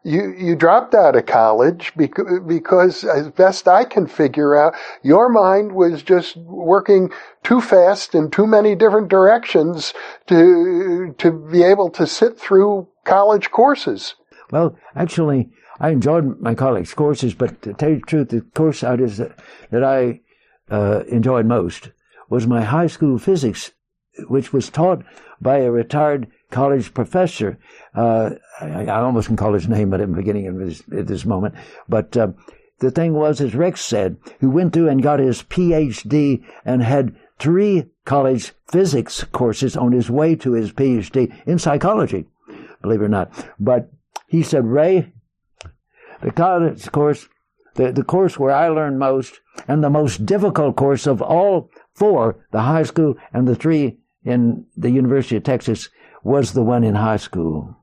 you, 0.03 0.33
you 0.37 0.55
dropped 0.55 0.95
out 0.95 1.15
of 1.15 1.25
college 1.25 1.91
because, 1.97 2.39
because, 2.47 3.03
as 3.03 3.29
best 3.29 3.67
I 3.67 3.83
can 3.83 4.07
figure 4.07 4.55
out, 4.55 4.73
your 5.03 5.29
mind 5.29 5.73
was 5.73 6.01
just 6.01 6.37
working 6.37 7.11
too 7.43 7.61
fast 7.61 8.15
in 8.15 8.31
too 8.31 8.47
many 8.47 8.73
different 8.73 9.09
directions 9.09 9.93
to, 10.27 11.13
to 11.17 11.31
be 11.51 11.63
able 11.63 11.89
to 11.91 12.07
sit 12.07 12.39
through 12.39 12.87
college 13.03 13.51
courses. 13.51 14.15
Well, 14.51 14.77
actually, 14.95 15.49
I 15.79 15.89
enjoyed 15.89 16.39
my 16.39 16.55
college 16.55 16.95
courses, 16.95 17.33
but 17.33 17.61
to 17.63 17.73
tell 17.73 17.89
you 17.89 17.99
the 17.99 18.05
truth, 18.05 18.29
the 18.29 18.41
course 18.41 18.83
I 18.83 18.95
did, 18.95 19.33
that 19.71 19.83
I 19.83 20.21
uh, 20.69 21.03
enjoyed 21.07 21.45
most 21.45 21.91
was 22.29 22.47
my 22.47 22.63
high 22.63 22.87
school 22.87 23.17
physics, 23.17 23.71
which 24.27 24.51
was 24.51 24.69
taught 24.69 25.03
by 25.39 25.57
a 25.59 25.71
retired 25.71 26.27
college 26.49 26.93
professor. 26.93 27.57
Uh, 27.93 28.31
I, 28.59 28.85
I, 28.85 29.01
almost 29.01 29.27
can 29.27 29.37
call 29.37 29.53
his 29.53 29.67
name, 29.67 29.89
but 29.89 30.01
I'm 30.01 30.13
beginning 30.13 30.47
at 30.47 30.57
this, 30.57 30.83
at 30.97 31.07
this 31.07 31.25
moment. 31.25 31.55
But 31.87 32.17
uh, 32.17 32.29
the 32.79 32.91
thing 32.91 33.13
was, 33.13 33.41
as 33.41 33.55
Rex 33.55 33.81
said, 33.81 34.17
who 34.39 34.49
went 34.49 34.73
through 34.73 34.89
and 34.89 35.01
got 35.01 35.19
his 35.19 35.43
PhD 35.43 36.43
and 36.65 36.81
had 36.83 37.15
three 37.39 37.85
college 38.05 38.53
physics 38.67 39.23
courses 39.25 39.77
on 39.77 39.91
his 39.91 40.09
way 40.09 40.35
to 40.37 40.53
his 40.53 40.71
PhD 40.71 41.33
in 41.45 41.59
psychology, 41.59 42.25
believe 42.81 43.01
it 43.01 43.05
or 43.05 43.09
not. 43.09 43.31
But 43.59 43.91
he 44.27 44.43
said, 44.43 44.65
Ray, 44.65 45.11
the 46.21 46.31
college 46.31 46.91
course, 46.91 47.27
the, 47.75 47.91
the 47.91 48.03
course 48.03 48.39
where 48.39 48.53
I 48.53 48.69
learned 48.69 48.99
most, 48.99 49.39
and 49.67 49.83
the 49.83 49.89
most 49.89 50.25
difficult 50.25 50.75
course 50.75 51.07
of 51.07 51.21
all 51.21 51.69
four, 51.93 52.45
the 52.51 52.61
high 52.61 52.83
school 52.83 53.15
and 53.33 53.47
the 53.47 53.55
three 53.55 53.97
in 54.23 54.65
the 54.75 54.89
University 54.89 55.35
of 55.35 55.43
Texas, 55.43 55.89
was 56.23 56.53
the 56.53 56.63
one 56.63 56.83
in 56.83 56.95
high 56.95 57.17
school. 57.17 57.75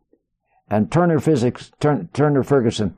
And 0.68 0.90
Turner 0.90 1.20
Physics, 1.20 1.72
Turn, 1.80 2.08
Turner 2.12 2.42
Ferguson 2.42 2.96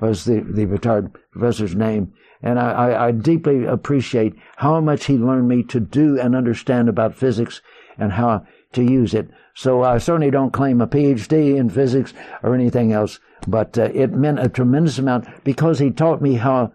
was 0.00 0.24
the, 0.24 0.40
the 0.40 0.66
retired 0.66 1.12
professor's 1.32 1.74
name. 1.74 2.12
And 2.42 2.58
I, 2.58 2.70
I, 2.70 3.06
I 3.08 3.10
deeply 3.10 3.64
appreciate 3.64 4.34
how 4.56 4.80
much 4.80 5.06
he 5.06 5.16
learned 5.16 5.48
me 5.48 5.64
to 5.64 5.80
do 5.80 6.20
and 6.20 6.36
understand 6.36 6.88
about 6.88 7.16
physics 7.16 7.60
and 7.98 8.12
how 8.12 8.46
to 8.72 8.82
use 8.82 9.14
it. 9.14 9.28
So 9.54 9.82
I 9.82 9.98
certainly 9.98 10.30
don't 10.30 10.52
claim 10.52 10.80
a 10.80 10.86
PhD 10.86 11.56
in 11.56 11.68
physics 11.68 12.14
or 12.42 12.54
anything 12.54 12.92
else, 12.92 13.18
but 13.50 13.78
uh, 13.78 13.84
it 13.94 14.12
meant 14.12 14.38
a 14.38 14.48
tremendous 14.48 14.98
amount 14.98 15.26
because 15.44 15.78
he 15.78 15.90
taught 15.90 16.22
me 16.22 16.34
how, 16.34 16.72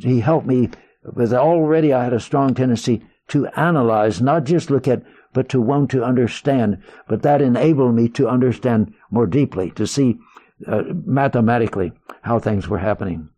he 0.00 0.20
helped 0.20 0.46
me, 0.46 0.70
because 1.04 1.32
already 1.32 1.92
I 1.92 2.04
had 2.04 2.12
a 2.12 2.20
strong 2.20 2.54
tendency 2.54 3.04
to 3.28 3.46
analyze, 3.48 4.20
not 4.20 4.44
just 4.44 4.70
look 4.70 4.88
at 4.88 5.02
but 5.32 5.48
to 5.48 5.60
want 5.60 5.90
to 5.90 6.04
understand. 6.04 6.82
But 7.08 7.22
that 7.22 7.42
enabled 7.42 7.94
me 7.94 8.08
to 8.10 8.28
understand 8.28 8.94
more 9.10 9.26
deeply, 9.26 9.70
to 9.72 9.86
see 9.86 10.18
uh, 10.66 10.82
mathematically 11.04 11.92
how 12.22 12.38
things 12.38 12.68
were 12.68 12.78
happening. 12.78 13.28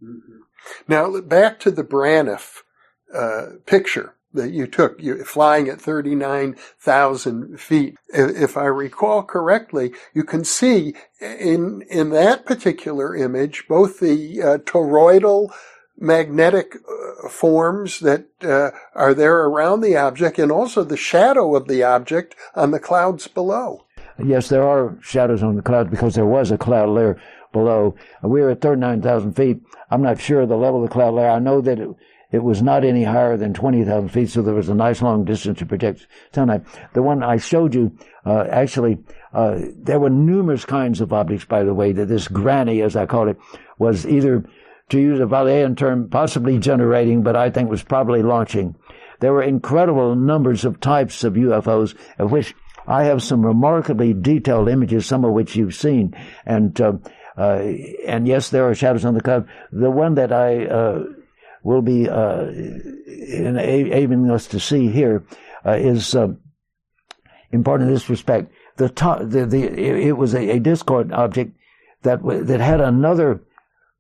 Now, 0.87 1.21
back 1.21 1.59
to 1.61 1.71
the 1.71 1.85
Braniff 1.85 2.59
uh, 3.15 3.57
picture 3.65 4.16
that 4.37 4.53
you 4.53 4.67
took, 4.67 5.03
you 5.03 5.25
flying 5.25 5.69
at 5.69 5.81
39,000 5.81 7.61
feet. 7.61 7.97
If 8.09 8.57
I 8.57 8.65
recall 8.65 9.23
correctly, 9.23 9.93
you 10.15 10.25
can 10.25 10.45
see 10.45 10.95
in, 11.21 11.83
in 11.91 12.11
that 12.11 12.47
particular 12.47 13.17
image, 13.17 13.65
both 13.69 14.01
the 14.01 14.43
uh, 14.43 14.59
toroidal 14.59 15.51
magnetic 15.99 16.77
uh, 16.77 17.29
forms 17.29 18.01
that 18.01 18.27
uh, 18.43 18.71
are 18.95 19.15
there 19.15 19.45
around 19.45 19.81
the 19.81 19.97
object 19.97 20.39
and 20.39 20.53
also 20.53 20.85
the 20.85 20.97
shadow 20.97 21.57
of 21.57 21.69
the 21.69 21.83
object 21.83 22.35
on 22.55 22.71
the 22.71 22.81
clouds 22.81 23.29
below. 23.29 23.87
Yes, 24.23 24.49
there 24.49 24.67
are 24.67 24.97
shadows 25.03 25.43
on 25.43 25.57
the 25.57 25.63
clouds 25.63 25.91
because 25.91 26.15
there 26.15 26.27
was 26.27 26.51
a 26.51 26.59
cloud 26.59 26.89
layer 26.89 27.21
below. 27.53 27.95
We 28.23 28.41
were 28.41 28.51
at 28.51 28.61
39,000 28.61 29.35
feet. 29.35 29.61
I'm 29.91 30.03
not 30.03 30.21
sure 30.21 30.43
of 30.43 30.49
the 30.49 30.57
level 30.57 30.83
of 30.83 30.89
the 30.89 30.93
cloud 30.93 31.15
layer. 31.15 31.31
I 31.31 31.39
know 31.39 31.61
that 31.61 31.79
it, 31.79 31.89
it 32.33 32.43
was 32.43 32.61
not 32.61 32.85
any 32.85 33.05
higher 33.05 33.37
than 33.37 33.55
20,000 33.55 34.09
feet, 34.09 34.31
so 34.31 34.43
there 34.43 34.55
was 34.55 34.69
a 34.69 34.75
nice 34.75 35.01
long 35.01 35.25
distance 35.25 35.59
to 35.59 35.67
project 35.67 36.07
sunlight. 36.33 36.63
The 36.93 37.03
one 37.03 37.23
I 37.23 37.37
showed 37.37 37.75
you, 37.75 37.97
uh, 38.25 38.47
actually, 38.51 38.99
uh, 39.33 39.61
there 39.77 40.01
were 40.01 40.11
numerous 40.11 40.65
kinds 40.65 41.01
of 41.01 41.13
objects, 41.13 41.45
by 41.45 41.63
the 41.63 41.75
way, 41.75 41.93
that 41.93 42.07
this 42.07 42.29
granny, 42.29 42.83
as 42.83 42.97
I 42.97 43.07
call 43.07 43.29
it, 43.29 43.39
was 43.79 44.07
either, 44.07 44.45
to 44.89 45.01
use 45.01 45.21
a 45.21 45.27
Valian 45.27 45.77
term, 45.77 46.09
possibly 46.09 46.59
generating, 46.59 47.23
but 47.23 47.37
I 47.37 47.51
think 47.51 47.71
was 47.71 47.83
probably 47.83 48.23
launching. 48.23 48.75
There 49.21 49.33
were 49.33 49.43
incredible 49.43 50.15
numbers 50.15 50.65
of 50.65 50.81
types 50.81 51.25
of 51.25 51.35
UFOs, 51.35 51.95
of 52.19 52.33
which 52.33 52.55
I 52.87 53.05
have 53.05 53.23
some 53.23 53.45
remarkably 53.45 54.13
detailed 54.15 54.69
images, 54.69 55.07
some 55.07 55.25
of 55.25 55.33
which 55.33 55.57
you've 55.57 55.75
seen. 55.75 56.15
And, 56.45 56.79
uh, 56.81 56.95
uh, 57.37 57.73
and 58.07 58.27
yes, 58.27 58.51
there 58.51 58.69
are 58.69 58.75
shadows 58.75 59.05
on 59.05 59.15
the 59.15 59.21
cloud. 59.21 59.49
The 59.73 59.91
one 59.91 60.15
that 60.15 60.33
I, 60.33 60.67
uh, 60.67 61.05
will 61.67 61.83
be, 61.83 62.09
uh, 62.09 62.47
enabling 63.07 64.31
us 64.31 64.47
to 64.47 64.61
see 64.61 64.89
here, 64.89 65.25
uh, 65.67 65.73
is, 65.73 66.15
uh, 66.15 66.29
important 67.51 67.89
in 67.89 67.95
this 67.95 68.09
respect. 68.09 68.53
The 68.77 68.89
top, 68.89 69.19
the, 69.23 69.47
the, 69.47 69.63
it 69.65 70.17
was 70.17 70.35
a, 70.35 70.51
a 70.51 70.61
discord 70.61 71.13
object 71.13 71.57
that, 72.03 72.21
that 72.23 72.61
had 72.61 72.81
another 72.81 73.43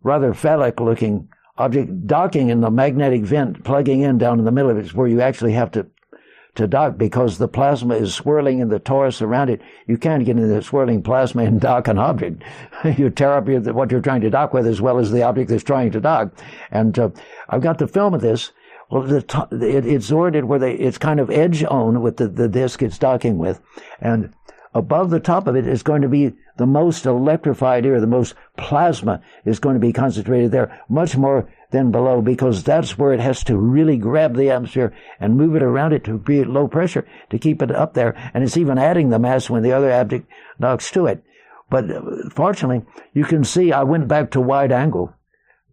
rather 0.03 0.33
phallic 0.33 0.79
looking 0.79 1.29
object 1.59 2.07
docking 2.07 2.51
in 2.51 2.61
the 2.61 2.71
magnetic 2.71 3.23
vent, 3.23 3.64
plugging 3.64 4.03
in 4.03 4.19
down 4.19 4.39
in 4.39 4.45
the 4.45 4.53
middle 4.53 4.71
of 4.71 4.79
it, 4.79 4.95
where 4.95 5.09
you 5.09 5.21
actually 5.21 5.53
have 5.53 5.73
to 5.73 5.87
to 6.57 6.67
dock 6.67 6.99
because 6.99 7.39
the 7.39 7.49
plasma 7.49 7.95
is 7.95 8.15
swirling 8.15 8.61
in 8.61 8.69
the 8.69 8.81
torus 8.81 9.23
around 9.23 9.51
it. 9.51 9.63
You 9.87 9.97
can't 9.97 10.25
get 10.25 10.37
into 10.37 10.47
the 10.49 10.63
swirling 10.63 11.03
plasma 11.03 11.45
and 11.45 11.61
dock 11.61 11.89
an 11.89 11.99
object. 11.99 12.43
you 12.97 13.11
tear 13.11 13.35
up 13.35 13.49
your, 13.49 13.61
what 13.73 13.91
you're 13.91 14.01
trying 14.01 14.23
to 14.23 14.31
dock 14.31 14.53
with 14.53 14.67
as 14.67 14.81
well 14.81 14.99
as 14.99 15.11
the 15.11 15.23
object 15.23 15.51
that's 15.51 15.63
trying 15.63 15.93
to 15.93 16.01
dock. 16.01 16.33
And 16.71 16.99
uh, 16.99 17.11
I've 17.49 17.63
got 17.63 17.79
the 17.79 17.89
film 17.89 18.15
of 18.15 18.21
this. 18.21 18.53
Well, 18.91 19.03
the 19.03 19.23
to- 19.23 19.49
it, 19.53 19.87
it's 19.87 20.13
oriented 20.13 20.45
where 20.45 20.59
they, 20.59 20.75
it's 20.75 20.99
kind 20.99 21.21
of 21.21 21.31
edge 21.31 21.65
on 21.65 22.03
with 22.03 22.17
the, 22.17 22.29
the 22.29 22.49
disc 22.49 22.83
it's 22.83 22.99
docking 22.99 23.39
with. 23.39 23.61
And 24.01 24.33
above 24.75 25.11
the 25.11 25.21
top 25.21 25.47
of 25.47 25.57
it 25.57 25.67
is 25.67 25.83
going 25.83 26.03
to 26.03 26.09
be 26.09 26.33
the 26.57 26.67
most 26.67 27.07
electrified 27.07 27.85
area, 27.85 28.01
the 28.01 28.07
most 28.07 28.35
plasma 28.57 29.23
is 29.45 29.59
going 29.59 29.75
to 29.75 29.81
be 29.81 29.93
concentrated 29.93 30.53
there, 30.53 30.81
much 30.89 31.17
more 31.17 31.49
than 31.71 31.91
below 31.91 32.21
because 32.21 32.62
that's 32.62 32.97
where 32.97 33.12
it 33.12 33.21
has 33.21 33.43
to 33.45 33.57
really 33.57 33.97
grab 33.97 34.37
the 34.37 34.51
atmosphere 34.51 34.95
and 35.19 35.37
move 35.37 35.57
it 35.57 35.62
around 35.62 35.93
it 35.93 36.05
to 36.05 36.19
create 36.19 36.47
low 36.47 36.69
pressure 36.69 37.07
to 37.31 37.39
keep 37.39 37.62
it 37.62 37.71
up 37.71 37.95
there. 37.95 38.14
And 38.33 38.45
it's 38.45 38.57
even 38.57 38.79
adding 38.79 39.11
the 39.11 39.19
mass 39.19 39.51
when 39.51 39.62
the 39.62 39.73
other 39.73 39.93
object 39.93 40.29
docks 40.61 40.91
to 40.93 41.07
it. 41.07 41.23
But 41.69 41.91
uh, 41.91 42.03
fortunately, 42.31 42.87
you 43.12 43.25
can 43.25 43.45
see 43.45 43.73
I 43.73 43.83
went 43.83 44.09
back 44.09 44.31
to 44.33 44.41
wide 44.41 44.73
angle 44.73 45.12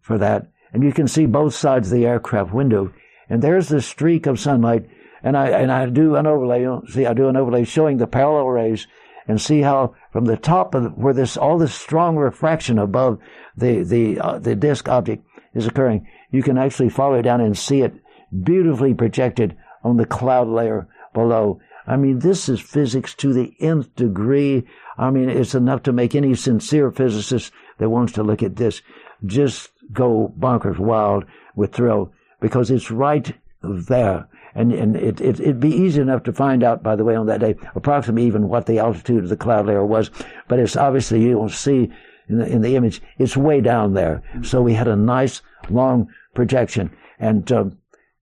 for 0.00 0.18
that 0.18 0.48
and 0.72 0.82
you 0.82 0.92
can 0.92 1.06
see 1.06 1.26
both 1.26 1.54
sides 1.54 1.92
of 1.92 1.96
the 1.96 2.06
aircraft 2.06 2.52
window. 2.52 2.92
And 3.30 3.40
there's 3.40 3.68
the 3.68 3.80
streak 3.80 4.26
of 4.26 4.40
sunlight. 4.40 4.88
And 5.22 5.36
I, 5.36 5.48
and 5.48 5.72
I 5.72 5.86
do 5.86 6.16
an 6.16 6.26
overlay, 6.26 6.66
see, 6.88 7.06
I 7.06 7.14
do 7.14 7.28
an 7.28 7.36
overlay 7.36 7.64
showing 7.64 7.96
the 7.96 8.06
parallel 8.06 8.48
rays 8.48 8.86
and 9.26 9.40
see 9.40 9.62
how 9.62 9.94
from 10.12 10.26
the 10.26 10.36
top 10.36 10.74
of 10.74 10.98
where 10.98 11.14
this, 11.14 11.36
all 11.36 11.56
this 11.56 11.72
strong 11.72 12.16
refraction 12.16 12.78
above 12.78 13.18
the, 13.56 13.82
the, 13.82 14.20
uh, 14.20 14.38
the 14.38 14.54
disk 14.54 14.88
object 14.88 15.24
is 15.54 15.66
occurring, 15.66 16.06
you 16.30 16.42
can 16.42 16.58
actually 16.58 16.88
follow 16.88 17.14
it 17.14 17.22
down 17.22 17.40
and 17.40 17.56
see 17.56 17.82
it 17.82 17.94
beautifully 18.42 18.94
projected 18.94 19.56
on 19.82 19.96
the 19.96 20.06
cloud 20.06 20.48
layer 20.48 20.88
below. 21.12 21.60
I 21.86 21.96
mean, 21.96 22.20
this 22.20 22.48
is 22.48 22.60
physics 22.60 23.14
to 23.16 23.32
the 23.32 23.54
nth 23.60 23.94
degree. 23.94 24.64
I 24.96 25.10
mean, 25.10 25.28
it's 25.28 25.54
enough 25.54 25.82
to 25.84 25.92
make 25.92 26.14
any 26.14 26.34
sincere 26.34 26.90
physicist 26.90 27.52
that 27.78 27.90
wants 27.90 28.12
to 28.14 28.22
look 28.22 28.42
at 28.42 28.56
this 28.56 28.82
just 29.24 29.70
go 29.92 30.32
bonkers 30.38 30.78
wild 30.78 31.24
with 31.54 31.72
thrill 31.72 32.12
because 32.40 32.70
it's 32.70 32.90
right 32.90 33.34
there. 33.62 34.28
And, 34.54 34.72
and 34.72 34.96
it, 34.96 35.20
it, 35.20 35.40
it'd 35.40 35.60
be 35.60 35.74
easy 35.74 36.00
enough 36.00 36.22
to 36.24 36.32
find 36.32 36.62
out, 36.62 36.82
by 36.82 36.94
the 36.94 37.04
way, 37.04 37.16
on 37.16 37.26
that 37.26 37.40
day, 37.40 37.56
approximately 37.74 38.26
even 38.26 38.48
what 38.48 38.66
the 38.66 38.78
altitude 38.78 39.24
of 39.24 39.30
the 39.30 39.36
cloud 39.36 39.66
layer 39.66 39.84
was. 39.84 40.10
But 40.46 40.60
it's 40.60 40.76
obviously, 40.76 41.22
you'll 41.22 41.48
see 41.48 41.90
in 42.28 42.38
the, 42.38 42.46
in 42.46 42.62
the 42.62 42.76
image, 42.76 43.02
it's 43.18 43.36
way 43.36 43.60
down 43.60 43.94
there. 43.94 44.22
So 44.42 44.62
we 44.62 44.74
had 44.74 44.88
a 44.88 44.96
nice 44.96 45.42
long 45.68 46.08
projection. 46.34 46.94
And, 47.18 47.50
uh, 47.52 47.64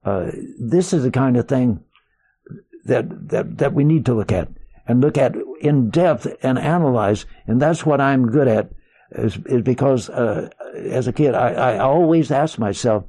uh, 0.04 0.30
this 0.58 0.92
is 0.92 1.04
the 1.04 1.10
kind 1.10 1.36
of 1.36 1.46
thing 1.46 1.82
that, 2.84 3.28
that, 3.28 3.58
that 3.58 3.72
we 3.72 3.84
need 3.84 4.04
to 4.06 4.14
look 4.14 4.32
at 4.32 4.48
and 4.86 5.00
look 5.00 5.16
at 5.16 5.36
in 5.60 5.90
depth 5.90 6.26
and 6.42 6.58
analyze. 6.58 7.24
And 7.46 7.62
that's 7.62 7.86
what 7.86 8.00
I'm 8.00 8.26
good 8.26 8.48
at 8.48 8.70
is, 9.12 9.38
is 9.46 9.62
because, 9.62 10.10
uh, 10.10 10.50
as 10.74 11.06
a 11.06 11.12
kid, 11.12 11.34
I, 11.34 11.52
I 11.52 11.78
always 11.78 12.30
asked 12.30 12.58
myself, 12.58 13.04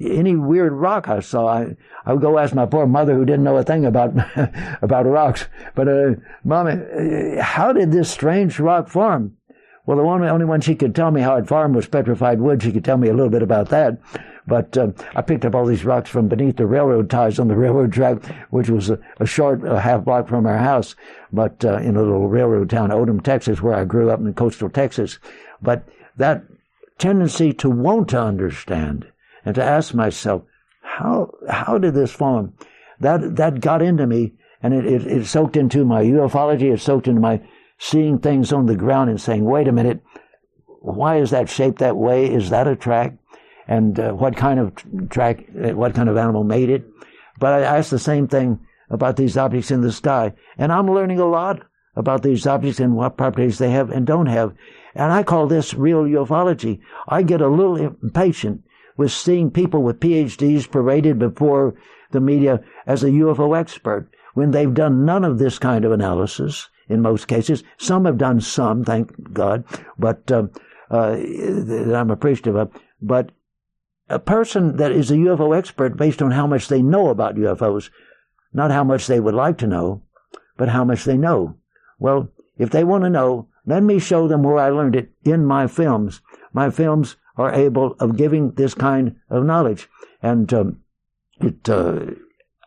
any 0.00 0.36
weird 0.36 0.72
rock 0.72 1.08
I 1.08 1.20
saw, 1.20 1.48
I, 1.48 1.76
I 2.06 2.12
would 2.12 2.22
go 2.22 2.38
ask 2.38 2.54
my 2.54 2.66
poor 2.66 2.86
mother 2.86 3.14
who 3.14 3.24
didn't 3.24 3.44
know 3.44 3.56
a 3.56 3.64
thing 3.64 3.84
about, 3.84 4.14
about 4.82 5.06
rocks. 5.06 5.46
But, 5.74 5.88
uh, 5.88 6.10
mommy, 6.44 7.36
how 7.40 7.72
did 7.72 7.92
this 7.92 8.10
strange 8.10 8.58
rock 8.60 8.88
form? 8.88 9.36
Well, 9.88 9.96
the 9.96 10.04
one, 10.04 10.22
only 10.22 10.44
one 10.44 10.60
she 10.60 10.74
could 10.74 10.94
tell 10.94 11.10
me 11.10 11.22
how 11.22 11.36
it 11.36 11.48
formed 11.48 11.74
was 11.74 11.86
petrified 11.88 12.42
wood. 12.42 12.62
She 12.62 12.72
could 12.72 12.84
tell 12.84 12.98
me 12.98 13.08
a 13.08 13.14
little 13.14 13.30
bit 13.30 13.42
about 13.42 13.70
that. 13.70 13.96
But 14.46 14.76
uh, 14.76 14.88
I 15.16 15.22
picked 15.22 15.46
up 15.46 15.54
all 15.54 15.64
these 15.64 15.86
rocks 15.86 16.10
from 16.10 16.28
beneath 16.28 16.58
the 16.58 16.66
railroad 16.66 17.08
ties 17.08 17.38
on 17.38 17.48
the 17.48 17.56
railroad 17.56 17.90
track, 17.90 18.22
which 18.50 18.68
was 18.68 18.90
a, 18.90 18.98
a 19.18 19.24
short 19.24 19.66
a 19.66 19.80
half 19.80 20.04
block 20.04 20.28
from 20.28 20.44
our 20.44 20.58
house, 20.58 20.94
but 21.32 21.64
uh, 21.64 21.78
in 21.78 21.96
a 21.96 22.02
little 22.02 22.28
railroad 22.28 22.68
town, 22.68 22.90
Odem, 22.90 23.24
Texas, 23.24 23.62
where 23.62 23.72
I 23.72 23.86
grew 23.86 24.10
up 24.10 24.20
in 24.20 24.34
coastal 24.34 24.68
Texas. 24.68 25.18
But 25.62 25.88
that 26.18 26.44
tendency 26.98 27.54
to 27.54 27.70
want 27.70 28.10
to 28.10 28.20
understand 28.20 29.06
and 29.42 29.54
to 29.54 29.64
ask 29.64 29.94
myself, 29.94 30.42
how 30.82 31.30
how 31.48 31.78
did 31.78 31.94
this 31.94 32.12
form? 32.12 32.52
That 33.00 33.36
that 33.36 33.62
got 33.62 33.80
into 33.80 34.06
me, 34.06 34.34
and 34.62 34.74
it, 34.74 34.84
it, 34.84 35.06
it 35.06 35.26
soaked 35.26 35.56
into 35.56 35.86
my 35.86 36.02
ufology. 36.02 36.74
It 36.74 36.80
soaked 36.82 37.08
into 37.08 37.22
my 37.22 37.40
seeing 37.78 38.18
things 38.18 38.52
on 38.52 38.66
the 38.66 38.76
ground 38.76 39.10
and 39.10 39.20
saying, 39.20 39.44
wait 39.44 39.68
a 39.68 39.72
minute, 39.72 40.02
why 40.80 41.18
is 41.18 41.30
that 41.30 41.48
shaped 41.48 41.78
that 41.78 41.96
way? 41.96 42.32
Is 42.32 42.50
that 42.50 42.68
a 42.68 42.76
track? 42.76 43.14
And 43.66 43.98
uh, 44.00 44.12
what 44.12 44.36
kind 44.36 44.58
of 44.58 44.72
track, 45.10 45.44
uh, 45.62 45.74
what 45.74 45.94
kind 45.94 46.08
of 46.08 46.16
animal 46.16 46.44
made 46.44 46.70
it? 46.70 46.84
But 47.38 47.52
I 47.52 47.78
ask 47.78 47.90
the 47.90 47.98
same 47.98 48.26
thing 48.26 48.60
about 48.90 49.16
these 49.16 49.36
objects 49.36 49.70
in 49.70 49.82
the 49.82 49.92
sky. 49.92 50.32
And 50.56 50.72
I'm 50.72 50.90
learning 50.90 51.20
a 51.20 51.26
lot 51.26 51.62
about 51.94 52.22
these 52.22 52.46
objects 52.46 52.80
and 52.80 52.96
what 52.96 53.16
properties 53.16 53.58
they 53.58 53.70
have 53.70 53.90
and 53.90 54.06
don't 54.06 54.26
have. 54.26 54.54
And 54.94 55.12
I 55.12 55.22
call 55.22 55.46
this 55.46 55.74
real 55.74 56.04
ufology. 56.04 56.80
I 57.08 57.22
get 57.22 57.40
a 57.40 57.48
little 57.48 57.76
impatient 57.76 58.62
with 58.96 59.12
seeing 59.12 59.50
people 59.50 59.82
with 59.82 60.00
PhDs 60.00 60.70
paraded 60.70 61.18
before 61.18 61.74
the 62.10 62.20
media 62.20 62.62
as 62.86 63.02
a 63.02 63.10
UFO 63.10 63.58
expert 63.58 64.08
when 64.34 64.50
they've 64.50 64.72
done 64.72 65.04
none 65.04 65.24
of 65.24 65.38
this 65.38 65.58
kind 65.58 65.84
of 65.84 65.92
analysis 65.92 66.68
in 66.88 67.02
most 67.02 67.28
cases. 67.28 67.62
Some 67.76 68.04
have 68.04 68.18
done 68.18 68.40
some, 68.40 68.84
thank 68.84 69.32
God, 69.32 69.64
but 69.98 70.30
um, 70.32 70.50
uh, 70.90 71.16
I'm 71.16 72.10
appreciative 72.10 72.56
of. 72.56 72.72
But 73.00 73.30
a 74.08 74.18
person 74.18 74.76
that 74.76 74.92
is 74.92 75.10
a 75.10 75.16
UFO 75.16 75.56
expert 75.56 75.96
based 75.96 76.22
on 76.22 76.30
how 76.30 76.46
much 76.46 76.68
they 76.68 76.82
know 76.82 77.08
about 77.08 77.36
UFOs, 77.36 77.90
not 78.52 78.70
how 78.70 78.84
much 78.84 79.06
they 79.06 79.20
would 79.20 79.34
like 79.34 79.58
to 79.58 79.66
know, 79.66 80.02
but 80.56 80.70
how 80.70 80.84
much 80.84 81.04
they 81.04 81.16
know. 81.16 81.56
Well, 81.98 82.28
if 82.56 82.70
they 82.70 82.84
want 82.84 83.04
to 83.04 83.10
know, 83.10 83.48
let 83.66 83.82
me 83.82 83.98
show 83.98 84.28
them 84.28 84.42
where 84.42 84.58
I 84.58 84.70
learned 84.70 84.96
it 84.96 85.10
in 85.24 85.44
my 85.44 85.66
films. 85.66 86.22
My 86.52 86.70
films 86.70 87.16
are 87.36 87.52
able 87.52 87.92
of 88.00 88.16
giving 88.16 88.52
this 88.52 88.74
kind 88.74 89.16
of 89.30 89.44
knowledge, 89.44 89.88
and 90.22 90.52
um, 90.54 90.80
it. 91.40 91.68
Uh, 91.68 92.06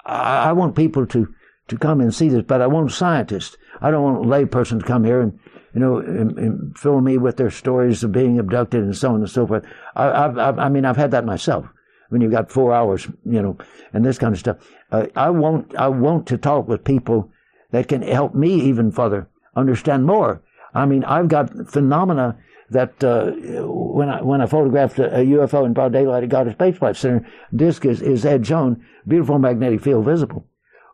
I, 0.06 0.50
I 0.50 0.52
want 0.54 0.76
people 0.76 1.06
to 1.08 1.34
to 1.68 1.78
come 1.78 2.02
and 2.02 2.14
see 2.14 2.30
this, 2.30 2.44
but 2.48 2.62
I 2.62 2.68
want 2.68 2.92
scientists. 2.92 3.58
I 3.82 3.92
don't 3.92 4.04
want 4.04 4.26
a 4.26 4.28
layperson 4.28 4.80
to 4.80 4.86
come 4.86 5.04
here 5.04 5.22
and, 5.22 5.40
you 5.74 5.80
know, 5.80 5.98
and, 5.98 6.38
and 6.38 6.78
fill 6.78 7.02
me 7.02 7.18
with 7.18 7.38
their 7.38 7.50
stories 7.50 8.04
of 8.04 8.12
being 8.12 8.40
abducted 8.40 8.84
and 8.84 8.96
so 8.96 9.10
on 9.14 9.22
and 9.22 9.30
so 9.30 9.48
forth. 9.48 9.66
I, 9.96 10.06
I, 10.06 10.66
I 10.66 10.70
mean, 10.70 10.86
I've 10.86 10.98
had 10.98 11.12
that 11.12 11.26
myself. 11.26 11.66
When 12.10 12.20
you've 12.20 12.32
got 12.32 12.52
four 12.52 12.74
hours, 12.74 13.08
you 13.26 13.42
know, 13.42 13.58
and 13.94 14.04
this 14.04 14.18
kind 14.18 14.34
of 14.34 14.40
stuff. 14.40 14.58
Uh, 14.92 15.08
I 15.16 15.30
want, 15.30 15.74
I 15.76 15.88
want 15.88 16.28
to 16.28 16.38
talk 16.38 16.68
with 16.68 16.84
people 16.84 17.32
that 17.72 17.88
can 17.88 18.02
help 18.02 18.36
me 18.36 18.54
even 18.54 18.92
further 18.92 19.30
understand 19.56 20.06
more. 20.06 20.42
I 20.74 20.86
mean, 20.86 21.06
I've 21.06 21.30
got 21.30 21.70
phenomena 21.70 22.38
that 22.70 23.04
uh, 23.04 23.32
when 23.68 24.10
I 24.10 24.22
when 24.22 24.42
I 24.42 24.46
photographed 24.46 24.98
a, 24.98 25.20
a, 25.20 25.26
UFO 25.26 25.66
in 25.66 25.74
broad 25.74 25.92
daylight 25.92 26.24
at 26.24 26.30
Goddard 26.30 26.54
Space 26.54 26.78
Flight 26.78 26.96
Center, 26.96 27.28
disk 27.54 27.86
is, 27.86 28.02
is 28.02 28.26
edge 28.26 28.52
on, 28.52 28.84
beautiful 29.08 29.40
magnetic 29.40 29.82
field 29.82 30.06
visible. 30.06 30.46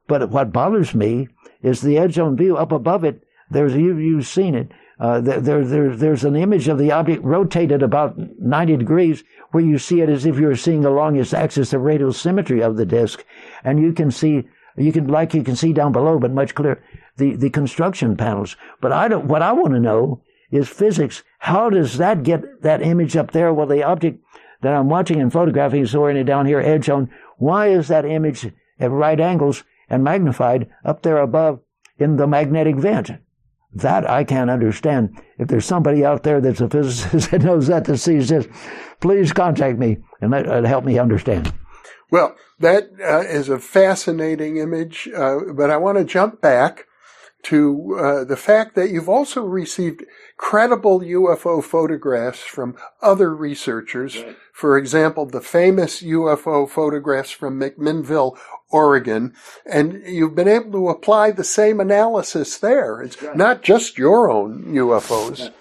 But 0.08 0.30
what 0.30 0.52
bothers 0.52 0.96
me 0.96 1.28
is 1.62 1.82
the 1.82 1.98
edge 1.98 2.18
on 2.20 2.38
view 2.38 2.58
up 2.58 2.72
above 2.72 3.04
it. 3.04 3.24
There's 3.50 3.74
you 3.74 3.98
you've 3.98 4.28
seen 4.28 4.56
it. 4.56 4.72
Uh, 5.00 5.22
there, 5.22 5.64
there, 5.64 5.96
there's 5.96 6.24
an 6.24 6.36
image 6.36 6.68
of 6.68 6.80
the 6.80 6.92
object 6.92 7.24
rotated 7.24 7.84
about 7.84 8.18
90 8.18 8.78
degrees 8.78 9.24
where 9.52 9.64
you 9.64 9.78
see 9.78 10.02
it 10.02 10.10
as 10.10 10.26
if 10.26 10.38
you're 10.38 10.56
seeing 10.56 10.86
along 10.86 11.16
its 11.16 11.34
axis 11.34 11.70
the 11.70 11.78
radial 11.78 12.12
symmetry 12.12 12.62
of 12.62 12.78
the 12.78 12.86
disk. 12.86 13.24
And 13.64 13.80
you 13.80 13.94
can 13.94 14.10
see, 14.10 14.48
you 14.76 14.92
can, 14.92 15.08
like 15.08 15.36
you 15.36 15.44
can 15.44 15.56
see 15.56 15.72
down 15.72 15.92
below, 15.92 16.18
but 16.18 16.32
much 16.32 16.56
clearer, 16.56 16.82
the, 17.18 17.36
the 17.36 17.52
construction 17.52 18.18
panels. 18.18 18.56
But 18.82 18.92
I 18.92 19.08
don't, 19.08 19.28
what 19.28 19.44
I 19.44 19.54
want 19.54 19.74
to 19.74 19.80
know 19.80 20.22
is 20.50 20.68
physics. 20.68 21.24
How 21.40 21.70
does 21.70 21.98
that 21.98 22.24
get 22.24 22.64
that 22.64 22.82
image 22.82 23.16
up 23.16 23.32
there? 23.32 23.54
Well, 23.54 23.68
the 23.68 23.84
object 23.84 24.24
that 24.62 24.74
I'm 24.74 24.90
watching 24.90 25.22
and 25.22 25.32
photographing 25.32 25.82
is 25.82 25.94
oriented 25.94 26.26
down 26.26 26.48
here, 26.48 26.60
edge 26.60 26.90
on. 26.90 27.12
Why 27.38 27.68
is 27.68 27.88
that 27.90 28.06
image 28.06 28.52
at 28.80 28.92
right 28.92 29.20
angles 29.20 29.64
and 29.90 30.04
magnified 30.04 30.70
up 30.86 31.02
there 31.02 31.18
above 31.18 31.60
in 31.98 32.18
the 32.18 32.28
magnetic 32.28 32.76
vent? 32.76 33.12
That 33.74 34.10
I 34.10 34.24
can't 34.24 34.50
understand. 34.50 35.22
If 35.38 35.50
there's 35.50 35.66
somebody 35.66 36.04
out 36.04 36.24
there 36.24 36.42
that's 36.42 36.62
a 36.62 36.70
physicist 36.70 37.32
that 37.32 37.44
knows 37.44 37.68
that 37.68 37.86
that 37.86 37.98
sees 37.98 38.30
this, 38.30 38.48
please 39.02 39.32
contact 39.34 39.78
me 39.78 39.98
and 40.22 40.32
let, 40.32 40.48
uh, 40.48 40.64
help 40.64 40.86
me 40.86 40.98
understand. 40.98 41.54
Well, 42.10 42.36
that 42.60 42.90
uh, 43.04 43.20
is 43.20 43.50
a 43.50 43.60
fascinating 43.60 44.58
image, 44.58 45.10
uh, 45.16 45.40
but 45.54 45.70
I 45.70 45.78
want 45.78 45.98
to 45.98 46.06
jump 46.06 46.42
back 46.42 46.87
to 47.48 47.98
uh, 47.98 48.24
the 48.26 48.36
fact 48.36 48.76
that 48.76 48.90
you've 48.90 49.08
also 49.08 49.42
received 49.42 50.04
credible 50.36 51.00
UFO 51.00 51.64
photographs 51.64 52.42
from 52.42 52.76
other 53.02 53.34
researchers. 53.34 54.18
Right. 54.18 54.36
For 54.52 54.78
example, 54.78 55.26
the 55.26 55.40
famous 55.40 56.02
UFO 56.02 56.70
photographs 56.70 57.32
from 57.32 57.58
McMinnville, 57.58 58.38
Oregon, 58.70 59.34
and 59.66 60.02
you've 60.06 60.36
been 60.36 60.50
able 60.50 60.74
to 60.74 60.90
apply 60.90 61.32
the 61.32 61.46
same 61.46 61.80
analysis 61.80 62.58
there. 62.58 63.02
It's 63.02 63.22
right. 63.22 63.38
not 63.38 63.62
just 63.62 63.98
your 63.98 64.30
own 64.30 64.66
UFOs. 64.66 65.52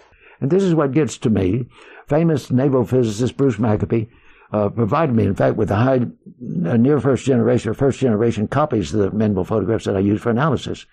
And 0.41 0.51
this 0.51 0.65
is 0.65 0.75
what 0.75 0.93
gets 0.93 1.17
to 1.19 1.31
me. 1.31 1.67
Famous 2.09 2.51
naval 2.51 2.85
physicist 2.85 3.37
Bruce 3.37 3.61
Maccabee 3.61 4.07
uh, 4.53 4.71
provided 4.71 5.15
me, 5.15 5.25
in 5.25 5.37
fact, 5.37 5.57
with 5.57 5.71
a 5.71 5.77
high, 5.77 6.01
uh, 6.01 6.77
near 6.77 6.99
first 6.99 7.25
generation 7.25 7.71
or 7.71 7.75
first 7.75 8.01
generation 8.01 8.49
copies 8.49 8.93
of 8.93 9.01
the 9.01 9.11
McMinnville 9.11 9.47
photographs 9.47 9.85
that 9.85 9.97
I 9.97 10.01
used 10.01 10.25
for 10.25 10.31
analysis. 10.31 10.85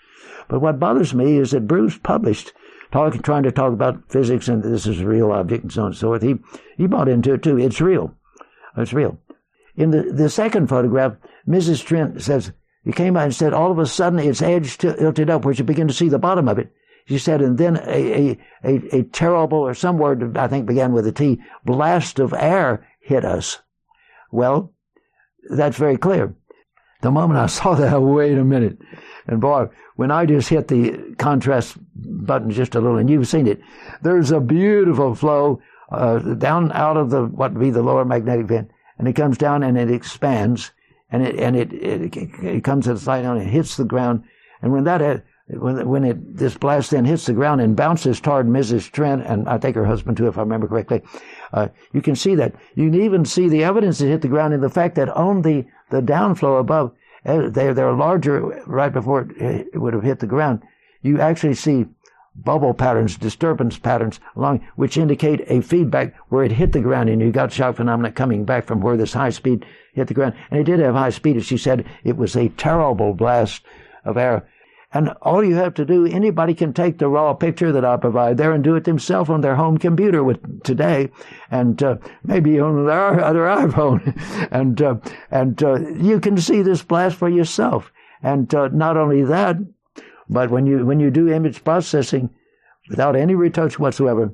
But 0.47 0.59
what 0.59 0.79
bothers 0.79 1.13
me 1.13 1.37
is 1.37 1.51
that 1.51 1.67
Bruce 1.67 1.97
published 1.97 2.53
talking, 2.91 3.21
trying 3.21 3.43
to 3.43 3.51
talk 3.51 3.73
about 3.73 4.09
physics 4.09 4.47
and 4.47 4.63
this 4.63 4.85
is 4.85 5.01
a 5.01 5.07
real 5.07 5.31
object 5.31 5.63
and 5.63 5.71
so 5.71 5.81
on 5.81 5.87
and 5.87 5.95
so 5.95 6.07
forth. 6.07 6.21
He, 6.21 6.35
he 6.77 6.87
bought 6.87 7.09
into 7.09 7.33
it 7.33 7.43
too. 7.43 7.57
It's 7.57 7.81
real. 7.81 8.15
It's 8.77 8.93
real. 8.93 9.17
In 9.75 9.91
the, 9.91 10.03
the 10.03 10.29
second 10.29 10.67
photograph, 10.67 11.15
Mrs. 11.47 11.83
Trent 11.83 12.21
says, 12.21 12.51
he 12.83 12.91
came 12.91 13.13
by 13.13 13.23
and 13.23 13.33
said, 13.35 13.53
all 13.53 13.71
of 13.71 13.79
a 13.79 13.85
sudden 13.85 14.19
its 14.19 14.41
edge 14.41 14.77
tilted 14.77 15.29
up 15.29 15.45
where 15.45 15.53
you 15.53 15.63
begin 15.63 15.87
to 15.87 15.93
see 15.93 16.09
the 16.09 16.19
bottom 16.19 16.47
of 16.47 16.59
it. 16.59 16.71
She 17.05 17.17
said, 17.17 17.41
and 17.41 17.57
then 17.57 17.77
a, 17.77 18.31
a, 18.31 18.39
a, 18.63 18.97
a 18.99 19.03
terrible, 19.03 19.59
or 19.59 19.73
some 19.73 19.97
word 19.97 20.37
I 20.37 20.47
think 20.47 20.65
began 20.65 20.93
with 20.93 21.07
a 21.07 21.11
T, 21.11 21.41
blast 21.65 22.19
of 22.19 22.33
air 22.33 22.87
hit 23.01 23.25
us. 23.25 23.59
Well, 24.31 24.73
that's 25.49 25.77
very 25.77 25.97
clear. 25.97 26.33
The 27.03 27.11
moment 27.11 27.39
I 27.39 27.45
saw 27.57 27.75
that, 27.75 28.01
wait 28.01 28.37
a 28.37 28.43
minute. 28.43 28.79
And 29.27 29.39
boy, 29.39 29.67
when 29.95 30.09
I 30.09 30.25
just 30.25 30.49
hit 30.49 30.67
the 30.67 31.15
contrast 31.17 31.77
button 31.95 32.49
just 32.49 32.75
a 32.75 32.81
little, 32.81 32.97
and 32.97 33.09
you've 33.09 33.27
seen 33.27 33.45
it, 33.45 33.61
there's 34.01 34.31
a 34.31 34.39
beautiful 34.39 35.13
flow 35.13 35.61
uh, 35.91 36.19
down 36.19 36.71
out 36.71 36.97
of 36.97 37.09
the 37.09 37.25
what 37.25 37.53
would 37.53 37.61
be 37.61 37.69
the 37.69 37.83
lower 37.83 38.03
magnetic 38.03 38.47
vent, 38.47 38.71
and 38.97 39.07
it 39.07 39.13
comes 39.13 39.37
down 39.37 39.63
and 39.63 39.77
it 39.77 39.91
expands, 39.91 40.71
and 41.11 41.25
it 41.25 41.35
and 41.35 41.55
it 41.55 41.71
it, 41.73 42.15
it 42.41 42.63
comes 42.63 42.87
at 42.87 42.97
side 42.97 43.21
down 43.21 43.37
and 43.37 43.49
hits 43.49 43.77
the 43.77 43.85
ground, 43.85 44.23
and 44.61 44.73
when 44.73 44.83
that 44.85 45.01
uh, 45.01 45.19
when 45.47 45.87
when 45.87 46.03
it 46.03 46.37
this 46.37 46.57
blast 46.57 46.91
then 46.91 47.05
hits 47.05 47.25
the 47.25 47.33
ground 47.33 47.61
and 47.61 47.75
bounces 47.75 48.19
toward 48.19 48.47
Mrs. 48.47 48.89
Trent 48.91 49.23
and 49.25 49.47
I 49.47 49.57
think 49.57 49.75
her 49.75 49.85
husband 49.85 50.17
too, 50.17 50.27
if 50.27 50.37
I 50.37 50.41
remember 50.41 50.67
correctly, 50.67 51.01
uh, 51.51 51.67
you 51.91 52.01
can 52.01 52.15
see 52.15 52.35
that. 52.35 52.55
You 52.75 52.89
can 52.89 53.01
even 53.01 53.25
see 53.25 53.49
the 53.49 53.63
evidence 53.63 54.01
it 54.01 54.07
hit 54.07 54.21
the 54.21 54.27
ground 54.27 54.53
in 54.53 54.61
the 54.61 54.69
fact 54.69 54.95
that 54.95 55.09
on 55.09 55.41
the 55.41 55.65
the 55.89 56.01
downflow 56.01 56.59
above, 56.59 56.91
uh, 57.25 57.49
they 57.49 57.71
they're 57.71 57.93
larger 57.93 58.63
right 58.67 58.91
before 58.91 59.29
it, 59.37 59.67
it 59.73 59.77
would 59.77 59.93
have 59.93 60.03
hit 60.03 60.19
the 60.19 60.27
ground. 60.27 60.61
You 61.01 61.19
actually 61.19 61.55
see 61.55 61.85
bubble 62.35 62.73
patterns, 62.73 63.17
disturbance 63.17 63.77
patterns 63.77 64.19
along, 64.35 64.65
which 64.75 64.97
indicate 64.97 65.41
a 65.47 65.61
feedback 65.61 66.15
where 66.29 66.43
it 66.43 66.51
hit 66.51 66.71
the 66.71 66.81
ground 66.81 67.09
and 67.09 67.21
you 67.21 67.31
got 67.31 67.51
shock 67.51 67.75
phenomena 67.75 68.11
coming 68.11 68.43
back 68.43 68.65
from 68.65 68.81
where 68.81 68.97
this 68.97 69.13
high 69.13 69.29
speed 69.29 69.65
hit 69.93 70.07
the 70.07 70.13
ground. 70.13 70.33
And 70.49 70.59
it 70.59 70.63
did 70.63 70.79
have 70.79 70.95
high 70.95 71.11
speed, 71.11 71.37
as 71.37 71.45
she 71.45 71.57
said, 71.57 71.85
it 72.03 72.17
was 72.17 72.35
a 72.35 72.49
terrible 72.49 73.13
blast 73.13 73.63
of 74.03 74.17
air. 74.17 74.47
And 74.93 75.09
all 75.23 75.43
you 75.43 75.55
have 75.55 75.73
to 75.75 75.85
do, 75.85 76.05
anybody 76.05 76.53
can 76.53 76.71
take 76.71 76.99
the 76.99 77.07
raw 77.07 77.33
picture 77.33 77.71
that 77.71 77.83
I 77.83 77.97
provide 77.97 78.37
there 78.37 78.51
and 78.51 78.63
do 78.63 78.75
it 78.75 78.83
themselves 78.83 79.27
on 79.27 79.41
their 79.41 79.55
home 79.55 79.79
computer 79.79 80.23
with 80.23 80.63
today, 80.63 81.09
and 81.49 81.81
uh, 81.81 81.95
maybe 82.23 82.59
on 82.59 82.85
their 82.85 83.23
other 83.23 83.39
iPhone, 83.67 84.15
and 84.51 84.79
uh, 84.79 84.97
and 85.31 85.61
uh, 85.63 85.79
you 85.89 86.19
can 86.19 86.37
see 86.37 86.61
this 86.61 86.83
blast 86.83 87.17
for 87.17 87.27
yourself. 87.27 87.91
And 88.21 88.53
uh, 88.53 88.67
not 88.67 88.95
only 88.95 89.23
that, 89.23 89.57
but 90.29 90.51
when 90.51 90.67
you 90.67 90.85
when 90.85 90.99
you 90.99 91.09
do 91.09 91.27
image 91.27 91.63
processing, 91.63 92.29
without 92.87 93.15
any 93.15 93.33
retouch 93.33 93.79
whatsoever, 93.79 94.31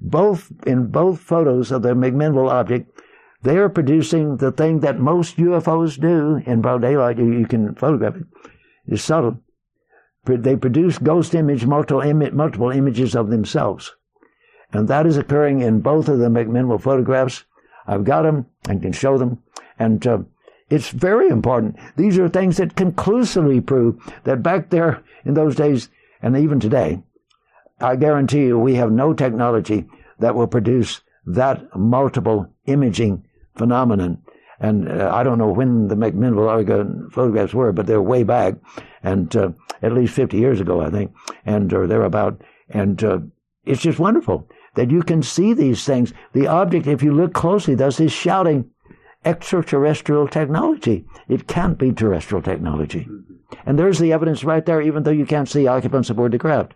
both 0.00 0.50
in 0.66 0.88
both 0.88 1.20
photos 1.20 1.70
of 1.70 1.82
the 1.82 1.94
McMinnville 1.94 2.50
object, 2.50 2.90
they 3.42 3.56
are 3.56 3.68
producing 3.68 4.38
the 4.38 4.50
thing 4.50 4.80
that 4.80 4.98
most 4.98 5.36
UFOs 5.36 6.00
do 6.00 6.42
in 6.44 6.60
broad 6.60 6.82
daylight. 6.82 7.18
You, 7.18 7.32
you 7.32 7.46
can 7.46 7.76
photograph 7.76 8.16
it. 8.16 8.24
It's 8.88 9.04
subtle 9.04 9.38
they 10.24 10.56
produce 10.56 10.98
ghost 10.98 11.34
image, 11.34 11.66
multiple, 11.66 12.02
multiple 12.32 12.70
images 12.70 13.16
of 13.16 13.30
themselves. 13.30 13.94
And 14.72 14.88
that 14.88 15.06
is 15.06 15.16
occurring 15.16 15.60
in 15.60 15.80
both 15.80 16.08
of 16.08 16.18
the 16.18 16.28
McMinnville 16.28 16.80
photographs. 16.80 17.44
I've 17.86 18.04
got 18.04 18.22
them 18.22 18.46
and 18.68 18.80
can 18.80 18.92
show 18.92 19.18
them. 19.18 19.42
And 19.78 20.06
uh, 20.06 20.18
it's 20.70 20.88
very 20.88 21.28
important. 21.28 21.76
These 21.96 22.18
are 22.18 22.28
things 22.28 22.56
that 22.56 22.76
conclusively 22.76 23.60
prove 23.60 24.00
that 24.24 24.42
back 24.42 24.70
there 24.70 25.02
in 25.24 25.34
those 25.34 25.56
days, 25.56 25.90
and 26.22 26.36
even 26.36 26.60
today, 26.60 27.02
I 27.80 27.96
guarantee 27.96 28.46
you 28.46 28.58
we 28.58 28.76
have 28.76 28.92
no 28.92 29.12
technology 29.12 29.86
that 30.20 30.34
will 30.34 30.46
produce 30.46 31.00
that 31.26 31.76
multiple 31.76 32.48
imaging 32.66 33.24
phenomenon. 33.54 34.22
And 34.62 34.88
uh, 34.88 35.10
I 35.12 35.24
don't 35.24 35.38
know 35.38 35.48
when 35.48 35.88
the 35.88 35.96
McMinnville 35.96 37.12
photographs 37.12 37.52
were, 37.52 37.72
but 37.72 37.86
they're 37.86 38.00
way 38.00 38.22
back, 38.22 38.54
and 39.02 39.34
uh, 39.36 39.50
at 39.82 39.92
least 39.92 40.14
50 40.14 40.38
years 40.38 40.60
ago, 40.60 40.80
I 40.80 40.88
think, 40.88 41.12
and 41.44 41.72
or 41.72 41.88
thereabout. 41.88 42.40
And 42.68 43.02
uh, 43.02 43.18
it's 43.64 43.82
just 43.82 43.98
wonderful 43.98 44.48
that 44.74 44.90
you 44.90 45.02
can 45.02 45.20
see 45.22 45.52
these 45.52 45.84
things. 45.84 46.12
The 46.32 46.46
object, 46.46 46.86
if 46.86 47.02
you 47.02 47.12
look 47.12 47.34
closely, 47.34 47.74
does 47.74 47.98
is 47.98 48.12
shouting 48.12 48.70
extraterrestrial 49.24 50.28
technology. 50.28 51.04
It 51.28 51.48
can't 51.48 51.76
be 51.76 51.92
terrestrial 51.92 52.42
technology. 52.42 53.08
And 53.66 53.78
there's 53.78 53.98
the 53.98 54.12
evidence 54.12 54.44
right 54.44 54.64
there, 54.64 54.80
even 54.80 55.02
though 55.02 55.10
you 55.10 55.26
can't 55.26 55.48
see 55.48 55.66
occupants 55.66 56.08
aboard 56.08 56.32
the 56.32 56.38
craft. 56.38 56.74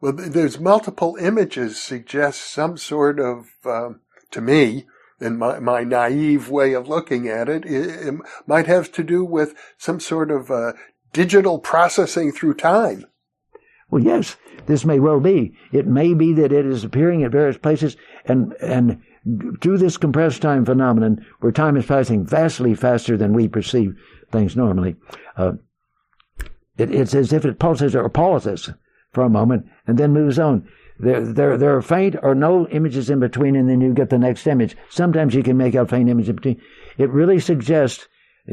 Well, 0.00 0.12
there's 0.12 0.60
multiple 0.60 1.16
images 1.20 1.82
suggest 1.82 2.52
some 2.52 2.76
sort 2.76 3.18
of, 3.18 3.46
um, 3.64 4.00
to 4.30 4.40
me, 4.40 4.86
in 5.20 5.38
my, 5.38 5.58
my 5.58 5.84
naive 5.84 6.50
way 6.50 6.72
of 6.72 6.88
looking 6.88 7.28
at 7.28 7.48
it, 7.48 7.64
it, 7.64 8.08
it 8.08 8.14
might 8.46 8.66
have 8.66 8.92
to 8.92 9.02
do 9.02 9.24
with 9.24 9.54
some 9.78 10.00
sort 10.00 10.30
of 10.30 10.50
uh, 10.50 10.72
digital 11.12 11.58
processing 11.58 12.32
through 12.32 12.54
time. 12.54 13.04
Well, 13.90 14.02
yes, 14.02 14.36
this 14.66 14.84
may 14.84 14.98
well 14.98 15.20
be. 15.20 15.54
It 15.72 15.86
may 15.86 16.14
be 16.14 16.32
that 16.34 16.52
it 16.52 16.66
is 16.66 16.84
appearing 16.84 17.22
at 17.22 17.32
various 17.32 17.58
places 17.58 17.96
and, 18.24 18.52
and 18.60 19.00
through 19.60 19.78
this 19.78 19.96
compressed 19.96 20.42
time 20.42 20.64
phenomenon 20.64 21.24
where 21.40 21.52
time 21.52 21.76
is 21.76 21.86
passing 21.86 22.26
vastly 22.26 22.74
faster 22.74 23.16
than 23.16 23.32
we 23.32 23.48
perceive 23.48 23.96
things 24.30 24.56
normally. 24.56 24.96
Uh, 25.36 25.52
it, 26.76 26.90
it's 26.92 27.14
as 27.14 27.32
if 27.32 27.44
it 27.44 27.58
pulses 27.58 27.94
or 27.94 28.08
pauses 28.08 28.70
for 29.12 29.22
a 29.22 29.30
moment 29.30 29.66
and 29.86 29.96
then 29.96 30.12
moves 30.12 30.38
on. 30.38 30.68
There, 30.98 31.20
there, 31.20 31.58
there 31.58 31.76
are 31.76 31.82
faint 31.82 32.16
or 32.22 32.34
no 32.34 32.68
images 32.68 33.10
in 33.10 33.20
between, 33.20 33.56
and 33.56 33.68
then 33.68 33.80
you 33.80 33.92
get 33.92 34.10
the 34.10 34.18
next 34.18 34.46
image. 34.46 34.76
Sometimes 34.90 35.34
you 35.34 35.42
can 35.42 35.56
make 35.56 35.74
out 35.74 35.90
faint 35.90 36.08
images 36.08 36.30
in 36.30 36.36
between. 36.36 36.60
It 36.98 37.10
really 37.10 37.40
suggests 37.40 38.06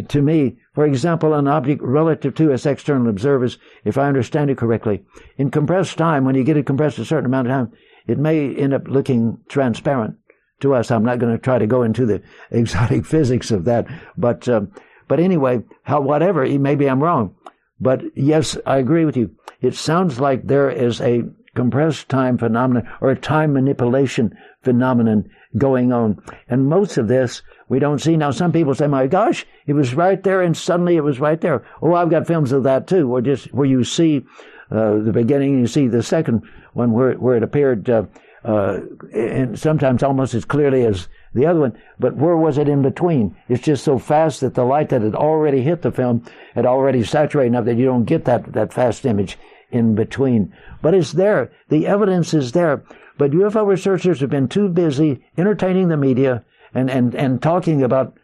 to 0.07 0.21
me, 0.21 0.57
for 0.73 0.85
example, 0.85 1.33
an 1.33 1.47
object 1.47 1.81
relative 1.81 2.33
to 2.35 2.53
us 2.53 2.65
external 2.65 3.09
observers, 3.09 3.57
if 3.83 3.97
I 3.97 4.07
understand 4.07 4.49
it 4.49 4.57
correctly, 4.57 5.03
in 5.37 5.51
compressed 5.51 5.97
time, 5.97 6.23
when 6.23 6.35
you 6.35 6.43
get 6.43 6.57
it 6.57 6.65
compressed 6.65 6.97
a 6.99 7.05
certain 7.05 7.25
amount 7.25 7.47
of 7.47 7.51
time, 7.51 7.71
it 8.07 8.17
may 8.17 8.55
end 8.55 8.73
up 8.73 8.87
looking 8.87 9.39
transparent 9.49 10.15
to 10.61 10.73
us. 10.73 10.91
I'm 10.91 11.03
not 11.03 11.19
going 11.19 11.33
to 11.33 11.41
try 11.41 11.59
to 11.59 11.67
go 11.67 11.83
into 11.83 12.05
the 12.05 12.21
exotic 12.51 13.05
physics 13.05 13.51
of 13.51 13.65
that, 13.65 13.87
but 14.17 14.47
um, 14.47 14.71
but 15.07 15.19
anyway, 15.19 15.61
how 15.83 15.99
whatever, 15.99 16.45
maybe 16.45 16.89
I'm 16.89 17.03
wrong, 17.03 17.35
but 17.79 18.01
yes, 18.15 18.57
I 18.65 18.77
agree 18.77 19.03
with 19.03 19.17
you. 19.17 19.35
it 19.59 19.75
sounds 19.75 20.21
like 20.21 20.47
there 20.47 20.69
is 20.69 21.01
a 21.01 21.23
compressed 21.55 22.09
time 22.09 22.37
phenomenon 22.37 22.87
or 23.01 23.11
a 23.11 23.15
time 23.15 23.53
manipulation 23.53 24.37
phenomenon 24.63 25.29
going 25.57 25.91
on. 25.91 26.21
And 26.47 26.67
most 26.67 26.97
of 26.97 27.07
this 27.07 27.41
we 27.67 27.79
don't 27.79 27.99
see. 27.99 28.17
Now, 28.17 28.31
some 28.31 28.51
people 28.51 28.75
say, 28.75 28.87
my 28.87 29.07
gosh, 29.07 29.45
it 29.65 29.73
was 29.73 29.93
right 29.93 30.21
there 30.21 30.41
and 30.41 30.55
suddenly 30.55 30.95
it 30.95 31.03
was 31.03 31.19
right 31.19 31.39
there. 31.39 31.65
Oh, 31.81 31.93
I've 31.93 32.09
got 32.09 32.27
films 32.27 32.51
of 32.51 32.63
that 32.63 32.87
too, 32.87 33.07
where 33.07 33.21
just, 33.21 33.53
where 33.53 33.67
you 33.67 33.83
see, 33.83 34.25
uh, 34.69 34.97
the 34.99 35.11
beginning, 35.13 35.59
you 35.59 35.67
see 35.67 35.87
the 35.87 36.03
second 36.03 36.43
one 36.73 36.93
where, 36.93 37.13
where 37.13 37.37
it 37.37 37.43
appeared, 37.43 37.89
uh, 37.89 38.03
uh, 38.43 38.79
and 39.13 39.59
sometimes 39.59 40.01
almost 40.01 40.33
as 40.33 40.45
clearly 40.45 40.85
as 40.85 41.07
the 41.33 41.45
other 41.45 41.59
one. 41.59 41.77
But 41.99 42.15
where 42.15 42.35
was 42.35 42.57
it 42.57 42.67
in 42.67 42.81
between? 42.81 43.35
It's 43.47 43.63
just 43.63 43.83
so 43.83 43.99
fast 43.99 44.41
that 44.41 44.55
the 44.55 44.63
light 44.63 44.89
that 44.89 45.01
had 45.01 45.15
already 45.15 45.61
hit 45.61 45.81
the 45.81 45.91
film 45.91 46.25
had 46.55 46.65
already 46.65 47.03
saturated 47.03 47.49
enough 47.49 47.65
that 47.65 47.77
you 47.77 47.85
don't 47.85 48.05
get 48.05 48.25
that, 48.25 48.53
that 48.53 48.73
fast 48.73 49.05
image 49.05 49.37
in 49.72 49.95
between. 49.95 50.53
But 50.82 50.93
it's 50.93 51.13
there. 51.13 51.51
The 51.69 51.88
evidence 51.88 52.34
is 52.34 52.51
there. 52.51 52.84
But 53.17 53.32
UFO 53.32 53.65
researchers 53.65 54.19
have 54.19 54.30
been 54.30 54.47
too 54.47 54.69
busy 54.69 55.24
entertaining 55.38 55.89
the 55.89 55.97
media 55.97 56.43
and, 56.74 56.89
and, 56.89 57.13
and 57.15 57.41
talking 57.41 57.84
about 57.84 58.17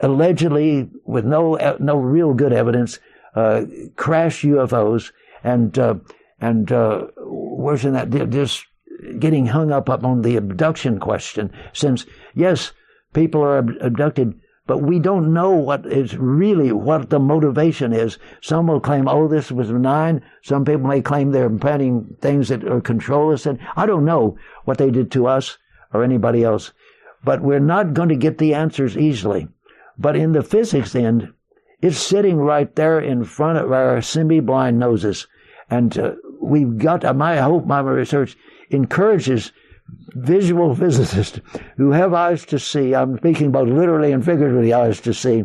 allegedly, 0.00 0.90
with 1.04 1.24
no, 1.24 1.56
no 1.78 1.96
real 1.96 2.34
good 2.34 2.52
evidence, 2.52 2.98
uh, 3.34 3.62
crash 3.96 4.42
UFOs 4.42 5.12
and, 5.44 5.78
uh, 5.78 5.94
and, 6.40 6.72
uh, 6.72 7.06
worse 7.18 7.82
than 7.82 7.92
that, 7.92 8.30
just 8.30 8.66
getting 9.18 9.46
hung 9.46 9.72
up 9.72 9.88
on 9.88 10.22
the 10.22 10.36
abduction 10.36 10.98
question 10.98 11.52
since, 11.72 12.06
yes, 12.34 12.72
people 13.12 13.42
are 13.42 13.58
abducted 13.58 14.38
but 14.70 14.82
we 14.82 15.00
don't 15.00 15.34
know 15.34 15.50
what 15.50 15.84
is 15.84 16.16
really 16.16 16.70
what 16.70 17.10
the 17.10 17.18
motivation 17.18 17.92
is. 17.92 18.18
Some 18.40 18.68
will 18.68 18.78
claim, 18.78 19.08
oh, 19.08 19.26
this 19.26 19.50
was 19.50 19.66
benign. 19.72 20.22
Some 20.42 20.64
people 20.64 20.86
may 20.86 21.02
claim 21.02 21.32
they're 21.32 21.50
planning 21.50 22.16
things 22.20 22.50
that 22.50 22.62
are 22.62 22.80
control 22.80 23.32
us. 23.32 23.46
And 23.46 23.58
I 23.74 23.84
don't 23.84 24.04
know 24.04 24.38
what 24.66 24.78
they 24.78 24.92
did 24.92 25.10
to 25.10 25.26
us 25.26 25.58
or 25.92 26.04
anybody 26.04 26.44
else. 26.44 26.70
But 27.24 27.40
we're 27.40 27.58
not 27.58 27.94
going 27.94 28.10
to 28.10 28.14
get 28.14 28.38
the 28.38 28.54
answers 28.54 28.96
easily. 28.96 29.48
But 29.98 30.14
in 30.14 30.30
the 30.30 30.44
physics 30.44 30.94
end, 30.94 31.32
it's 31.82 31.98
sitting 31.98 32.36
right 32.36 32.72
there 32.76 33.00
in 33.00 33.24
front 33.24 33.58
of 33.58 33.72
our 33.72 34.00
semi-blind 34.00 34.78
noses. 34.78 35.26
And 35.68 35.98
uh, 35.98 36.12
we've 36.40 36.78
got, 36.78 37.02
my 37.16 37.38
hope, 37.38 37.66
my 37.66 37.80
research 37.80 38.36
encourages 38.70 39.50
visual 40.14 40.74
physicists 40.74 41.40
who 41.76 41.90
have 41.92 42.12
eyes 42.14 42.44
to 42.46 42.58
see, 42.58 42.94
I'm 42.94 43.16
speaking 43.18 43.52
both 43.52 43.68
literally 43.68 44.12
and 44.12 44.24
figuratively 44.24 44.72
eyes 44.72 45.00
to 45.02 45.14
see, 45.14 45.44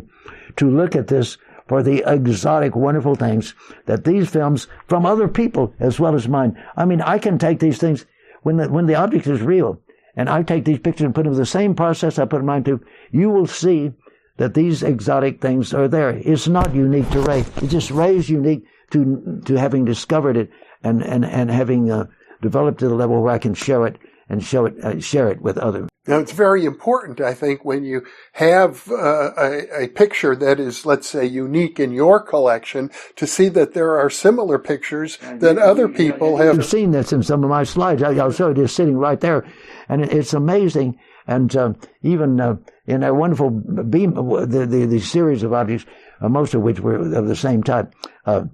to 0.56 0.70
look 0.70 0.96
at 0.96 1.08
this 1.08 1.38
for 1.68 1.82
the 1.82 2.04
exotic, 2.06 2.76
wonderful 2.76 3.14
things 3.14 3.54
that 3.86 4.04
these 4.04 4.30
films 4.30 4.68
from 4.86 5.04
other 5.04 5.28
people 5.28 5.74
as 5.80 5.98
well 5.98 6.14
as 6.14 6.28
mine. 6.28 6.56
I 6.76 6.84
mean, 6.84 7.00
I 7.00 7.18
can 7.18 7.38
take 7.38 7.58
these 7.58 7.78
things 7.78 8.06
when 8.42 8.56
the, 8.56 8.68
when 8.68 8.86
the 8.86 8.94
object 8.94 9.26
is 9.26 9.42
real 9.42 9.80
and 10.16 10.28
I 10.28 10.42
take 10.42 10.64
these 10.64 10.78
pictures 10.78 11.04
and 11.04 11.14
put 11.14 11.24
them 11.24 11.32
in 11.32 11.38
the 11.38 11.46
same 11.46 11.74
process 11.74 12.18
I 12.18 12.24
put 12.24 12.40
in 12.40 12.46
mine 12.46 12.64
too. 12.64 12.80
You 13.10 13.30
will 13.30 13.46
see 13.46 13.92
that 14.36 14.54
these 14.54 14.82
exotic 14.82 15.40
things 15.40 15.74
are 15.74 15.88
there. 15.88 16.10
It's 16.10 16.46
not 16.46 16.74
unique 16.74 17.10
to 17.10 17.20
Ray. 17.20 17.40
It's 17.56 17.72
just 17.72 17.90
Ray's 17.90 18.28
unique 18.30 18.64
to, 18.90 19.42
to 19.46 19.54
having 19.56 19.84
discovered 19.84 20.36
it 20.36 20.50
and, 20.84 21.02
and, 21.02 21.24
and 21.24 21.50
having 21.50 21.90
uh, 21.90 22.06
developed 22.42 22.78
to 22.80 22.88
the 22.88 22.94
level 22.94 23.22
where 23.22 23.32
I 23.34 23.38
can 23.38 23.54
share 23.54 23.86
it 23.86 23.98
and 24.28 24.42
show 24.42 24.66
it, 24.66 24.78
uh, 24.82 25.00
share 25.00 25.30
it 25.30 25.40
with 25.40 25.58
others. 25.58 25.88
Now, 26.08 26.18
it's 26.18 26.32
very 26.32 26.64
important, 26.64 27.20
I 27.20 27.34
think, 27.34 27.64
when 27.64 27.84
you 27.84 28.06
have 28.34 28.88
uh, 28.90 29.32
a, 29.36 29.84
a, 29.84 29.88
picture 29.88 30.36
that 30.36 30.60
is, 30.60 30.86
let's 30.86 31.08
say, 31.08 31.26
unique 31.26 31.80
in 31.80 31.90
your 31.92 32.20
collection, 32.20 32.92
to 33.16 33.26
see 33.26 33.48
that 33.48 33.74
there 33.74 33.98
are 33.98 34.08
similar 34.08 34.58
pictures 34.58 35.18
that 35.20 35.58
other 35.58 35.88
people 35.88 36.36
have. 36.36 36.56
You've 36.56 36.66
seen 36.66 36.92
this 36.92 37.12
in 37.12 37.24
some 37.24 37.42
of 37.42 37.50
my 37.50 37.64
slides. 37.64 38.04
I'll 38.04 38.30
show 38.30 38.50
it. 38.50 38.58
It's 38.58 38.72
sitting 38.72 38.96
right 38.96 39.20
there, 39.20 39.44
and 39.88 40.02
it's 40.02 40.32
amazing. 40.32 40.96
And 41.26 41.54
uh, 41.56 41.72
even 42.02 42.40
uh, 42.40 42.56
in 42.86 43.02
a 43.02 43.12
wonderful 43.12 43.50
beam, 43.50 44.14
the, 44.14 44.64
the, 44.64 44.86
the 44.86 45.00
series 45.00 45.42
of 45.42 45.52
objects, 45.52 45.86
uh, 46.20 46.28
most 46.28 46.54
of 46.54 46.62
which 46.62 46.78
were 46.78 46.98
of 47.16 47.26
the 47.26 47.34
same 47.34 47.64
type, 47.64 47.92
uh, 48.26 48.44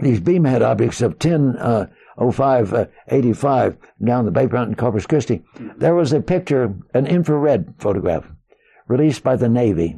these 0.00 0.18
beamhead 0.18 0.62
objects 0.62 1.02
of 1.02 1.20
10 1.20 1.56
05, 2.20 2.72
uh, 2.74 2.86
85, 3.08 3.76
down 4.04 4.26
the 4.26 4.32
Bayfront 4.32 4.68
in 4.68 4.74
Corpus 4.74 5.06
Christi, 5.06 5.42
there 5.76 5.94
was 5.94 6.12
a 6.12 6.20
picture, 6.20 6.74
an 6.92 7.06
infrared 7.06 7.74
photograph, 7.78 8.26
released 8.88 9.22
by 9.22 9.36
the 9.36 9.48
Navy. 9.48 9.96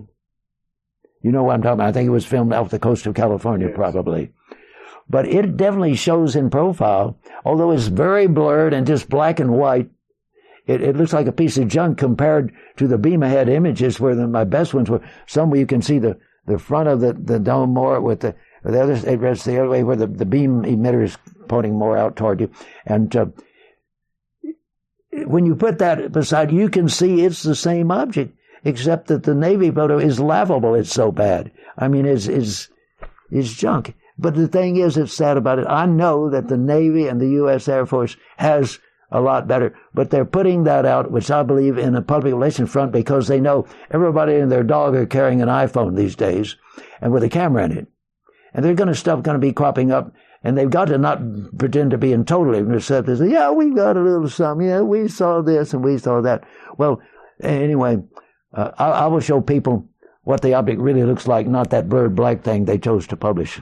You 1.22 1.32
know 1.32 1.44
what 1.44 1.54
I'm 1.54 1.62
talking 1.62 1.74
about. 1.74 1.88
I 1.88 1.92
think 1.92 2.06
it 2.06 2.10
was 2.10 2.26
filmed 2.26 2.52
off 2.52 2.70
the 2.70 2.78
coast 2.78 3.06
of 3.06 3.14
California, 3.14 3.68
yes. 3.68 3.76
probably. 3.76 4.32
But 5.08 5.26
it 5.26 5.56
definitely 5.56 5.94
shows 5.94 6.36
in 6.36 6.50
profile, 6.50 7.18
although 7.44 7.70
it's 7.70 7.86
very 7.86 8.26
blurred 8.26 8.72
and 8.72 8.86
just 8.86 9.08
black 9.08 9.40
and 9.40 9.52
white. 9.52 9.90
It, 10.66 10.80
it 10.80 10.96
looks 10.96 11.12
like 11.12 11.26
a 11.26 11.32
piece 11.32 11.58
of 11.58 11.68
junk 11.68 11.98
compared 11.98 12.52
to 12.76 12.86
the 12.86 12.98
beam 12.98 13.22
ahead 13.22 13.48
images 13.48 13.98
where 13.98 14.14
the, 14.14 14.28
my 14.28 14.44
best 14.44 14.74
ones 14.74 14.88
were. 14.88 15.00
Some 15.26 15.50
where 15.50 15.58
you 15.58 15.66
can 15.66 15.82
see 15.82 15.98
the, 15.98 16.18
the 16.46 16.58
front 16.58 16.88
of 16.88 17.00
the, 17.00 17.12
the 17.12 17.40
dome 17.40 17.70
more 17.70 18.00
with 18.00 18.20
the, 18.20 18.34
the 18.64 18.80
other, 18.80 18.92
it's 18.92 19.44
the 19.44 19.58
other 19.58 19.68
way 19.68 19.82
where 19.82 19.96
the, 19.96 20.06
the 20.06 20.24
beam 20.24 20.62
emitter 20.62 21.02
is 21.02 21.18
pointing 21.48 21.76
more 21.76 21.96
out 21.96 22.16
toward 22.16 22.40
you. 22.40 22.50
And 22.86 23.14
uh, 23.14 23.26
when 25.26 25.46
you 25.46 25.54
put 25.54 25.78
that 25.78 26.12
beside, 26.12 26.52
you 26.52 26.68
can 26.68 26.88
see 26.88 27.22
it's 27.22 27.42
the 27.42 27.54
same 27.54 27.90
object, 27.90 28.36
except 28.64 29.08
that 29.08 29.24
the 29.24 29.34
Navy 29.34 29.70
photo 29.70 29.98
is 29.98 30.20
laughable. 30.20 30.74
It's 30.74 30.92
so 30.92 31.12
bad. 31.12 31.50
I 31.76 31.88
mean, 31.88 32.06
it's 32.06 32.26
it's 32.26 32.68
it's 33.30 33.52
junk. 33.52 33.94
But 34.18 34.34
the 34.34 34.48
thing 34.48 34.76
is, 34.76 34.96
it's 34.96 35.12
sad 35.12 35.36
about 35.36 35.58
it. 35.58 35.66
I 35.68 35.86
know 35.86 36.30
that 36.30 36.48
the 36.48 36.56
Navy 36.56 37.08
and 37.08 37.20
the 37.20 37.30
U.S. 37.30 37.66
Air 37.66 37.86
Force 37.86 38.16
has 38.36 38.78
a 39.10 39.20
lot 39.20 39.46
better, 39.46 39.74
but 39.92 40.10
they're 40.10 40.24
putting 40.24 40.64
that 40.64 40.86
out, 40.86 41.10
which 41.10 41.30
I 41.30 41.42
believe 41.42 41.76
in 41.76 41.94
a 41.94 42.02
public 42.02 42.32
relations 42.32 42.70
front 42.70 42.92
because 42.92 43.28
they 43.28 43.40
know 43.40 43.66
everybody 43.90 44.36
and 44.36 44.50
their 44.50 44.62
dog 44.62 44.94
are 44.94 45.06
carrying 45.06 45.42
an 45.42 45.48
iPhone 45.48 45.96
these 45.96 46.16
days 46.16 46.56
and 47.00 47.12
with 47.12 47.22
a 47.22 47.28
camera 47.28 47.64
in 47.64 47.72
it. 47.72 47.86
And 48.54 48.64
they're 48.64 48.74
going 48.74 48.88
to 48.88 48.94
stuff 48.94 49.22
going 49.22 49.34
to 49.34 49.46
be 49.46 49.52
cropping 49.52 49.92
up 49.92 50.14
and 50.44 50.56
they've 50.56 50.70
got 50.70 50.86
to 50.86 50.98
not 50.98 51.20
pretend 51.58 51.90
to 51.92 51.98
be 51.98 52.12
in 52.12 52.24
total 52.24 52.54
ignorance. 52.54 52.88
They 52.88 53.14
say, 53.14 53.30
yeah, 53.30 53.50
we 53.50 53.70
got 53.70 53.96
a 53.96 54.00
little 54.00 54.28
something. 54.28 54.66
Yeah, 54.66 54.80
we 54.80 55.08
saw 55.08 55.40
this 55.40 55.72
and 55.72 55.84
we 55.84 55.98
saw 55.98 56.20
that. 56.20 56.44
Well, 56.78 57.00
anyway, 57.42 57.98
uh, 58.52 58.70
I, 58.78 58.90
I, 58.90 59.06
will 59.06 59.20
show 59.20 59.40
people 59.40 59.88
what 60.24 60.42
the 60.42 60.54
object 60.54 60.80
really 60.80 61.04
looks 61.04 61.26
like, 61.26 61.46
not 61.46 61.70
that 61.70 61.88
blurred 61.88 62.14
black 62.14 62.42
thing 62.42 62.64
they 62.64 62.78
chose 62.78 63.06
to 63.08 63.16
publish. 63.16 63.60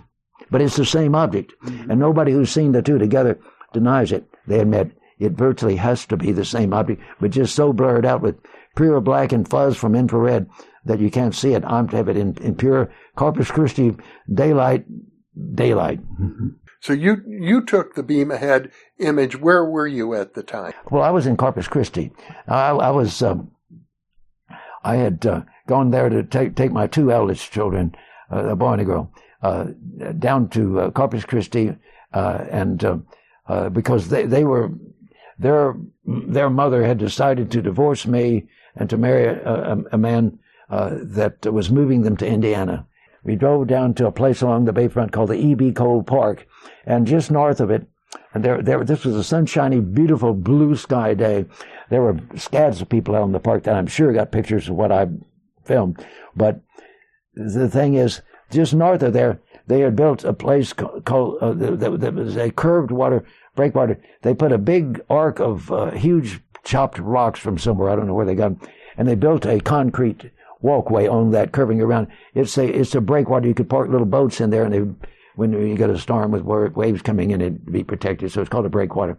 But 0.50 0.62
it's 0.62 0.76
the 0.76 0.84
same 0.84 1.14
object. 1.14 1.54
Mm-hmm. 1.64 1.90
And 1.90 2.00
nobody 2.00 2.32
who's 2.32 2.50
seen 2.50 2.72
the 2.72 2.82
two 2.82 2.98
together 2.98 3.38
denies 3.72 4.12
it. 4.12 4.24
They 4.46 4.60
admit 4.60 4.92
it 5.18 5.32
virtually 5.32 5.76
has 5.76 6.06
to 6.06 6.16
be 6.16 6.32
the 6.32 6.44
same 6.44 6.72
object, 6.72 7.02
but 7.20 7.30
just 7.30 7.54
so 7.54 7.72
blurred 7.72 8.06
out 8.06 8.22
with 8.22 8.36
pure 8.74 9.00
black 9.00 9.32
and 9.32 9.48
fuzz 9.48 9.76
from 9.76 9.94
infrared 9.94 10.48
that 10.84 10.98
you 10.98 11.10
can't 11.10 11.34
see 11.34 11.52
it. 11.52 11.64
I'm 11.64 11.88
to 11.88 11.96
have 11.96 12.08
it 12.08 12.16
in, 12.16 12.36
in 12.38 12.54
pure 12.54 12.90
Corpus 13.16 13.50
Christi 13.50 13.96
daylight, 14.32 14.86
daylight. 15.54 16.00
Mm-hmm. 16.20 16.48
So 16.80 16.94
you 16.94 17.22
you 17.26 17.64
took 17.64 17.94
the 17.94 18.02
beam 18.02 18.30
ahead 18.30 18.70
image. 18.98 19.38
Where 19.38 19.64
were 19.64 19.86
you 19.86 20.14
at 20.14 20.34
the 20.34 20.42
time? 20.42 20.72
Well, 20.90 21.02
I 21.02 21.10
was 21.10 21.26
in 21.26 21.36
Corpus 21.36 21.68
Christi. 21.68 22.10
I, 22.48 22.70
I 22.70 22.90
was 22.90 23.22
um, 23.22 23.50
I 24.82 24.96
had 24.96 25.26
uh, 25.26 25.42
gone 25.66 25.90
there 25.90 26.08
to 26.08 26.22
take 26.22 26.56
take 26.56 26.72
my 26.72 26.86
two 26.86 27.12
eldest 27.12 27.52
children, 27.52 27.94
uh, 28.32 28.46
a 28.46 28.56
boy 28.56 28.72
and 28.72 28.80
a 28.80 28.84
girl, 28.84 29.12
uh, 29.42 29.66
down 30.18 30.48
to 30.50 30.80
uh, 30.80 30.90
Corpus 30.90 31.24
Christi, 31.24 31.76
uh, 32.14 32.44
and 32.50 32.82
uh, 33.46 33.68
because 33.68 34.08
they 34.08 34.24
they 34.24 34.44
were 34.44 34.70
their 35.38 35.76
their 36.06 36.48
mother 36.48 36.84
had 36.84 36.96
decided 36.96 37.50
to 37.50 37.62
divorce 37.62 38.06
me 38.06 38.48
and 38.74 38.88
to 38.88 38.96
marry 38.96 39.26
a, 39.26 39.74
a, 39.74 39.78
a 39.92 39.98
man 39.98 40.38
that 40.70 41.44
was 41.52 41.70
moving 41.70 42.02
them 42.02 42.16
to 42.16 42.26
Indiana. 42.26 42.86
We 43.24 43.36
drove 43.36 43.66
down 43.66 43.94
to 43.94 44.06
a 44.06 44.12
place 44.12 44.42
along 44.42 44.64
the 44.64 44.72
bayfront 44.72 45.12
called 45.12 45.30
the 45.30 45.34
E.B. 45.34 45.72
Cole 45.72 46.02
Park, 46.02 46.46
and 46.86 47.06
just 47.06 47.30
north 47.30 47.60
of 47.60 47.70
it, 47.70 47.86
and 48.32 48.44
there, 48.44 48.62
there, 48.62 48.84
this 48.84 49.04
was 49.04 49.16
a 49.16 49.24
sunshiny, 49.24 49.80
beautiful 49.80 50.34
blue 50.34 50.76
sky 50.76 51.14
day. 51.14 51.46
There 51.90 52.02
were 52.02 52.20
scads 52.36 52.80
of 52.80 52.88
people 52.88 53.14
out 53.14 53.24
in 53.24 53.32
the 53.32 53.40
park 53.40 53.64
that 53.64 53.74
I'm 53.74 53.86
sure 53.86 54.12
got 54.12 54.32
pictures 54.32 54.68
of 54.68 54.76
what 54.76 54.92
I 54.92 55.08
filmed. 55.64 56.04
But 56.36 56.60
the 57.34 57.68
thing 57.68 57.94
is, 57.94 58.22
just 58.50 58.74
north 58.74 59.02
of 59.02 59.12
there, 59.12 59.40
they 59.66 59.80
had 59.80 59.96
built 59.96 60.24
a 60.24 60.32
place 60.32 60.72
called, 60.72 61.38
uh, 61.40 61.52
that, 61.54 62.14
was 62.14 62.36
a 62.36 62.50
curved 62.50 62.90
water 62.90 63.24
breakwater. 63.54 64.00
They 64.22 64.34
put 64.34 64.52
a 64.52 64.58
big 64.58 65.00
arc 65.08 65.38
of 65.40 65.70
uh, 65.70 65.90
huge 65.92 66.40
chopped 66.64 66.98
rocks 66.98 67.40
from 67.40 67.58
somewhere. 67.58 67.90
I 67.90 67.96
don't 67.96 68.06
know 68.06 68.14
where 68.14 68.26
they 68.26 68.34
got 68.34 68.58
them. 68.58 68.68
And 68.96 69.08
they 69.08 69.14
built 69.14 69.46
a 69.46 69.60
concrete 69.60 70.30
walkway 70.62 71.06
on 71.06 71.30
that 71.32 71.52
curving 71.52 71.80
around. 71.80 72.08
It's 72.34 72.56
a, 72.58 72.66
it's 72.66 72.94
a 72.94 73.00
breakwater. 73.00 73.48
You 73.48 73.54
could 73.54 73.70
park 73.70 73.88
little 73.88 74.06
boats 74.06 74.40
in 74.40 74.50
there 74.50 74.64
and 74.64 74.74
they 74.74 75.08
when 75.36 75.52
you 75.52 75.74
get 75.74 75.88
a 75.88 75.98
storm 75.98 76.32
with 76.32 76.42
waves 76.42 77.00
coming 77.00 77.30
in, 77.30 77.40
it'd 77.40 77.72
be 77.72 77.82
protected. 77.82 78.30
So 78.30 78.42
it's 78.42 78.50
called 78.50 78.66
a 78.66 78.70
breakwater. 78.70 79.16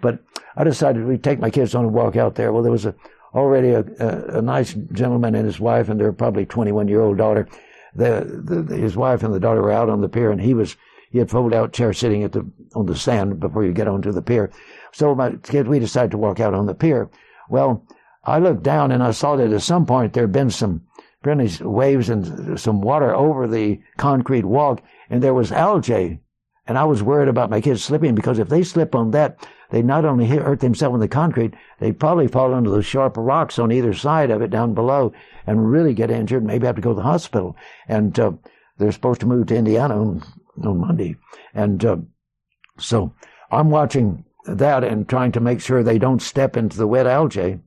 But 0.00 0.18
I 0.56 0.64
decided 0.64 1.06
we'd 1.06 1.22
take 1.22 1.38
my 1.38 1.50
kids 1.50 1.76
on 1.76 1.84
a 1.84 1.88
walk 1.88 2.16
out 2.16 2.34
there. 2.34 2.52
Well, 2.52 2.62
there 2.62 2.72
was 2.72 2.86
a, 2.86 2.94
already 3.34 3.68
a, 3.68 3.84
a, 4.00 4.38
a 4.38 4.42
nice 4.42 4.74
gentleman 4.92 5.36
and 5.36 5.46
his 5.46 5.60
wife 5.60 5.88
and 5.88 6.00
their 6.00 6.12
probably 6.12 6.44
21 6.44 6.88
year 6.88 7.02
old 7.02 7.18
daughter. 7.18 7.46
The, 7.94 8.42
the, 8.44 8.76
his 8.76 8.96
wife 8.96 9.22
and 9.22 9.32
the 9.32 9.40
daughter 9.40 9.62
were 9.62 9.70
out 9.70 9.88
on 9.88 10.00
the 10.00 10.08
pier 10.08 10.32
and 10.32 10.40
he 10.40 10.54
was, 10.54 10.76
he 11.10 11.18
had 11.18 11.30
fold 11.30 11.54
out 11.54 11.72
chair 11.72 11.92
sitting 11.92 12.24
at 12.24 12.32
the 12.32 12.48
on 12.74 12.86
the 12.86 12.96
sand 12.96 13.40
before 13.40 13.64
you 13.64 13.72
get 13.72 13.88
onto 13.88 14.12
the 14.12 14.22
pier. 14.22 14.50
So 14.92 15.14
my 15.14 15.32
kids, 15.42 15.68
we 15.68 15.78
decided 15.78 16.12
to 16.12 16.18
walk 16.18 16.40
out 16.40 16.54
on 16.54 16.66
the 16.66 16.74
pier. 16.74 17.10
Well, 17.48 17.84
I 18.24 18.38
looked 18.38 18.62
down 18.62 18.92
and 18.92 19.02
I 19.02 19.12
saw 19.12 19.36
that 19.36 19.52
at 19.52 19.62
some 19.62 19.86
point 19.86 20.12
there 20.12 20.24
had 20.24 20.32
been 20.32 20.50
some 20.50 20.82
apparently 21.20 21.66
waves 21.66 22.08
and 22.08 22.58
some 22.58 22.80
water 22.80 23.14
over 23.14 23.46
the 23.46 23.80
concrete 23.96 24.44
walk, 24.44 24.82
and 25.08 25.22
there 25.22 25.34
was 25.34 25.52
algae. 25.52 26.20
And 26.66 26.78
I 26.78 26.84
was 26.84 27.02
worried 27.02 27.28
about 27.28 27.50
my 27.50 27.60
kids 27.60 27.82
slipping 27.82 28.14
because 28.14 28.38
if 28.38 28.48
they 28.48 28.62
slip 28.62 28.94
on 28.94 29.10
that, 29.10 29.46
they 29.70 29.82
not 29.82 30.04
only 30.04 30.26
hurt 30.26 30.60
themselves 30.60 30.94
in 30.94 31.00
the 31.00 31.08
concrete, 31.08 31.54
they'd 31.78 31.98
probably 31.98 32.28
fall 32.28 32.54
into 32.54 32.70
the 32.70 32.82
sharp 32.82 33.16
rocks 33.16 33.58
on 33.58 33.72
either 33.72 33.92
side 33.92 34.30
of 34.30 34.40
it 34.40 34.50
down 34.50 34.74
below 34.74 35.12
and 35.46 35.70
really 35.70 35.94
get 35.94 36.10
injured, 36.10 36.44
maybe 36.44 36.66
have 36.66 36.76
to 36.76 36.82
go 36.82 36.90
to 36.90 36.96
the 36.96 37.02
hospital. 37.02 37.56
And 37.88 38.18
uh, 38.18 38.32
they're 38.78 38.92
supposed 38.92 39.20
to 39.20 39.26
move 39.26 39.48
to 39.48 39.56
Indiana 39.56 40.00
on, 40.00 40.22
on 40.64 40.78
Monday. 40.78 41.16
And 41.54 41.84
uh, 41.84 41.96
so 42.78 43.14
I'm 43.50 43.70
watching 43.70 44.24
that 44.46 44.84
and 44.84 45.08
trying 45.08 45.32
to 45.32 45.40
make 45.40 45.60
sure 45.60 45.82
they 45.82 45.98
don't 45.98 46.22
step 46.22 46.56
into 46.56 46.76
the 46.76 46.86
wet 46.86 47.06
algae. 47.06 47.60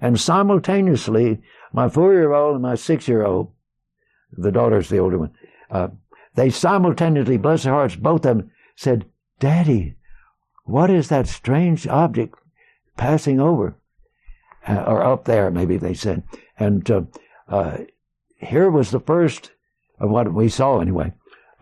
And 0.00 0.20
simultaneously, 0.20 1.40
my 1.72 1.88
four 1.88 2.12
year 2.12 2.32
old 2.32 2.54
and 2.54 2.62
my 2.62 2.74
six 2.74 3.08
year 3.08 3.24
old, 3.24 3.52
the 4.32 4.52
daughter's 4.52 4.88
the 4.88 4.98
older 4.98 5.18
one, 5.18 5.32
uh, 5.70 5.88
they 6.34 6.50
simultaneously, 6.50 7.38
bless 7.38 7.64
their 7.64 7.72
hearts, 7.72 7.96
both 7.96 8.26
of 8.26 8.36
them 8.36 8.50
said, 8.74 9.06
Daddy, 9.40 9.96
what 10.64 10.90
is 10.90 11.08
that 11.08 11.26
strange 11.26 11.86
object 11.86 12.34
passing 12.96 13.40
over? 13.40 13.76
Uh, 14.66 14.84
or 14.86 15.02
up 15.02 15.24
there, 15.24 15.50
maybe 15.50 15.76
they 15.76 15.94
said. 15.94 16.22
And 16.58 16.90
uh, 16.90 17.02
uh, 17.48 17.78
here 18.36 18.70
was 18.70 18.90
the 18.90 19.00
first 19.00 19.52
of 19.98 20.10
what 20.10 20.32
we 20.32 20.48
saw, 20.48 20.80
anyway, 20.80 21.12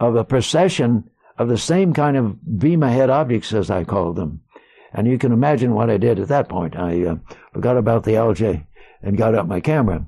of 0.01 0.17
a 0.17 0.25
procession 0.25 1.11
of 1.39 1.49
the 1.49 1.59
same 1.59 1.93
kind 1.93 2.17
of 2.17 2.59
beam 2.59 2.83
ahead 2.83 3.11
objects, 3.11 3.53
as 3.53 3.71
I 3.71 3.85
called 3.85 4.17
them. 4.17 4.41
And 4.95 5.09
you 5.09 5.19
can 5.19 5.33
imagine 5.33 5.75
what 5.75 5.91
I 5.91 5.97
did 5.97 6.21
at 6.21 6.29
that 6.29 6.49
point. 6.49 6.77
I 6.77 7.05
uh, 7.05 7.17
forgot 7.53 7.77
about 7.77 8.05
the 8.05 8.17
algae 8.17 8.65
and 9.03 9.19
got 9.19 9.35
out 9.35 9.49
my 9.49 9.61
camera. 9.61 10.07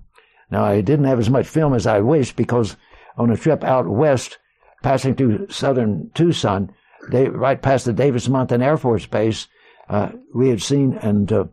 Now, 0.50 0.64
I 0.64 0.80
didn't 0.80 1.06
have 1.06 1.18
as 1.18 1.28
much 1.28 1.46
film 1.46 1.74
as 1.74 1.86
I 1.86 1.98
wished 1.98 2.36
because 2.36 2.76
on 3.18 3.30
a 3.30 3.36
trip 3.36 3.64
out 3.64 3.88
west, 3.88 4.38
passing 4.82 5.16
through 5.16 5.48
southern 5.50 6.10
Tucson, 6.14 6.72
they, 7.10 7.28
right 7.28 7.60
past 7.60 7.84
the 7.84 7.92
Davis 7.92 8.28
Monthan 8.28 8.62
Air 8.62 8.76
Force 8.76 9.06
Base, 9.06 9.48
uh, 9.88 10.10
we 10.34 10.48
had 10.48 10.62
seen 10.62 10.94
and 11.02 11.32
uh, 11.32 11.44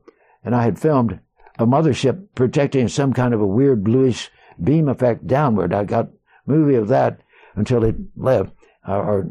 and 0.44 0.56
I 0.56 0.64
had 0.64 0.80
filmed 0.80 1.20
a 1.60 1.66
mothership 1.66 2.28
projecting 2.36 2.88
some 2.88 3.14
kind 3.14 3.34
of 3.34 3.42
a 3.42 3.48
weird 3.48 3.84
bluish 3.84 4.32
beam 4.62 4.90
effect 4.90 5.28
downward. 5.28 5.74
I 5.74 5.84
got 5.84 6.10
movie 6.46 6.76
of 6.76 6.88
that 6.90 7.20
until 7.56 7.84
it 7.84 7.96
left, 8.16 8.52
uh, 8.88 8.98
or 8.98 9.30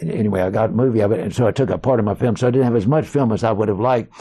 anyway, 0.00 0.42
I 0.42 0.50
got 0.50 0.70
a 0.70 0.72
movie 0.72 1.00
of 1.00 1.12
it, 1.12 1.20
and 1.20 1.34
so 1.34 1.46
I 1.46 1.52
took 1.52 1.70
a 1.70 1.78
part 1.78 1.98
of 1.98 2.04
my 2.04 2.14
film. 2.14 2.36
So 2.36 2.48
I 2.48 2.50
didn't 2.50 2.66
have 2.66 2.76
as 2.76 2.86
much 2.86 3.06
film 3.06 3.32
as 3.32 3.44
I 3.44 3.52
would 3.52 3.68
have 3.68 3.80
liked. 3.80 4.12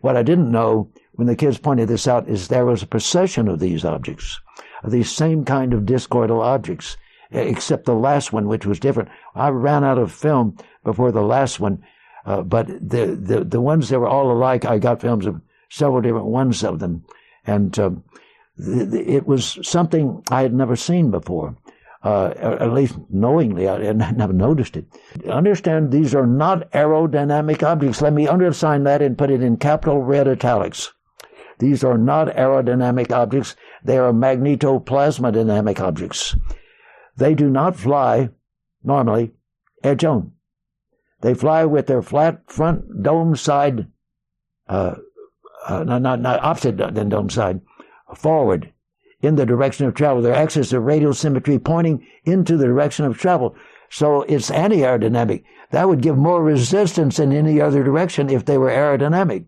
What 0.00 0.16
I 0.16 0.22
didn't 0.22 0.50
know 0.50 0.90
when 1.12 1.26
the 1.26 1.36
kids 1.36 1.58
pointed 1.58 1.88
this 1.88 2.08
out 2.08 2.28
is 2.28 2.48
there 2.48 2.66
was 2.66 2.82
a 2.82 2.86
procession 2.86 3.48
of 3.48 3.60
these 3.60 3.84
objects, 3.84 4.40
of 4.82 4.90
these 4.90 5.10
same 5.10 5.44
kind 5.44 5.72
of 5.72 5.82
discoidal 5.82 6.42
objects, 6.42 6.96
except 7.30 7.84
the 7.84 7.94
last 7.94 8.32
one, 8.32 8.48
which 8.48 8.66
was 8.66 8.80
different. 8.80 9.08
I 9.34 9.48
ran 9.48 9.84
out 9.84 9.98
of 9.98 10.12
film 10.12 10.56
before 10.84 11.12
the 11.12 11.22
last 11.22 11.60
one, 11.60 11.84
uh, 12.26 12.42
but 12.42 12.66
the, 12.66 13.18
the 13.20 13.44
the 13.44 13.60
ones 13.60 13.88
that 13.88 14.00
were 14.00 14.08
all 14.08 14.30
alike, 14.30 14.64
I 14.64 14.78
got 14.78 15.00
films 15.00 15.26
of 15.26 15.40
several 15.70 16.00
different 16.00 16.26
ones 16.26 16.64
of 16.64 16.78
them, 16.78 17.04
and 17.46 17.78
uh, 17.78 17.90
it 18.58 19.26
was 19.26 19.58
something 19.62 20.22
I 20.30 20.42
had 20.42 20.52
never 20.52 20.76
seen 20.76 21.10
before 21.10 21.56
uh, 22.04 22.32
at 22.36 22.72
least 22.72 22.96
knowingly, 23.10 23.68
I 23.68 23.92
never 23.92 24.32
noticed 24.32 24.76
it. 24.76 24.86
Understand 25.28 25.90
these 25.90 26.14
are 26.14 26.26
not 26.26 26.70
aerodynamic 26.72 27.62
objects. 27.62 28.02
Let 28.02 28.12
me 28.12 28.26
underline 28.26 28.84
that 28.84 29.02
and 29.02 29.18
put 29.18 29.30
it 29.30 29.42
in 29.42 29.56
capital 29.56 30.02
red 30.02 30.26
italics. 30.26 30.92
These 31.58 31.84
are 31.84 31.98
not 31.98 32.28
aerodynamic 32.28 33.12
objects. 33.12 33.54
They 33.84 33.98
are 33.98 34.12
magnetoplasma 34.12 35.32
dynamic 35.32 35.80
objects. 35.80 36.34
They 37.16 37.34
do 37.34 37.48
not 37.48 37.76
fly 37.76 38.30
normally 38.82 39.32
edge 39.84 40.04
on. 40.04 40.32
They 41.20 41.34
fly 41.34 41.64
with 41.64 41.86
their 41.86 42.02
flat 42.02 42.50
front 42.50 43.02
dome 43.02 43.36
side, 43.36 43.86
uh, 44.68 44.96
uh, 45.68 45.84
not, 45.84 46.02
not, 46.02 46.20
not 46.20 46.42
opposite 46.42 46.78
than 46.78 47.08
dome 47.08 47.30
side, 47.30 47.60
forward 48.16 48.71
in 49.22 49.36
the 49.36 49.46
direction 49.46 49.86
of 49.86 49.94
travel. 49.94 50.20
Their 50.20 50.34
axis 50.34 50.72
of 50.72 50.82
radial 50.82 51.14
symmetry 51.14 51.58
pointing 51.58 52.06
into 52.24 52.56
the 52.56 52.66
direction 52.66 53.06
of 53.06 53.16
travel. 53.16 53.56
So 53.88 54.22
it's 54.22 54.50
anti-aerodynamic. 54.50 55.44
That 55.70 55.88
would 55.88 56.02
give 56.02 56.18
more 56.18 56.42
resistance 56.42 57.18
in 57.18 57.32
any 57.32 57.60
other 57.60 57.82
direction 57.82 58.28
if 58.28 58.44
they 58.44 58.58
were 58.58 58.70
aerodynamic. 58.70 59.46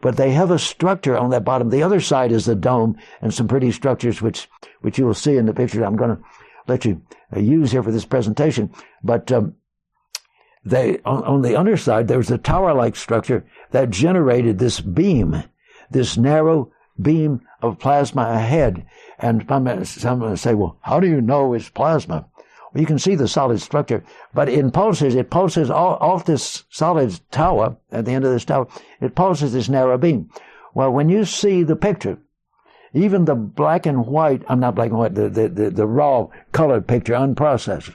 But 0.00 0.16
they 0.16 0.32
have 0.32 0.50
a 0.50 0.58
structure 0.58 1.16
on 1.16 1.30
that 1.30 1.44
bottom. 1.44 1.70
The 1.70 1.82
other 1.82 2.00
side 2.00 2.30
is 2.30 2.44
the 2.44 2.54
dome 2.54 2.96
and 3.20 3.32
some 3.32 3.48
pretty 3.48 3.72
structures 3.72 4.22
which, 4.22 4.48
which 4.82 4.98
you 4.98 5.06
will 5.06 5.14
see 5.14 5.36
in 5.36 5.46
the 5.46 5.54
picture 5.54 5.84
I'm 5.84 5.96
going 5.96 6.16
to 6.16 6.22
let 6.66 6.84
you 6.84 7.02
uh, 7.34 7.40
use 7.40 7.72
here 7.72 7.82
for 7.82 7.90
this 7.90 8.04
presentation. 8.04 8.70
But, 9.02 9.32
um, 9.32 9.54
they, 10.64 10.98
on, 11.04 11.22
on 11.24 11.42
the 11.42 11.56
underside, 11.56 12.08
there's 12.08 12.30
a 12.30 12.38
tower-like 12.38 12.96
structure 12.96 13.44
that 13.72 13.90
generated 13.90 14.58
this 14.58 14.80
beam, 14.80 15.42
this 15.90 16.16
narrow 16.16 16.72
beam 17.00 17.40
of 17.62 17.78
plasma 17.78 18.22
ahead. 18.22 18.84
And 19.18 19.46
some 19.84 20.36
say, 20.36 20.54
well, 20.54 20.76
how 20.80 21.00
do 21.00 21.06
you 21.06 21.20
know 21.20 21.52
it's 21.54 21.68
plasma? 21.68 22.26
Well, 22.72 22.80
you 22.80 22.86
can 22.86 22.98
see 22.98 23.14
the 23.14 23.28
solid 23.28 23.60
structure, 23.60 24.02
but 24.32 24.48
in 24.48 24.70
pulses, 24.70 25.14
it 25.14 25.30
pulses 25.30 25.70
off 25.70 26.24
this 26.24 26.64
solid 26.70 27.18
tower, 27.30 27.76
at 27.92 28.04
the 28.04 28.12
end 28.12 28.24
of 28.24 28.32
this 28.32 28.44
tower, 28.44 28.66
it 29.00 29.14
pulses 29.14 29.52
this 29.52 29.68
narrow 29.68 29.96
beam. 29.96 30.28
Well, 30.74 30.92
when 30.92 31.08
you 31.08 31.24
see 31.24 31.62
the 31.62 31.76
picture, 31.76 32.18
even 32.92 33.24
the 33.24 33.34
black 33.34 33.86
and 33.86 34.06
white, 34.06 34.42
I'm 34.48 34.60
not 34.60 34.74
black 34.74 34.90
and 34.90 34.98
white, 34.98 35.14
the, 35.14 35.28
the, 35.28 35.48
the, 35.48 35.70
the 35.70 35.86
raw 35.86 36.28
colored 36.52 36.86
picture, 36.86 37.14
unprocessed, 37.14 37.94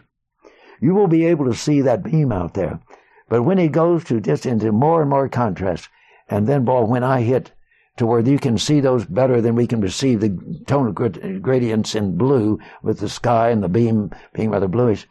you 0.82 0.94
will 0.94 1.08
be 1.08 1.26
able 1.26 1.46
to 1.46 1.54
see 1.54 1.82
that 1.82 2.04
beam 2.04 2.32
out 2.32 2.54
there. 2.54 2.80
But 3.28 3.44
when 3.44 3.60
it 3.60 3.72
goes 3.72 4.04
to 4.06 4.22
just 4.22 4.46
into 4.46 4.72
more 4.72 5.02
and 5.02 5.10
more 5.10 5.30
contrast, 5.30 5.90
and 6.30 6.48
then, 6.48 6.64
boy, 6.64 6.84
when 6.84 7.04
I 7.04 7.22
hit 7.22 7.52
to 8.00 8.06
where 8.06 8.22
you 8.22 8.40
can 8.40 8.58
see 8.58 8.80
those 8.80 9.04
better 9.04 9.42
than 9.42 9.56
we 9.56 9.68
can 9.68 9.82
perceive 9.82 10.22
the 10.22 10.64
tonal 10.68 10.94
gradients 10.94 11.96
in 11.96 12.18
blue 12.18 12.58
with 12.82 13.00
the 13.00 13.10
sky 13.10 13.50
and 13.50 13.62
the 13.62 13.68
beam 13.68 14.10
being 14.34 14.50
rather 14.50 14.70
bluish. 14.70 15.06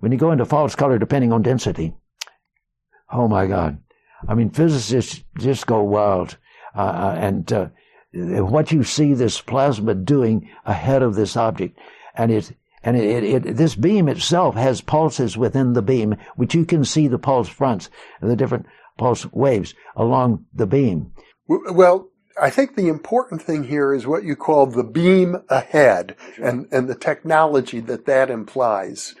When 0.00 0.10
you 0.10 0.18
go 0.18 0.32
into 0.32 0.44
false 0.44 0.74
color, 0.74 0.98
depending 0.98 1.32
on 1.32 1.42
density, 1.42 1.94
oh 3.12 3.28
my 3.28 3.46
God. 3.46 3.78
I 4.26 4.34
mean, 4.34 4.50
physicists 4.50 5.22
just 5.38 5.68
go 5.68 5.84
wild. 5.84 6.36
Uh, 6.74 6.80
uh 6.80 7.16
and 7.16 7.52
uh, 7.52 7.68
what 8.12 8.72
you 8.72 8.82
see 8.82 9.14
this 9.14 9.40
plasma 9.40 9.94
doing 9.94 10.50
ahead 10.64 11.04
of 11.04 11.14
this 11.14 11.36
object, 11.36 11.78
and 12.16 12.32
it 12.32 12.52
and 12.82 12.96
it, 12.96 13.22
it, 13.22 13.46
it, 13.46 13.56
this 13.56 13.76
beam 13.76 14.08
itself 14.08 14.56
has 14.56 14.80
pulses 14.80 15.38
within 15.38 15.74
the 15.74 15.82
beam, 15.82 16.16
which 16.34 16.52
you 16.52 16.64
can 16.64 16.84
see 16.84 17.06
the 17.06 17.18
pulse 17.18 17.48
fronts, 17.48 17.90
and 18.20 18.28
the 18.28 18.36
different 18.36 18.66
pulse 18.98 19.24
waves 19.32 19.72
along 19.94 20.46
the 20.52 20.66
beam. 20.66 21.12
Well, 21.46 22.10
I 22.40 22.50
think 22.50 22.74
the 22.74 22.88
important 22.88 23.42
thing 23.42 23.64
here 23.64 23.94
is 23.94 24.06
what 24.06 24.24
you 24.24 24.34
call 24.34 24.66
the 24.66 24.84
beam 24.84 25.36
ahead 25.48 26.16
and, 26.42 26.66
and 26.72 26.88
the 26.88 26.94
technology 26.94 27.80
that 27.80 28.06
that 28.06 28.30
implies. 28.30 29.14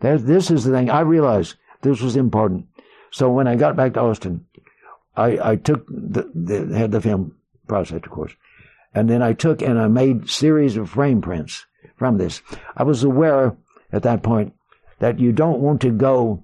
That, 0.00 0.26
this 0.26 0.50
is 0.50 0.64
the 0.64 0.72
thing. 0.72 0.90
I 0.90 1.00
realized 1.00 1.56
this 1.82 2.00
was 2.00 2.16
important. 2.16 2.66
So 3.10 3.30
when 3.30 3.46
I 3.46 3.56
got 3.56 3.76
back 3.76 3.94
to 3.94 4.00
Austin, 4.00 4.46
I, 5.16 5.52
I 5.52 5.56
took 5.56 5.86
the, 5.88 6.30
the, 6.34 6.76
had 6.76 6.92
the 6.92 7.00
film 7.00 7.36
process, 7.68 8.02
of 8.04 8.10
course, 8.10 8.34
and 8.94 9.08
then 9.08 9.22
I 9.22 9.32
took 9.32 9.62
and 9.62 9.78
I 9.78 9.88
made 9.88 10.30
series 10.30 10.76
of 10.76 10.90
frame 10.90 11.20
prints 11.20 11.66
from 11.96 12.18
this. 12.18 12.42
I 12.76 12.82
was 12.82 13.04
aware 13.04 13.56
at 13.92 14.02
that 14.02 14.22
point 14.22 14.54
that 14.98 15.20
you 15.20 15.32
don't 15.32 15.60
want 15.60 15.80
to 15.82 15.90
go 15.90 16.43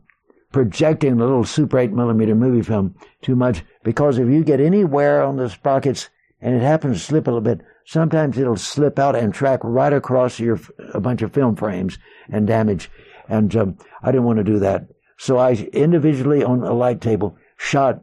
projecting 0.53 1.16
the 1.16 1.24
little 1.24 1.44
super 1.44 1.78
8 1.78 1.92
millimeter 1.92 2.34
movie 2.34 2.62
film 2.62 2.94
too 3.22 3.36
much 3.36 3.62
because 3.84 4.18
if 4.18 4.28
you 4.28 4.44
get 4.44 4.61
any 4.61 4.84
wear 4.84 5.22
on 5.22 5.36
the 5.36 5.48
sprockets 5.48 6.11
and 6.40 6.55
it 6.55 6.62
happens 6.62 6.98
to 6.98 7.05
slip 7.05 7.26
a 7.26 7.30
little 7.30 7.40
bit, 7.40 7.61
sometimes 7.84 8.38
it'll 8.38 8.57
slip 8.57 8.98
out 8.98 9.14
and 9.14 9.32
track 9.32 9.61
right 9.62 9.92
across 9.92 10.40
your 10.40 10.59
a 10.92 11.01
bunch 11.01 11.22
of 11.22 11.32
film 11.32 11.57
frames 11.57 11.98
and 12.28 12.46
damage. 12.46 12.90
And 13.28 13.55
um, 13.57 13.78
I 14.03 14.11
didn't 14.11 14.24
want 14.24 14.38
to 14.38 14.44
do 14.44 14.59
that, 14.59 14.86
so 15.16 15.38
I 15.38 15.53
individually 15.72 16.42
on 16.42 16.62
a 16.64 16.72
light 16.72 17.01
table 17.01 17.36
shot 17.57 18.03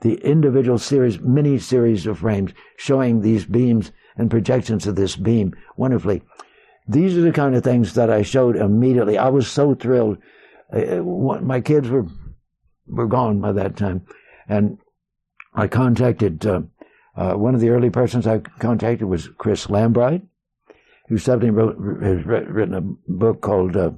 the 0.00 0.14
individual 0.14 0.78
series, 0.78 1.20
mini 1.20 1.58
series 1.58 2.06
of 2.06 2.18
frames 2.18 2.52
showing 2.76 3.20
these 3.20 3.44
beams 3.44 3.92
and 4.16 4.30
projections 4.30 4.86
of 4.86 4.96
this 4.96 5.16
beam 5.16 5.54
wonderfully. 5.76 6.22
These 6.88 7.16
are 7.16 7.22
the 7.22 7.32
kind 7.32 7.54
of 7.54 7.62
things 7.62 7.94
that 7.94 8.10
I 8.10 8.22
showed 8.22 8.56
immediately. 8.56 9.18
I 9.18 9.28
was 9.28 9.46
so 9.46 9.74
thrilled 9.74 10.18
my 10.72 11.60
kids 11.60 11.88
were 11.88 12.06
were 12.86 13.06
gone 13.06 13.40
by 13.40 13.52
that 13.52 13.76
time, 13.76 14.06
and 14.48 14.78
I 15.54 15.66
contacted 15.66 16.46
uh, 16.46 16.62
uh, 17.16 17.34
one 17.34 17.54
of 17.54 17.60
the 17.60 17.70
early 17.70 17.90
persons 17.90 18.26
I 18.26 18.38
contacted 18.38 19.06
was 19.06 19.28
Chris 19.38 19.66
Lambright, 19.66 20.22
who 21.08 21.18
suddenly 21.18 21.50
wrote 21.50 21.76
has 22.02 22.24
written 22.24 22.74
a 22.74 22.80
book 22.80 23.40
called 23.40 23.76
uh, 23.76 23.90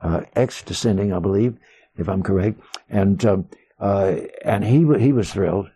uh, 0.00 0.22
X 0.34 0.62
descending, 0.62 1.12
I 1.12 1.18
believe, 1.18 1.56
if 1.96 2.08
I'm 2.08 2.22
correct. 2.22 2.60
And 2.88 3.24
um, 3.24 3.48
uh, 3.78 4.16
and 4.44 4.64
he 4.64 4.86
he 4.98 5.12
was 5.12 5.32
thrilled, 5.32 5.70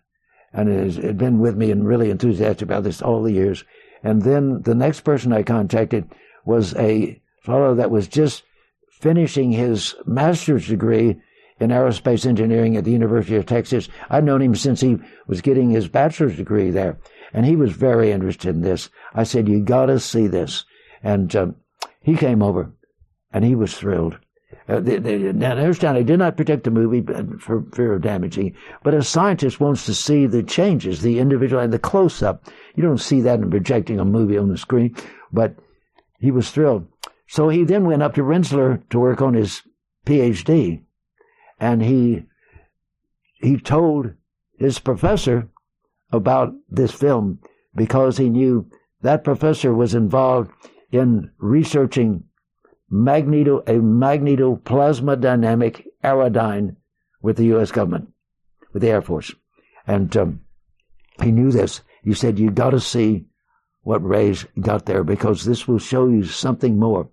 and 0.53 0.69
has 0.69 0.97
had 0.97 1.19
been 1.19 1.41
with 1.41 1.57
me 1.57 1.71
and 1.71 1.87
really 1.87 2.11
enthusiastic 2.11 2.63
about 2.63 2.85
this 2.85 3.03
all 3.03 3.23
the 3.23 3.33
years. 3.33 3.65
And 4.03 4.23
then 4.23 4.63
the 4.63 4.75
next 4.75 5.01
person 5.01 5.33
I 5.33 5.43
contacted 5.43 6.09
was 6.45 6.75
a 6.77 7.21
fellow 7.43 7.75
that 7.75 7.91
was 7.91 8.09
just 8.09 8.45
finishing 9.01 9.53
his 9.53 9.95
master's 10.07 10.67
degree 10.67 11.21
in 11.61 11.71
aerospace 11.71 12.27
engineering 12.27 12.77
at 12.77 12.85
the 12.85 12.93
University 12.93 13.37
of 13.37 13.47
Texas. 13.47 13.89
I'd 14.11 14.25
known 14.25 14.43
him 14.43 14.55
since 14.55 14.81
he 14.81 14.99
was 15.27 15.41
getting 15.41 15.71
his 15.71 15.89
bachelor's 15.89 16.37
degree 16.37 16.71
there, 16.71 16.99
and 17.33 17.45
he 17.45 17.57
was 17.57 17.73
very 17.73 18.13
interested 18.13 18.55
in 18.55 18.63
this. 18.63 18.91
I 19.15 19.25
said, 19.25 19.49
"You 19.49 19.61
got 19.61 19.87
to 19.87 19.99
see 19.99 20.27
this," 20.27 20.65
and 21.03 21.35
um, 21.35 21.57
he 22.01 22.17
came 22.17 22.43
over, 22.43 22.73
and 23.33 23.45
he 23.45 23.55
was 23.55 23.77
thrilled. 23.77 24.19
Uh, 24.69 24.81
they, 24.81 24.99
they, 24.99 25.19
now, 25.33 25.53
understand, 25.53 25.97
I 25.97 26.03
did 26.03 26.19
not 26.19 26.37
protect 26.37 26.65
the 26.65 26.71
movie 26.71 27.05
for 27.39 27.65
fear 27.75 27.95
of 27.95 28.03
damaging, 28.03 28.55
but 28.83 28.95
a 28.95 29.03
scientist 29.03 29.61
wants 29.61 29.87
to 29.87 29.95
see 29.95 30.27
the 30.27 30.43
changes, 30.43 31.01
the 31.01 31.19
individual, 31.19 31.63
and 31.63 31.73
the 31.73 31.79
close 31.79 32.23
up. 32.23 32.45
You 32.75 32.83
don't 32.83 32.99
see 32.99 33.21
that 33.23 33.41
in 33.41 33.51
projecting 33.51 33.99
a 33.99 34.05
movie 34.05 34.39
on 34.39 34.49
the 34.49 34.59
screen, 34.59 34.95
but 35.33 35.55
he 36.19 36.31
was 36.31 36.51
thrilled. 36.51 36.87
So 37.29 37.51
he 37.51 37.65
then 37.65 37.85
went 37.85 38.03
up 38.03 38.15
to 38.15 38.23
Rensselaer 38.23 38.83
to 38.91 38.99
work 38.99 39.21
on 39.21 39.35
his 39.35 39.63
PhD, 40.07 40.83
and 41.61 41.83
he 41.83 42.25
he 43.35 43.59
told 43.59 44.15
his 44.59 44.79
professor 44.79 45.49
about 46.11 46.55
this 46.69 46.91
film 46.91 47.39
because 47.75 48.17
he 48.17 48.31
knew 48.31 48.69
that 49.03 49.25
professor 49.25 49.73
was 49.75 49.95
involved 49.95 50.51
in 50.91 51.31
researching 51.39 52.25
magneto, 52.91 53.59
a 53.61 53.75
magnetoplasma 53.75 55.21
dynamic 55.21 55.87
aerodyne 56.03 56.77
with 57.21 57.37
the 57.37 57.45
U.S. 57.47 57.71
government, 57.71 58.09
with 58.73 58.83
the 58.83 58.89
Air 58.89 59.03
Force. 59.03 59.35
And 59.87 60.17
um, 60.17 60.41
he 61.23 61.31
knew 61.31 61.51
this. 61.51 61.83
He 62.03 62.15
said, 62.15 62.39
you 62.39 62.51
got 62.51 62.71
to 62.71 62.81
see 62.81 63.27
what 63.83 64.05
Ray's 64.05 64.47
got 64.61 64.87
there 64.87 65.05
because 65.05 65.45
this 65.45 65.69
will 65.69 65.79
show 65.79 66.09
you 66.09 66.25
something 66.25 66.79
more. 66.79 67.11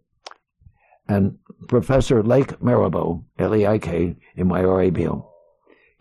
And 1.08 1.38
Professor 1.68 2.24
Leik 2.24 2.60
Myrabo, 2.60 3.24
L-E-I-K, 3.38 4.16
M-I-R-A-B-O, 4.38 5.32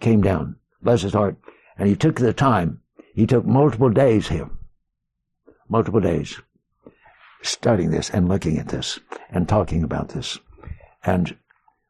came 0.01 0.23
down, 0.23 0.57
bless 0.83 1.03
his 1.03 1.13
heart, 1.13 1.37
and 1.79 1.89
he 1.89 1.97
took 1.97 2.17
the 2.17 2.33
time. 2.33 2.81
He 3.15 3.27
took 3.27 3.45
multiple 3.45 3.91
days 3.91 4.29
here, 4.29 4.51
multiple 5.69 6.01
days 6.01 6.41
studying 7.43 7.91
this 7.91 8.11
and 8.11 8.29
looking 8.29 8.59
at 8.59 8.69
this 8.69 8.99
and 9.31 9.49
talking 9.49 9.83
about 9.83 10.11
this. 10.11 10.39
And 11.05 11.37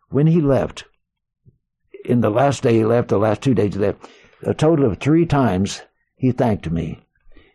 when 0.09 0.27
he 0.27 0.41
left, 0.41 0.85
in 2.05 2.21
the 2.21 2.31
last 2.31 2.63
day 2.63 2.75
he 2.75 2.85
left, 2.85 3.09
the 3.09 3.19
last 3.19 3.43
two 3.43 3.55
days 3.55 3.75
he 3.75 3.81
left, 3.81 4.07
a 4.43 4.53
total 4.53 4.87
of 4.87 4.99
three 4.99 5.25
times 5.25 5.83
he 6.17 6.33
thanked 6.33 6.71
me. 6.71 7.01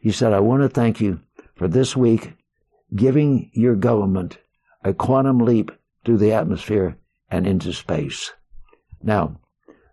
He 0.02 0.12
said, 0.12 0.34
I 0.34 0.40
want 0.40 0.64
to 0.64 0.70
thank 0.70 1.02
you 1.02 1.20
for 1.56 1.68
this 1.68 1.96
week 1.96 2.34
giving 2.96 3.52
your 3.54 3.76
government 3.76 4.38
a 4.84 4.94
quantum 4.94 5.40
leap 5.40 5.72
through 6.04 6.18
the 6.18 6.34
atmosphere 6.34 6.98
and 7.30 7.46
into 7.46 7.74
space. 7.74 8.32
Now, 9.04 9.40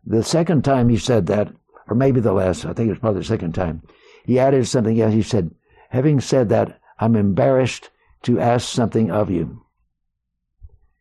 the 0.04 0.22
second 0.22 0.64
time 0.64 0.88
he 0.88 0.96
said 0.96 1.26
that, 1.26 1.52
or 1.88 1.96
maybe 1.96 2.20
the 2.20 2.32
last, 2.32 2.64
I 2.64 2.72
think 2.72 2.88
it 2.88 2.92
was 2.92 2.98
probably 2.98 3.20
the 3.20 3.26
second 3.26 3.54
time, 3.54 3.82
he 4.24 4.38
added 4.38 4.66
something 4.66 5.00
else. 5.00 5.14
He 5.14 5.22
said, 5.22 5.54
having 5.90 6.20
said 6.20 6.48
that, 6.48 6.80
I'm 6.98 7.16
embarrassed 7.16 7.90
to 8.22 8.40
ask 8.40 8.68
something 8.68 9.10
of 9.10 9.30
you. 9.30 9.62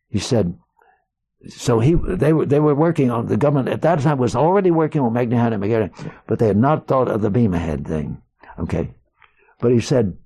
He 0.08 0.18
said, 0.18 0.58
so 1.48 1.80
he 1.80 1.94
they 1.94 2.32
were 2.32 2.46
they 2.46 2.58
were 2.58 2.74
working 2.74 3.10
on 3.10 3.26
the 3.26 3.36
government 3.36 3.68
at 3.68 3.82
that 3.82 4.00
time 4.00 4.18
was 4.18 4.34
already 4.34 4.70
working 4.70 5.00
on 5.00 5.12
Magna 5.12 5.90
but 6.26 6.38
they 6.38 6.48
had 6.48 6.56
not 6.56 6.88
thought 6.88 7.08
of 7.08 7.20
the 7.20 7.30
beam 7.30 7.54
ahead 7.54 7.86
thing. 7.86 8.20
Okay. 8.58 8.94
But 9.60 9.72
he 9.72 9.80
said, 9.80 10.16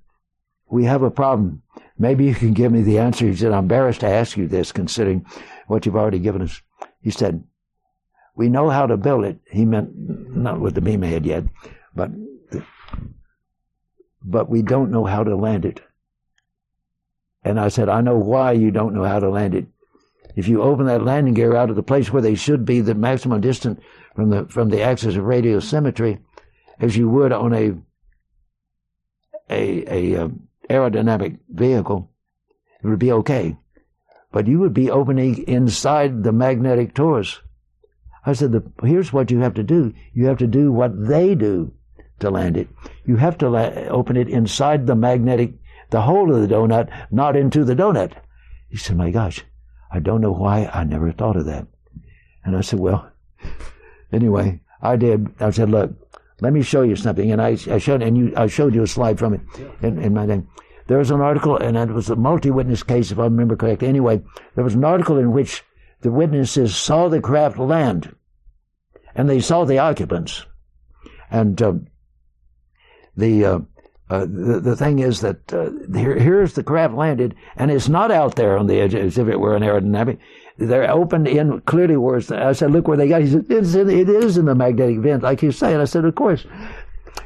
We 0.67 0.85
have 0.85 1.03
a 1.03 1.11
problem. 1.11 1.63
Maybe 1.97 2.25
you 2.25 2.33
can 2.33 2.53
give 2.53 2.71
me 2.71 2.81
the 2.81 2.99
answer. 2.99 3.25
He 3.25 3.35
said, 3.35 3.51
I'm 3.51 3.65
embarrassed 3.65 3.99
to 4.01 4.07
ask 4.07 4.37
you 4.37 4.47
this 4.47 4.71
considering 4.71 5.25
what 5.67 5.85
you've 5.85 5.95
already 5.95 6.19
given 6.19 6.41
us. 6.41 6.61
He 7.01 7.11
said, 7.11 7.43
We 8.35 8.49
know 8.49 8.69
how 8.69 8.87
to 8.87 8.97
build 8.97 9.25
it. 9.25 9.39
He 9.49 9.65
meant 9.65 9.91
not 9.95 10.59
with 10.59 10.75
the 10.75 10.81
beam 10.81 11.03
ahead 11.03 11.25
yet, 11.25 11.43
but 11.95 12.11
but 14.23 14.49
we 14.49 14.61
don't 14.61 14.91
know 14.91 15.05
how 15.05 15.23
to 15.23 15.35
land 15.35 15.65
it. 15.65 15.81
And 17.43 17.59
I 17.59 17.69
said, 17.69 17.89
I 17.89 18.01
know 18.01 18.17
why 18.17 18.51
you 18.51 18.69
don't 18.71 18.93
know 18.93 19.03
how 19.03 19.19
to 19.19 19.29
land 19.29 19.55
it. 19.55 19.65
If 20.35 20.47
you 20.47 20.61
open 20.61 20.85
that 20.85 21.03
landing 21.03 21.33
gear 21.33 21.55
out 21.55 21.69
of 21.69 21.75
the 21.75 21.83
place 21.83 22.11
where 22.11 22.21
they 22.21 22.35
should 22.35 22.65
be, 22.65 22.81
the 22.81 22.95
maximum 22.95 23.41
distance 23.41 23.81
from 24.15 24.29
the 24.29 24.45
from 24.45 24.69
the 24.69 24.81
axis 24.81 25.15
of 25.15 25.25
radial 25.25 25.59
symmetry, 25.59 26.19
as 26.79 26.95
you 26.95 27.09
would 27.09 27.31
on 27.31 27.53
a 27.53 27.73
a, 29.49 30.13
a 30.15 30.23
uh, 30.23 30.29
aerodynamic 30.69 31.39
vehicle, 31.49 32.09
it 32.83 32.87
would 32.87 32.99
be 32.99 33.11
okay. 33.11 33.57
But 34.31 34.47
you 34.47 34.59
would 34.59 34.73
be 34.73 34.89
opening 34.89 35.47
inside 35.47 36.23
the 36.23 36.31
magnetic 36.31 36.93
torus. 36.93 37.39
I 38.25 38.33
said, 38.33 38.51
the, 38.51 38.63
here's 38.83 39.11
what 39.11 39.31
you 39.31 39.39
have 39.39 39.55
to 39.55 39.63
do. 39.63 39.93
You 40.13 40.27
have 40.27 40.37
to 40.37 40.47
do 40.47 40.71
what 40.71 41.07
they 41.07 41.35
do 41.35 41.73
to 42.19 42.29
land 42.29 42.55
it. 42.55 42.69
You 43.05 43.17
have 43.17 43.37
to 43.39 43.49
la- 43.49 43.73
open 43.89 44.15
it 44.15 44.29
inside 44.29 44.87
the 44.87 44.95
magnetic 44.95 45.53
the 45.91 46.01
hole 46.01 46.33
of 46.33 46.41
the 46.41 46.53
donut, 46.53 46.89
not 47.11 47.35
into 47.35 47.63
the 47.63 47.75
donut. 47.75 48.13
He 48.69 48.77
said, 48.77 48.97
my 48.97 49.11
gosh, 49.11 49.43
I 49.91 49.99
don't 49.99 50.21
know 50.21 50.31
why 50.31 50.69
I 50.73 50.83
never 50.83 51.11
thought 51.11 51.35
of 51.35 51.45
that. 51.45 51.67
And 52.43 52.55
I 52.57 52.61
said, 52.61 52.79
well, 52.79 53.11
anyway, 54.11 54.61
I 54.81 54.95
did. 54.95 55.27
I 55.39 55.51
said, 55.51 55.69
look, 55.69 55.91
let 56.41 56.53
me 56.53 56.61
show 56.63 56.81
you 56.81 56.95
something. 56.95 57.31
And 57.31 57.41
I, 57.41 57.49
I 57.69 57.77
showed, 57.77 58.01
and 58.01 58.17
you, 58.17 58.33
I 58.35 58.47
showed 58.47 58.75
you 58.75 58.83
a 58.83 58.87
slide 58.87 59.17
from 59.17 59.35
it 59.35 59.41
in, 59.81 59.97
in 59.99 60.13
my 60.13 60.27
thing. 60.27 60.47
There 60.87 60.97
was 60.97 61.11
an 61.11 61.21
article, 61.21 61.55
and 61.55 61.77
it 61.77 61.93
was 61.93 62.09
a 62.09 62.15
multi-witness 62.15 62.83
case, 62.83 63.11
if 63.11 63.19
I 63.19 63.23
remember 63.23 63.55
correctly. 63.55 63.87
Anyway, 63.87 64.21
there 64.55 64.63
was 64.63 64.73
an 64.73 64.83
article 64.83 65.17
in 65.17 65.31
which 65.31 65.63
the 66.01 66.11
witnesses 66.11 66.75
saw 66.75 67.07
the 67.07 67.21
craft 67.21 67.57
land, 67.57 68.13
and 69.15 69.29
they 69.29 69.39
saw 69.39 69.63
the 69.63 69.77
occupants. 69.77 70.45
And 71.29 71.61
um, 71.61 71.87
the 73.15 73.45
uh, 73.45 73.59
uh, 74.09 74.25
the, 74.25 74.59
the 74.59 74.75
thing 74.75 74.99
is 74.99 75.21
that 75.21 75.53
uh, 75.53 75.69
here, 75.97 76.19
here's 76.19 76.53
the 76.53 76.63
craft 76.63 76.93
landed, 76.93 77.35
and 77.55 77.71
it's 77.71 77.87
not 77.87 78.11
out 78.11 78.35
there 78.35 78.57
on 78.57 78.67
the 78.67 78.81
edge 78.81 78.93
as 78.93 79.17
if 79.17 79.29
it 79.29 79.39
were 79.39 79.55
an 79.55 79.63
aerodynamic. 79.63 80.17
They're 80.67 80.89
opened 80.89 81.27
in 81.27 81.61
clearly 81.61 81.97
where 81.97 82.17
I 82.17 82.53
said, 82.53 82.71
look 82.71 82.87
where 82.87 82.97
they 82.97 83.07
got. 83.07 83.21
He 83.21 83.29
said, 83.29 83.45
it's 83.49 83.73
in, 83.73 83.89
it 83.89 84.09
is 84.09 84.37
in 84.37 84.45
the 84.45 84.55
magnetic 84.55 84.99
vent, 84.99 85.23
like 85.23 85.41
you 85.41 85.51
say. 85.51 85.73
And 85.73 85.81
I 85.81 85.85
said, 85.85 86.05
of 86.05 86.15
course. 86.15 86.45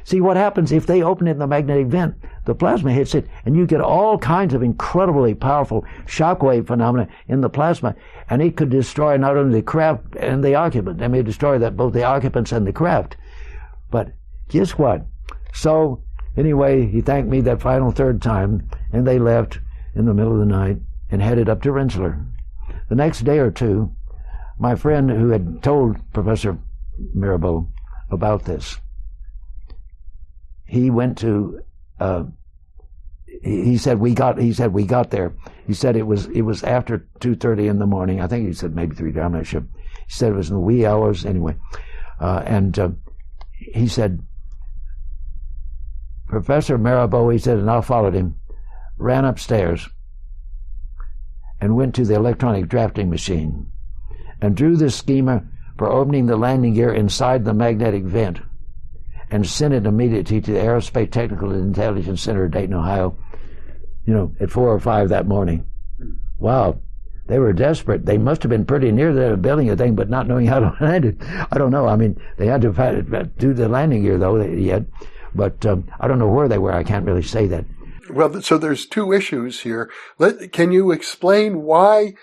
See 0.04 0.22
what 0.22 0.38
happens 0.38 0.72
if 0.72 0.86
they 0.86 1.02
open 1.02 1.28
it 1.28 1.32
in 1.32 1.40
the 1.40 1.48
magnetic 1.48 1.88
vent, 1.88 2.16
the 2.46 2.54
plasma 2.54 2.92
hits 2.92 3.16
it, 3.16 3.28
and 3.44 3.56
you 3.56 3.66
get 3.66 3.82
all 3.82 4.20
kinds 4.20 4.54
of 4.54 4.62
incredibly 4.62 5.34
powerful 5.34 5.84
shockwave 6.06 6.68
phenomena 6.68 7.08
in 7.28 7.42
the 7.42 7.50
plasma, 7.50 7.96
and 8.30 8.42
it 8.42 8.56
could 8.56 8.70
destroy 8.70 9.18
not 9.18 9.36
only 9.36 9.60
the 9.60 9.66
craft 9.66 10.16
and 10.16 10.44
the 10.44 10.54
occupant. 10.54 11.02
I 11.02 11.08
may 11.08 11.24
destroy 11.24 11.58
that 11.58 11.76
both 11.76 11.94
the 11.94 12.04
occupants 12.04 12.52
and 12.52 12.68
the 12.68 12.74
craft. 12.74 13.18
But 13.90 14.14
guess 14.50 14.78
what? 14.78 15.06
So 15.54 16.04
Anyway, 16.38 16.86
he 16.88 17.02
thanked 17.02 17.30
me 17.30 17.40
that 17.42 17.62
final 17.62 17.92
third 17.92 18.22
time, 18.22 18.68
and 18.92 19.08
they 19.08 19.20
left 19.20 19.60
in 19.94 20.06
the 20.06 20.14
middle 20.14 20.34
of 20.34 20.40
the 20.40 20.46
night 20.46 20.78
and 21.10 21.22
headed 21.22 21.48
up 21.48 21.62
to 21.62 21.72
Rensselaer. 21.72 22.26
The 22.90 22.96
next 22.96 23.22
day 23.22 23.40
or 23.40 23.52
two, 23.52 23.96
my 24.60 24.76
friend 24.76 25.10
who 25.10 25.30
had 25.30 25.64
told 25.64 25.98
Professor 26.14 26.58
Myrabo 27.16 27.70
about 28.10 28.46
this, 28.46 28.80
he 30.66 30.90
went 30.90 31.18
to. 31.20 31.62
Uh, 32.00 32.26
he 33.44 33.78
said 33.78 34.00
we 34.00 34.14
got. 34.14 34.40
He 34.40 34.54
said 34.54 34.74
we 34.74 34.86
got 34.86 35.12
there. 35.12 35.34
He 35.68 35.74
said 35.74 35.96
it 35.96 36.08
was 36.08 36.28
it 36.28 36.42
was 36.42 36.64
after 36.64 37.08
two 37.20 37.36
thirty 37.36 37.68
in 37.68 37.80
the 37.80 37.86
morning. 37.86 38.22
I 38.22 38.28
think 38.28 38.48
he 38.48 38.54
said 38.54 38.76
maybe 38.76 38.96
three. 38.96 39.18
I'm 39.20 39.34
not 39.34 39.46
sure. 39.46 39.62
He 39.62 40.14
said 40.14 40.32
it 40.32 40.36
was 40.36 40.50
in 40.50 40.56
the 40.56 40.62
wee 40.62 40.86
hours 40.86 41.26
anyway, 41.26 41.58
uh, 42.20 42.44
and 42.46 42.78
uh, 42.80 42.90
he 43.52 43.88
said 43.88 44.22
Professor 46.28 46.78
Myrabo, 46.78 47.32
he 47.32 47.38
said, 47.38 47.60
and 47.60 47.70
I 47.70 47.82
followed 47.82 48.14
him, 48.14 48.36
ran 48.98 49.26
upstairs 49.26 49.88
and 51.62 51.76
went 51.76 51.96
to 51.96 52.06
the 52.06 52.16
electronic 52.16 52.68
drafting 52.68 53.10
machine 53.10 53.68
and 54.42 54.56
drew 54.56 54.76
the 54.76 54.90
schema 54.90 55.44
for 55.78 55.90
opening 55.92 56.26
the 56.26 56.38
landing 56.38 56.74
gear 56.74 56.94
inside 56.94 57.44
the 57.44 57.54
magnetic 57.54 58.04
vent 58.04 58.40
and 59.32 59.46
sent 59.46 59.74
it 59.74 59.86
immediately 59.86 60.40
to 60.40 60.54
the 60.54 60.60
Aerospace 60.60 61.12
Technical 61.12 61.52
Intelligence 61.52 62.22
Center, 62.22 62.48
Dayton, 62.48 62.76
Ohio, 62.76 63.18
you 64.06 64.14
know, 64.14 64.32
at 64.40 64.52
four 64.52 64.70
or 64.70 64.80
five 64.80 65.10
that 65.10 65.28
morning. 65.28 65.66
Wow. 66.38 66.80
They 67.28 67.40
were 67.40 67.54
desperate. 67.54 68.06
They 68.06 68.20
must 68.20 68.44
have 68.44 68.52
been 68.52 68.66
pretty 68.66 68.92
near 68.92 69.12
the 69.12 69.36
building 69.36 69.68
the 69.68 69.76
thing, 69.76 69.96
but 69.96 70.10
not 70.10 70.28
knowing 70.28 70.46
how 70.46 70.60
to 70.60 70.78
land 70.84 71.06
it. 71.06 71.18
I 71.52 71.58
don't 71.58 71.72
know. 71.72 71.88
I 71.88 71.96
mean, 71.96 72.22
they 72.38 72.46
had 72.46 72.62
to 72.62 73.32
do 73.38 73.54
the 73.54 73.68
landing 73.68 74.04
gear 74.04 74.20
though 74.20 74.40
yet. 74.42 74.84
But 75.34 75.66
um, 75.66 75.86
I 76.00 76.08
don't 76.08 76.20
know 76.20 76.30
where 76.30 76.48
they 76.48 76.60
were. 76.60 76.72
I 76.72 76.84
can't 76.84 77.06
really 77.06 77.24
say 77.24 77.48
that. 77.48 77.66
Well, 78.10 78.42
so 78.42 78.58
there's 78.58 78.86
two 78.86 79.12
issues 79.12 79.62
here. 79.62 79.92
Let, 80.20 80.52
can 80.52 80.72
you 80.72 80.92
explain 80.92 81.64
why 81.64 82.14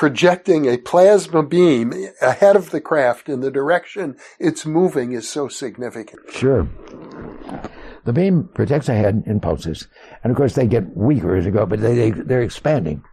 projecting 0.00 0.66
a 0.66 0.78
plasma 0.78 1.42
beam 1.42 1.92
ahead 2.22 2.56
of 2.56 2.70
the 2.70 2.80
craft 2.80 3.28
in 3.28 3.40
the 3.40 3.50
direction 3.50 4.16
it's 4.38 4.64
moving 4.64 5.12
is 5.12 5.28
so 5.28 5.46
significant. 5.46 6.20
Sure. 6.32 6.66
The 8.06 8.12
beam 8.14 8.48
projects 8.54 8.88
ahead 8.88 9.22
in 9.26 9.40
pulses, 9.40 9.88
and 10.24 10.30
of 10.30 10.38
course 10.38 10.54
they 10.54 10.66
get 10.66 10.96
weaker 10.96 11.36
as 11.36 11.44
you 11.44 11.50
go, 11.50 11.66
but 11.66 11.80
they, 11.80 11.94
they, 11.94 12.10
they're 12.12 12.40
expanding. 12.40 13.04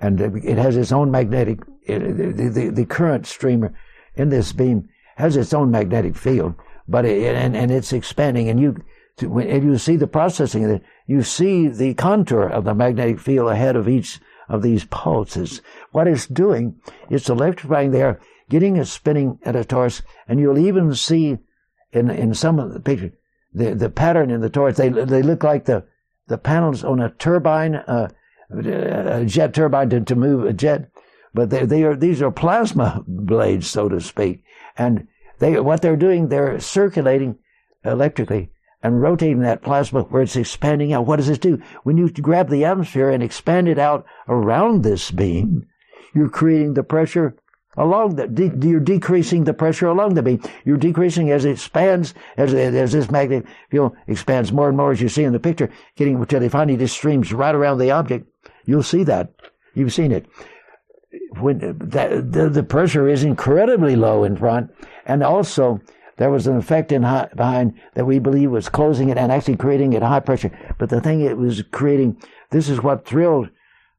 And 0.00 0.18
it 0.18 0.56
has 0.56 0.78
its 0.78 0.92
own 0.92 1.10
magnetic, 1.10 1.60
uh, 1.60 1.98
the, 1.98 2.50
the, 2.54 2.70
the 2.70 2.86
current 2.86 3.26
streamer 3.26 3.74
in 4.14 4.30
this 4.30 4.54
beam 4.54 4.88
has 5.16 5.36
its 5.36 5.52
own 5.52 5.70
magnetic 5.70 6.16
field, 6.16 6.54
but 6.88 7.04
it, 7.04 7.34
and, 7.34 7.54
and 7.54 7.70
it's 7.70 7.92
expanding, 7.92 8.48
and 8.48 8.58
you, 8.58 8.76
when 9.22 9.62
you 9.62 9.78
see 9.78 9.96
the 9.96 10.06
processing 10.06 10.80
you 11.06 11.22
see 11.22 11.68
the 11.68 11.94
contour 11.94 12.46
of 12.46 12.64
the 12.64 12.74
magnetic 12.74 13.18
field 13.20 13.50
ahead 13.50 13.76
of 13.76 13.88
each 13.88 14.20
of 14.48 14.62
these 14.62 14.84
pulses. 14.84 15.62
What 15.92 16.08
it's 16.08 16.26
doing, 16.26 16.80
it's 17.08 17.28
electrifying 17.28 17.92
there, 17.92 18.20
getting 18.48 18.76
it 18.76 18.86
spinning 18.86 19.38
at 19.44 19.56
a 19.56 19.60
torus, 19.60 20.02
and 20.28 20.40
you'll 20.40 20.58
even 20.58 20.94
see 20.94 21.38
in, 21.92 22.10
in 22.10 22.34
some 22.34 22.58
of 22.58 22.72
the 22.72 22.80
pictures, 22.80 23.12
the, 23.52 23.74
the 23.74 23.90
pattern 23.90 24.30
in 24.30 24.40
the 24.40 24.50
torus, 24.50 24.76
they, 24.76 24.88
they 24.88 25.22
look 25.22 25.42
like 25.42 25.64
the, 25.64 25.84
the 26.26 26.38
panels 26.38 26.84
on 26.84 27.00
a 27.00 27.10
turbine, 27.10 27.76
uh, 27.76 28.08
a 28.52 29.24
jet 29.24 29.54
turbine 29.54 29.90
to, 29.90 30.00
to 30.00 30.16
move 30.16 30.44
a 30.44 30.52
jet, 30.52 30.90
but 31.32 31.50
they, 31.50 31.64
they 31.64 31.82
are, 31.84 31.96
these 31.96 32.20
are 32.20 32.30
plasma 32.30 33.04
blades, 33.06 33.68
so 33.68 33.88
to 33.88 34.00
speak. 34.00 34.42
And 34.76 35.06
they, 35.38 35.58
what 35.60 35.82
they're 35.82 35.96
doing, 35.96 36.28
they're 36.28 36.60
circulating 36.60 37.38
electrically 37.84 38.50
and 38.82 39.02
rotating 39.02 39.40
that 39.40 39.62
plasma 39.62 40.02
where 40.02 40.22
it's 40.22 40.36
expanding 40.36 40.92
out. 40.92 41.06
What 41.06 41.16
does 41.16 41.26
this 41.26 41.38
do? 41.38 41.60
When 41.82 41.98
you 41.98 42.10
grab 42.10 42.48
the 42.48 42.64
atmosphere 42.64 43.10
and 43.10 43.22
expand 43.22 43.68
it 43.68 43.78
out 43.78 44.06
around 44.28 44.82
this 44.82 45.10
beam, 45.10 45.66
you're 46.14 46.30
creating 46.30 46.74
the 46.74 46.82
pressure 46.82 47.36
along 47.76 48.16
the, 48.16 48.26
de- 48.26 48.68
you're 48.68 48.80
decreasing 48.80 49.44
the 49.44 49.54
pressure 49.54 49.86
along 49.86 50.14
the 50.14 50.22
beam. 50.22 50.42
You're 50.64 50.76
decreasing 50.76 51.30
as 51.30 51.44
it 51.44 51.52
expands, 51.52 52.14
as, 52.36 52.52
as 52.52 52.92
this 52.92 53.10
magnetic 53.10 53.46
field 53.70 53.96
expands 54.06 54.52
more 54.52 54.68
and 54.68 54.76
more, 54.76 54.92
as 54.92 55.00
you 55.00 55.08
see 55.08 55.24
in 55.24 55.32
the 55.32 55.38
picture, 55.38 55.70
getting 55.96 56.16
until 56.16 56.42
it 56.42 56.50
finally 56.50 56.76
just 56.76 56.96
streams 56.96 57.32
right 57.32 57.54
around 57.54 57.78
the 57.78 57.90
object. 57.90 58.26
You'll 58.64 58.82
see 58.82 59.04
that. 59.04 59.32
You've 59.74 59.92
seen 59.92 60.10
it. 60.10 60.26
When 61.38 61.58
that, 61.58 62.32
the, 62.32 62.48
the 62.48 62.62
pressure 62.62 63.08
is 63.08 63.24
incredibly 63.24 63.96
low 63.96 64.24
in 64.24 64.36
front, 64.36 64.70
and 65.06 65.22
also 65.22 65.80
there 66.20 66.30
was 66.30 66.46
an 66.46 66.58
effect 66.58 66.92
in 66.92 67.02
high, 67.02 67.30
behind 67.34 67.80
that 67.94 68.04
we 68.04 68.18
believe 68.18 68.50
was 68.50 68.68
closing 68.68 69.08
it 69.08 69.16
and 69.16 69.32
actually 69.32 69.56
creating 69.56 69.94
it 69.94 70.02
high 70.02 70.20
pressure. 70.20 70.52
But 70.76 70.90
the 70.90 71.00
thing 71.00 71.22
it 71.22 71.38
was 71.38 71.62
creating, 71.72 72.20
this 72.50 72.68
is 72.68 72.82
what 72.82 73.06
thrilled 73.06 73.48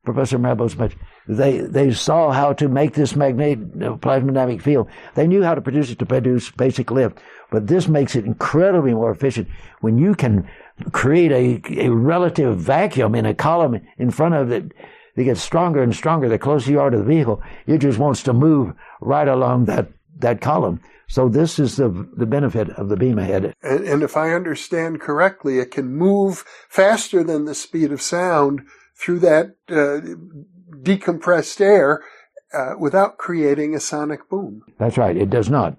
Professor 0.06 0.38
Myrabo 0.38 0.70
so 0.70 0.78
much. 0.78 0.96
They 1.28 1.62
they 1.62 1.92
saw 1.92 2.32
how 2.32 2.54
to 2.54 2.68
make 2.68 2.94
this 2.94 3.16
magnetic 3.16 3.74
plasmodynamic 4.02 4.62
field. 4.62 4.88
They 5.16 5.26
knew 5.26 5.42
how 5.42 5.56
to 5.56 5.62
produce 5.62 5.90
it 5.90 5.98
to 5.98 6.06
produce 6.06 6.52
basic 6.52 6.92
lift, 6.92 7.18
but 7.50 7.66
this 7.66 7.88
makes 7.88 8.16
it 8.16 8.26
incredibly 8.26 8.94
more 8.94 9.10
efficient 9.10 9.48
when 9.80 9.98
you 9.98 10.14
can 10.14 10.48
create 10.92 11.32
a, 11.32 11.88
a 11.88 11.90
relative 11.90 12.56
vacuum 12.60 13.16
in 13.16 13.26
a 13.26 13.34
column 13.34 13.82
in 13.98 14.12
front 14.12 14.36
of 14.36 14.52
it. 14.52 14.74
It 15.16 15.24
gets 15.24 15.42
stronger 15.42 15.82
and 15.82 15.96
stronger 15.96 16.30
the 16.30 16.38
closer 16.38 16.70
you 16.70 16.80
are 16.82 16.92
to 16.92 16.98
the 16.98 17.04
vehicle. 17.04 17.42
It 17.66 17.80
just 17.80 17.98
wants 17.98 18.22
to 18.24 18.34
move 18.34 18.74
right 19.02 19.28
along 19.28 19.66
that 19.66 19.90
that 20.22 20.42
column. 20.42 20.82
So 21.08 21.28
this 21.28 21.60
is 21.60 21.76
the, 21.76 21.90
the 22.16 22.26
benefit 22.26 22.70
of 22.72 22.90
the 22.90 22.96
beam 22.96 23.20
ahead. 23.20 23.54
And, 23.62 23.84
and 23.86 24.04
if 24.04 24.16
I 24.16 24.34
understand 24.34 25.02
correctly, 25.02 25.60
it 25.60 25.72
can 25.72 25.94
move 25.94 26.46
faster 26.70 27.24
than 27.24 27.46
the 27.46 27.56
speed 27.56 27.92
of 27.92 28.02
sound 28.02 28.62
through 28.96 29.20
that 29.20 29.56
uh, 29.70 30.00
decompressed 30.82 31.60
air 31.60 32.04
uh, 32.54 32.76
without 32.80 33.18
creating 33.18 33.76
a 33.76 33.80
sonic 33.80 34.30
boom. 34.30 34.62
That's 34.78 34.98
right. 34.98 35.18
It 35.18 35.30
does 35.30 35.50
not 35.50 35.78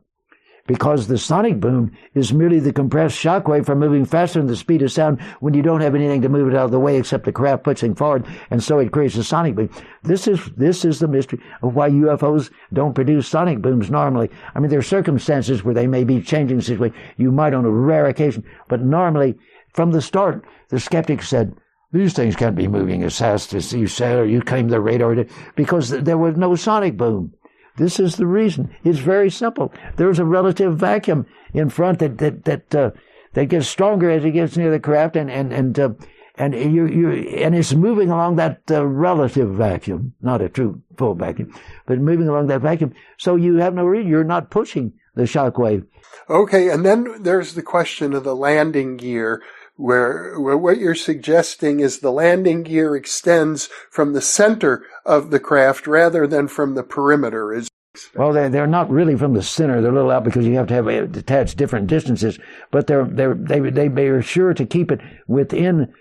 because 0.66 1.06
the 1.06 1.18
sonic 1.18 1.60
boom 1.60 1.96
is 2.14 2.32
merely 2.32 2.60
the 2.60 2.72
compressed 2.72 3.16
shock 3.16 3.48
wave 3.48 3.66
from 3.66 3.78
moving 3.78 4.04
faster 4.04 4.38
than 4.38 4.46
the 4.46 4.56
speed 4.56 4.82
of 4.82 4.92
sound 4.92 5.20
when 5.40 5.54
you 5.54 5.62
don't 5.62 5.80
have 5.80 5.94
anything 5.94 6.22
to 6.22 6.28
move 6.28 6.48
it 6.48 6.54
out 6.54 6.66
of 6.66 6.70
the 6.70 6.78
way 6.78 6.96
except 6.96 7.24
the 7.24 7.32
craft 7.32 7.64
pushing 7.64 7.94
forward, 7.94 8.24
and 8.50 8.62
so 8.62 8.78
it 8.78 8.92
creates 8.92 9.16
a 9.16 9.24
sonic 9.24 9.54
boom. 9.54 9.70
This 10.02 10.28
is 10.28 10.40
this 10.56 10.84
is 10.84 10.98
the 10.98 11.08
mystery 11.08 11.40
of 11.62 11.74
why 11.74 11.90
UFOs 11.90 12.50
don't 12.72 12.94
produce 12.94 13.28
sonic 13.28 13.60
booms 13.60 13.90
normally. 13.90 14.30
I 14.54 14.60
mean, 14.60 14.70
there 14.70 14.78
are 14.78 14.82
circumstances 14.82 15.64
where 15.64 15.74
they 15.74 15.86
may 15.86 16.04
be 16.04 16.20
changing 16.20 16.60
situation. 16.60 16.96
You 17.16 17.32
might 17.32 17.54
on 17.54 17.64
a 17.64 17.70
rare 17.70 18.06
occasion, 18.06 18.44
but 18.68 18.82
normally, 18.82 19.34
from 19.72 19.90
the 19.90 20.02
start, 20.02 20.44
the 20.68 20.78
skeptics 20.78 21.28
said, 21.28 21.54
these 21.92 22.14
things 22.14 22.36
can't 22.36 22.56
be 22.56 22.68
moving 22.68 23.02
as 23.02 23.18
fast 23.18 23.52
as 23.52 23.72
you 23.72 23.86
say, 23.86 24.14
or 24.14 24.24
you 24.24 24.40
claim 24.40 24.68
the 24.68 24.80
radar, 24.80 25.26
because 25.56 25.90
there 25.90 26.16
was 26.16 26.36
no 26.36 26.54
sonic 26.54 26.96
boom. 26.96 27.34
This 27.76 27.98
is 27.98 28.16
the 28.16 28.26
reason. 28.26 28.74
It's 28.84 28.98
very 28.98 29.30
simple. 29.30 29.72
There's 29.96 30.18
a 30.18 30.24
relative 30.24 30.76
vacuum 30.76 31.26
in 31.54 31.70
front 31.70 32.00
that 32.00 32.18
that 32.18 32.44
that 32.44 32.74
uh, 32.74 32.90
that 33.32 33.46
gets 33.46 33.68
stronger 33.68 34.10
as 34.10 34.24
it 34.24 34.32
gets 34.32 34.56
near 34.56 34.70
the 34.70 34.80
craft, 34.80 35.16
and 35.16 35.30
and 35.30 35.52
and 35.52 35.78
uh, 35.78 35.90
and 36.36 36.54
you 36.54 36.86
you 36.86 37.10
and 37.10 37.54
it's 37.54 37.72
moving 37.72 38.10
along 38.10 38.36
that 38.36 38.60
uh, 38.70 38.84
relative 38.84 39.54
vacuum, 39.54 40.14
not 40.20 40.42
a 40.42 40.48
true 40.48 40.82
full 40.96 41.14
vacuum, 41.14 41.54
but 41.86 41.98
moving 41.98 42.28
along 42.28 42.48
that 42.48 42.60
vacuum. 42.60 42.92
So 43.18 43.36
you 43.36 43.56
have 43.56 43.74
no 43.74 43.84
reason. 43.84 44.10
You're 44.10 44.24
not 44.24 44.50
pushing 44.50 44.92
the 45.14 45.26
shock 45.26 45.58
wave. 45.58 45.84
Okay, 46.28 46.68
and 46.68 46.84
then 46.84 47.22
there's 47.22 47.54
the 47.54 47.62
question 47.62 48.12
of 48.12 48.24
the 48.24 48.36
landing 48.36 48.96
gear 48.96 49.42
where, 49.76 50.38
where 50.38 50.56
what 50.56 50.78
you're 50.78 50.94
suggesting 50.94 51.80
is 51.80 51.98
the 51.98 52.12
landing 52.12 52.62
gear 52.62 52.94
extends 52.94 53.68
from 53.90 54.12
the 54.12 54.20
center 54.20 54.84
of 55.04 55.30
the 55.30 55.40
craft 55.40 55.86
rather 55.86 56.26
than 56.26 56.48
from 56.48 56.74
the 56.74 56.82
perimeter. 56.82 57.52
Is 57.52 57.68
well, 58.14 58.32
they're, 58.32 58.48
they're 58.48 58.66
not 58.66 58.90
really 58.90 59.16
from 59.16 59.34
the 59.34 59.42
center. 59.42 59.80
They're 59.80 59.90
a 59.90 59.94
little 59.94 60.10
out 60.10 60.24
because 60.24 60.46
you 60.46 60.56
have 60.56 60.68
to 60.68 60.74
have 60.74 60.88
it 60.88 61.16
attached 61.16 61.58
different 61.58 61.88
distances, 61.88 62.38
but 62.70 62.86
they're, 62.86 63.04
they're, 63.04 63.34
they, 63.34 63.60
they, 63.60 63.88
they 63.88 64.06
are 64.08 64.22
sure 64.22 64.54
to 64.54 64.66
keep 64.66 64.90
it 64.90 65.00
within 65.26 65.92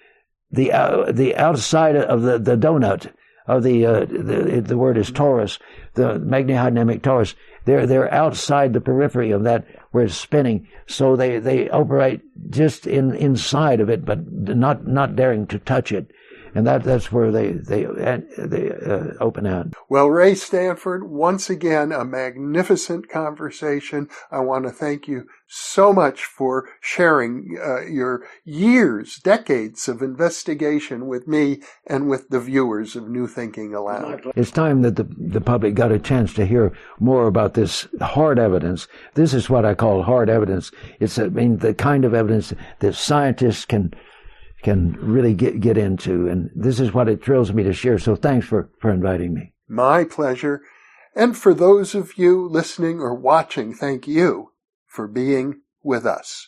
the, 0.51 0.72
uh, 0.72 1.11
the 1.11 1.36
outside 1.36 1.95
of 1.95 2.22
the, 2.22 2.38
the 2.38 2.57
donut 2.57 3.11
of 3.47 3.63
the, 3.63 3.86
uh, 3.86 4.05
the, 4.05 4.63
the 4.65 4.78
word 4.78 4.97
is 4.97 5.11
torus, 5.11 5.59
the 5.95 6.19
magnetodynamic 6.19 7.01
torus. 7.01 7.34
They're, 7.66 7.86
they're 7.86 8.14
outside 8.14 8.74
the 8.74 8.82
periphery 8.82 9.32
of 9.32 9.43
that 9.43 9.66
where 9.91 10.05
it's 10.05 10.16
spinning. 10.16 10.68
So 10.88 11.16
they, 11.16 11.39
they 11.39 11.70
operate 11.70 12.22
just 12.49 12.88
in, 12.88 13.14
inside 13.16 13.80
of 13.80 13.89
it, 13.89 14.03
but 14.05 14.32
not, 14.32 14.88
not 14.88 15.16
daring 15.16 15.47
to 15.47 15.59
touch 15.59 15.91
it 15.91 16.12
and 16.54 16.68
that 16.68 16.84
that's 16.84 17.12
where 17.12 17.32
they 17.32 17.52
they 17.52 17.86
they 18.38 18.72
uh, 18.72 19.14
open 19.20 19.45
out. 19.45 19.74
Well, 19.89 20.10
Ray 20.10 20.36
Stanford, 20.36 21.10
once 21.10 21.49
again, 21.49 21.91
a 21.91 22.06
magnificent 22.06 23.10
conversation. 23.10 24.10
I 24.32 24.39
want 24.39 24.66
to 24.66 24.72
thank 24.72 25.08
you 25.08 25.26
so 25.47 25.91
much 25.91 26.24
for 26.24 26.70
sharing 26.80 27.58
uh, 27.62 27.82
your 27.82 28.24
years, 28.45 29.18
decades 29.18 29.88
of 29.88 30.02
investigation 30.02 31.08
with 31.08 31.28
me 31.28 31.62
and 31.86 32.10
with 32.10 32.30
the 32.30 32.39
viewers 32.39 32.95
of 32.95 33.10
New 33.10 33.28
Thinking 33.28 33.74
Allowed. 33.74 34.32
It's 34.36 34.52
time 34.52 34.82
that 34.82 34.95
the 34.95 35.08
the 35.18 35.41
public 35.41 35.76
got 35.76 35.91
a 35.91 35.99
chance 35.99 36.34
to 36.36 36.45
hear 36.45 36.72
more 36.99 37.28
about 37.28 37.54
this 37.54 37.88
hard 38.02 38.39
evidence. 38.39 38.88
This 39.14 39.34
is 39.34 39.49
what 39.49 39.66
I 39.66 39.74
call 39.74 40.04
hard 40.04 40.30
evidence. 40.30 40.72
It's 40.99 41.20
I 41.20 41.28
mean 41.28 41.58
the 41.58 41.74
kind 41.74 42.06
of 42.06 42.14
evidence 42.14 42.54
that 42.80 42.95
scientists 42.95 43.66
can 43.66 43.93
can 44.64 44.93
really 44.99 45.34
get, 45.34 45.59
get 45.59 45.78
into. 45.78 46.28
And 46.28 46.49
this 46.55 46.80
is 46.80 46.93
what 46.93 47.09
it 47.09 47.24
thrills 47.24 47.53
me 47.53 47.64
to 47.64 47.74
share. 47.74 47.97
So 47.97 48.16
thanks 48.16 48.47
for, 48.47 48.70
for 48.80 48.91
inviting 48.91 49.34
me. 49.34 49.53
My 49.68 50.03
pleasure. 50.03 50.62
And 51.16 51.38
for 51.38 51.53
those 51.53 51.93
of 51.93 52.18
you 52.18 52.47
listening 52.47 52.99
or 52.99 53.14
watching, 53.14 53.74
thank 53.74 54.07
you 54.07 54.51
for 54.88 55.07
being 55.07 55.62
with 55.84 56.05
us. 56.05 56.47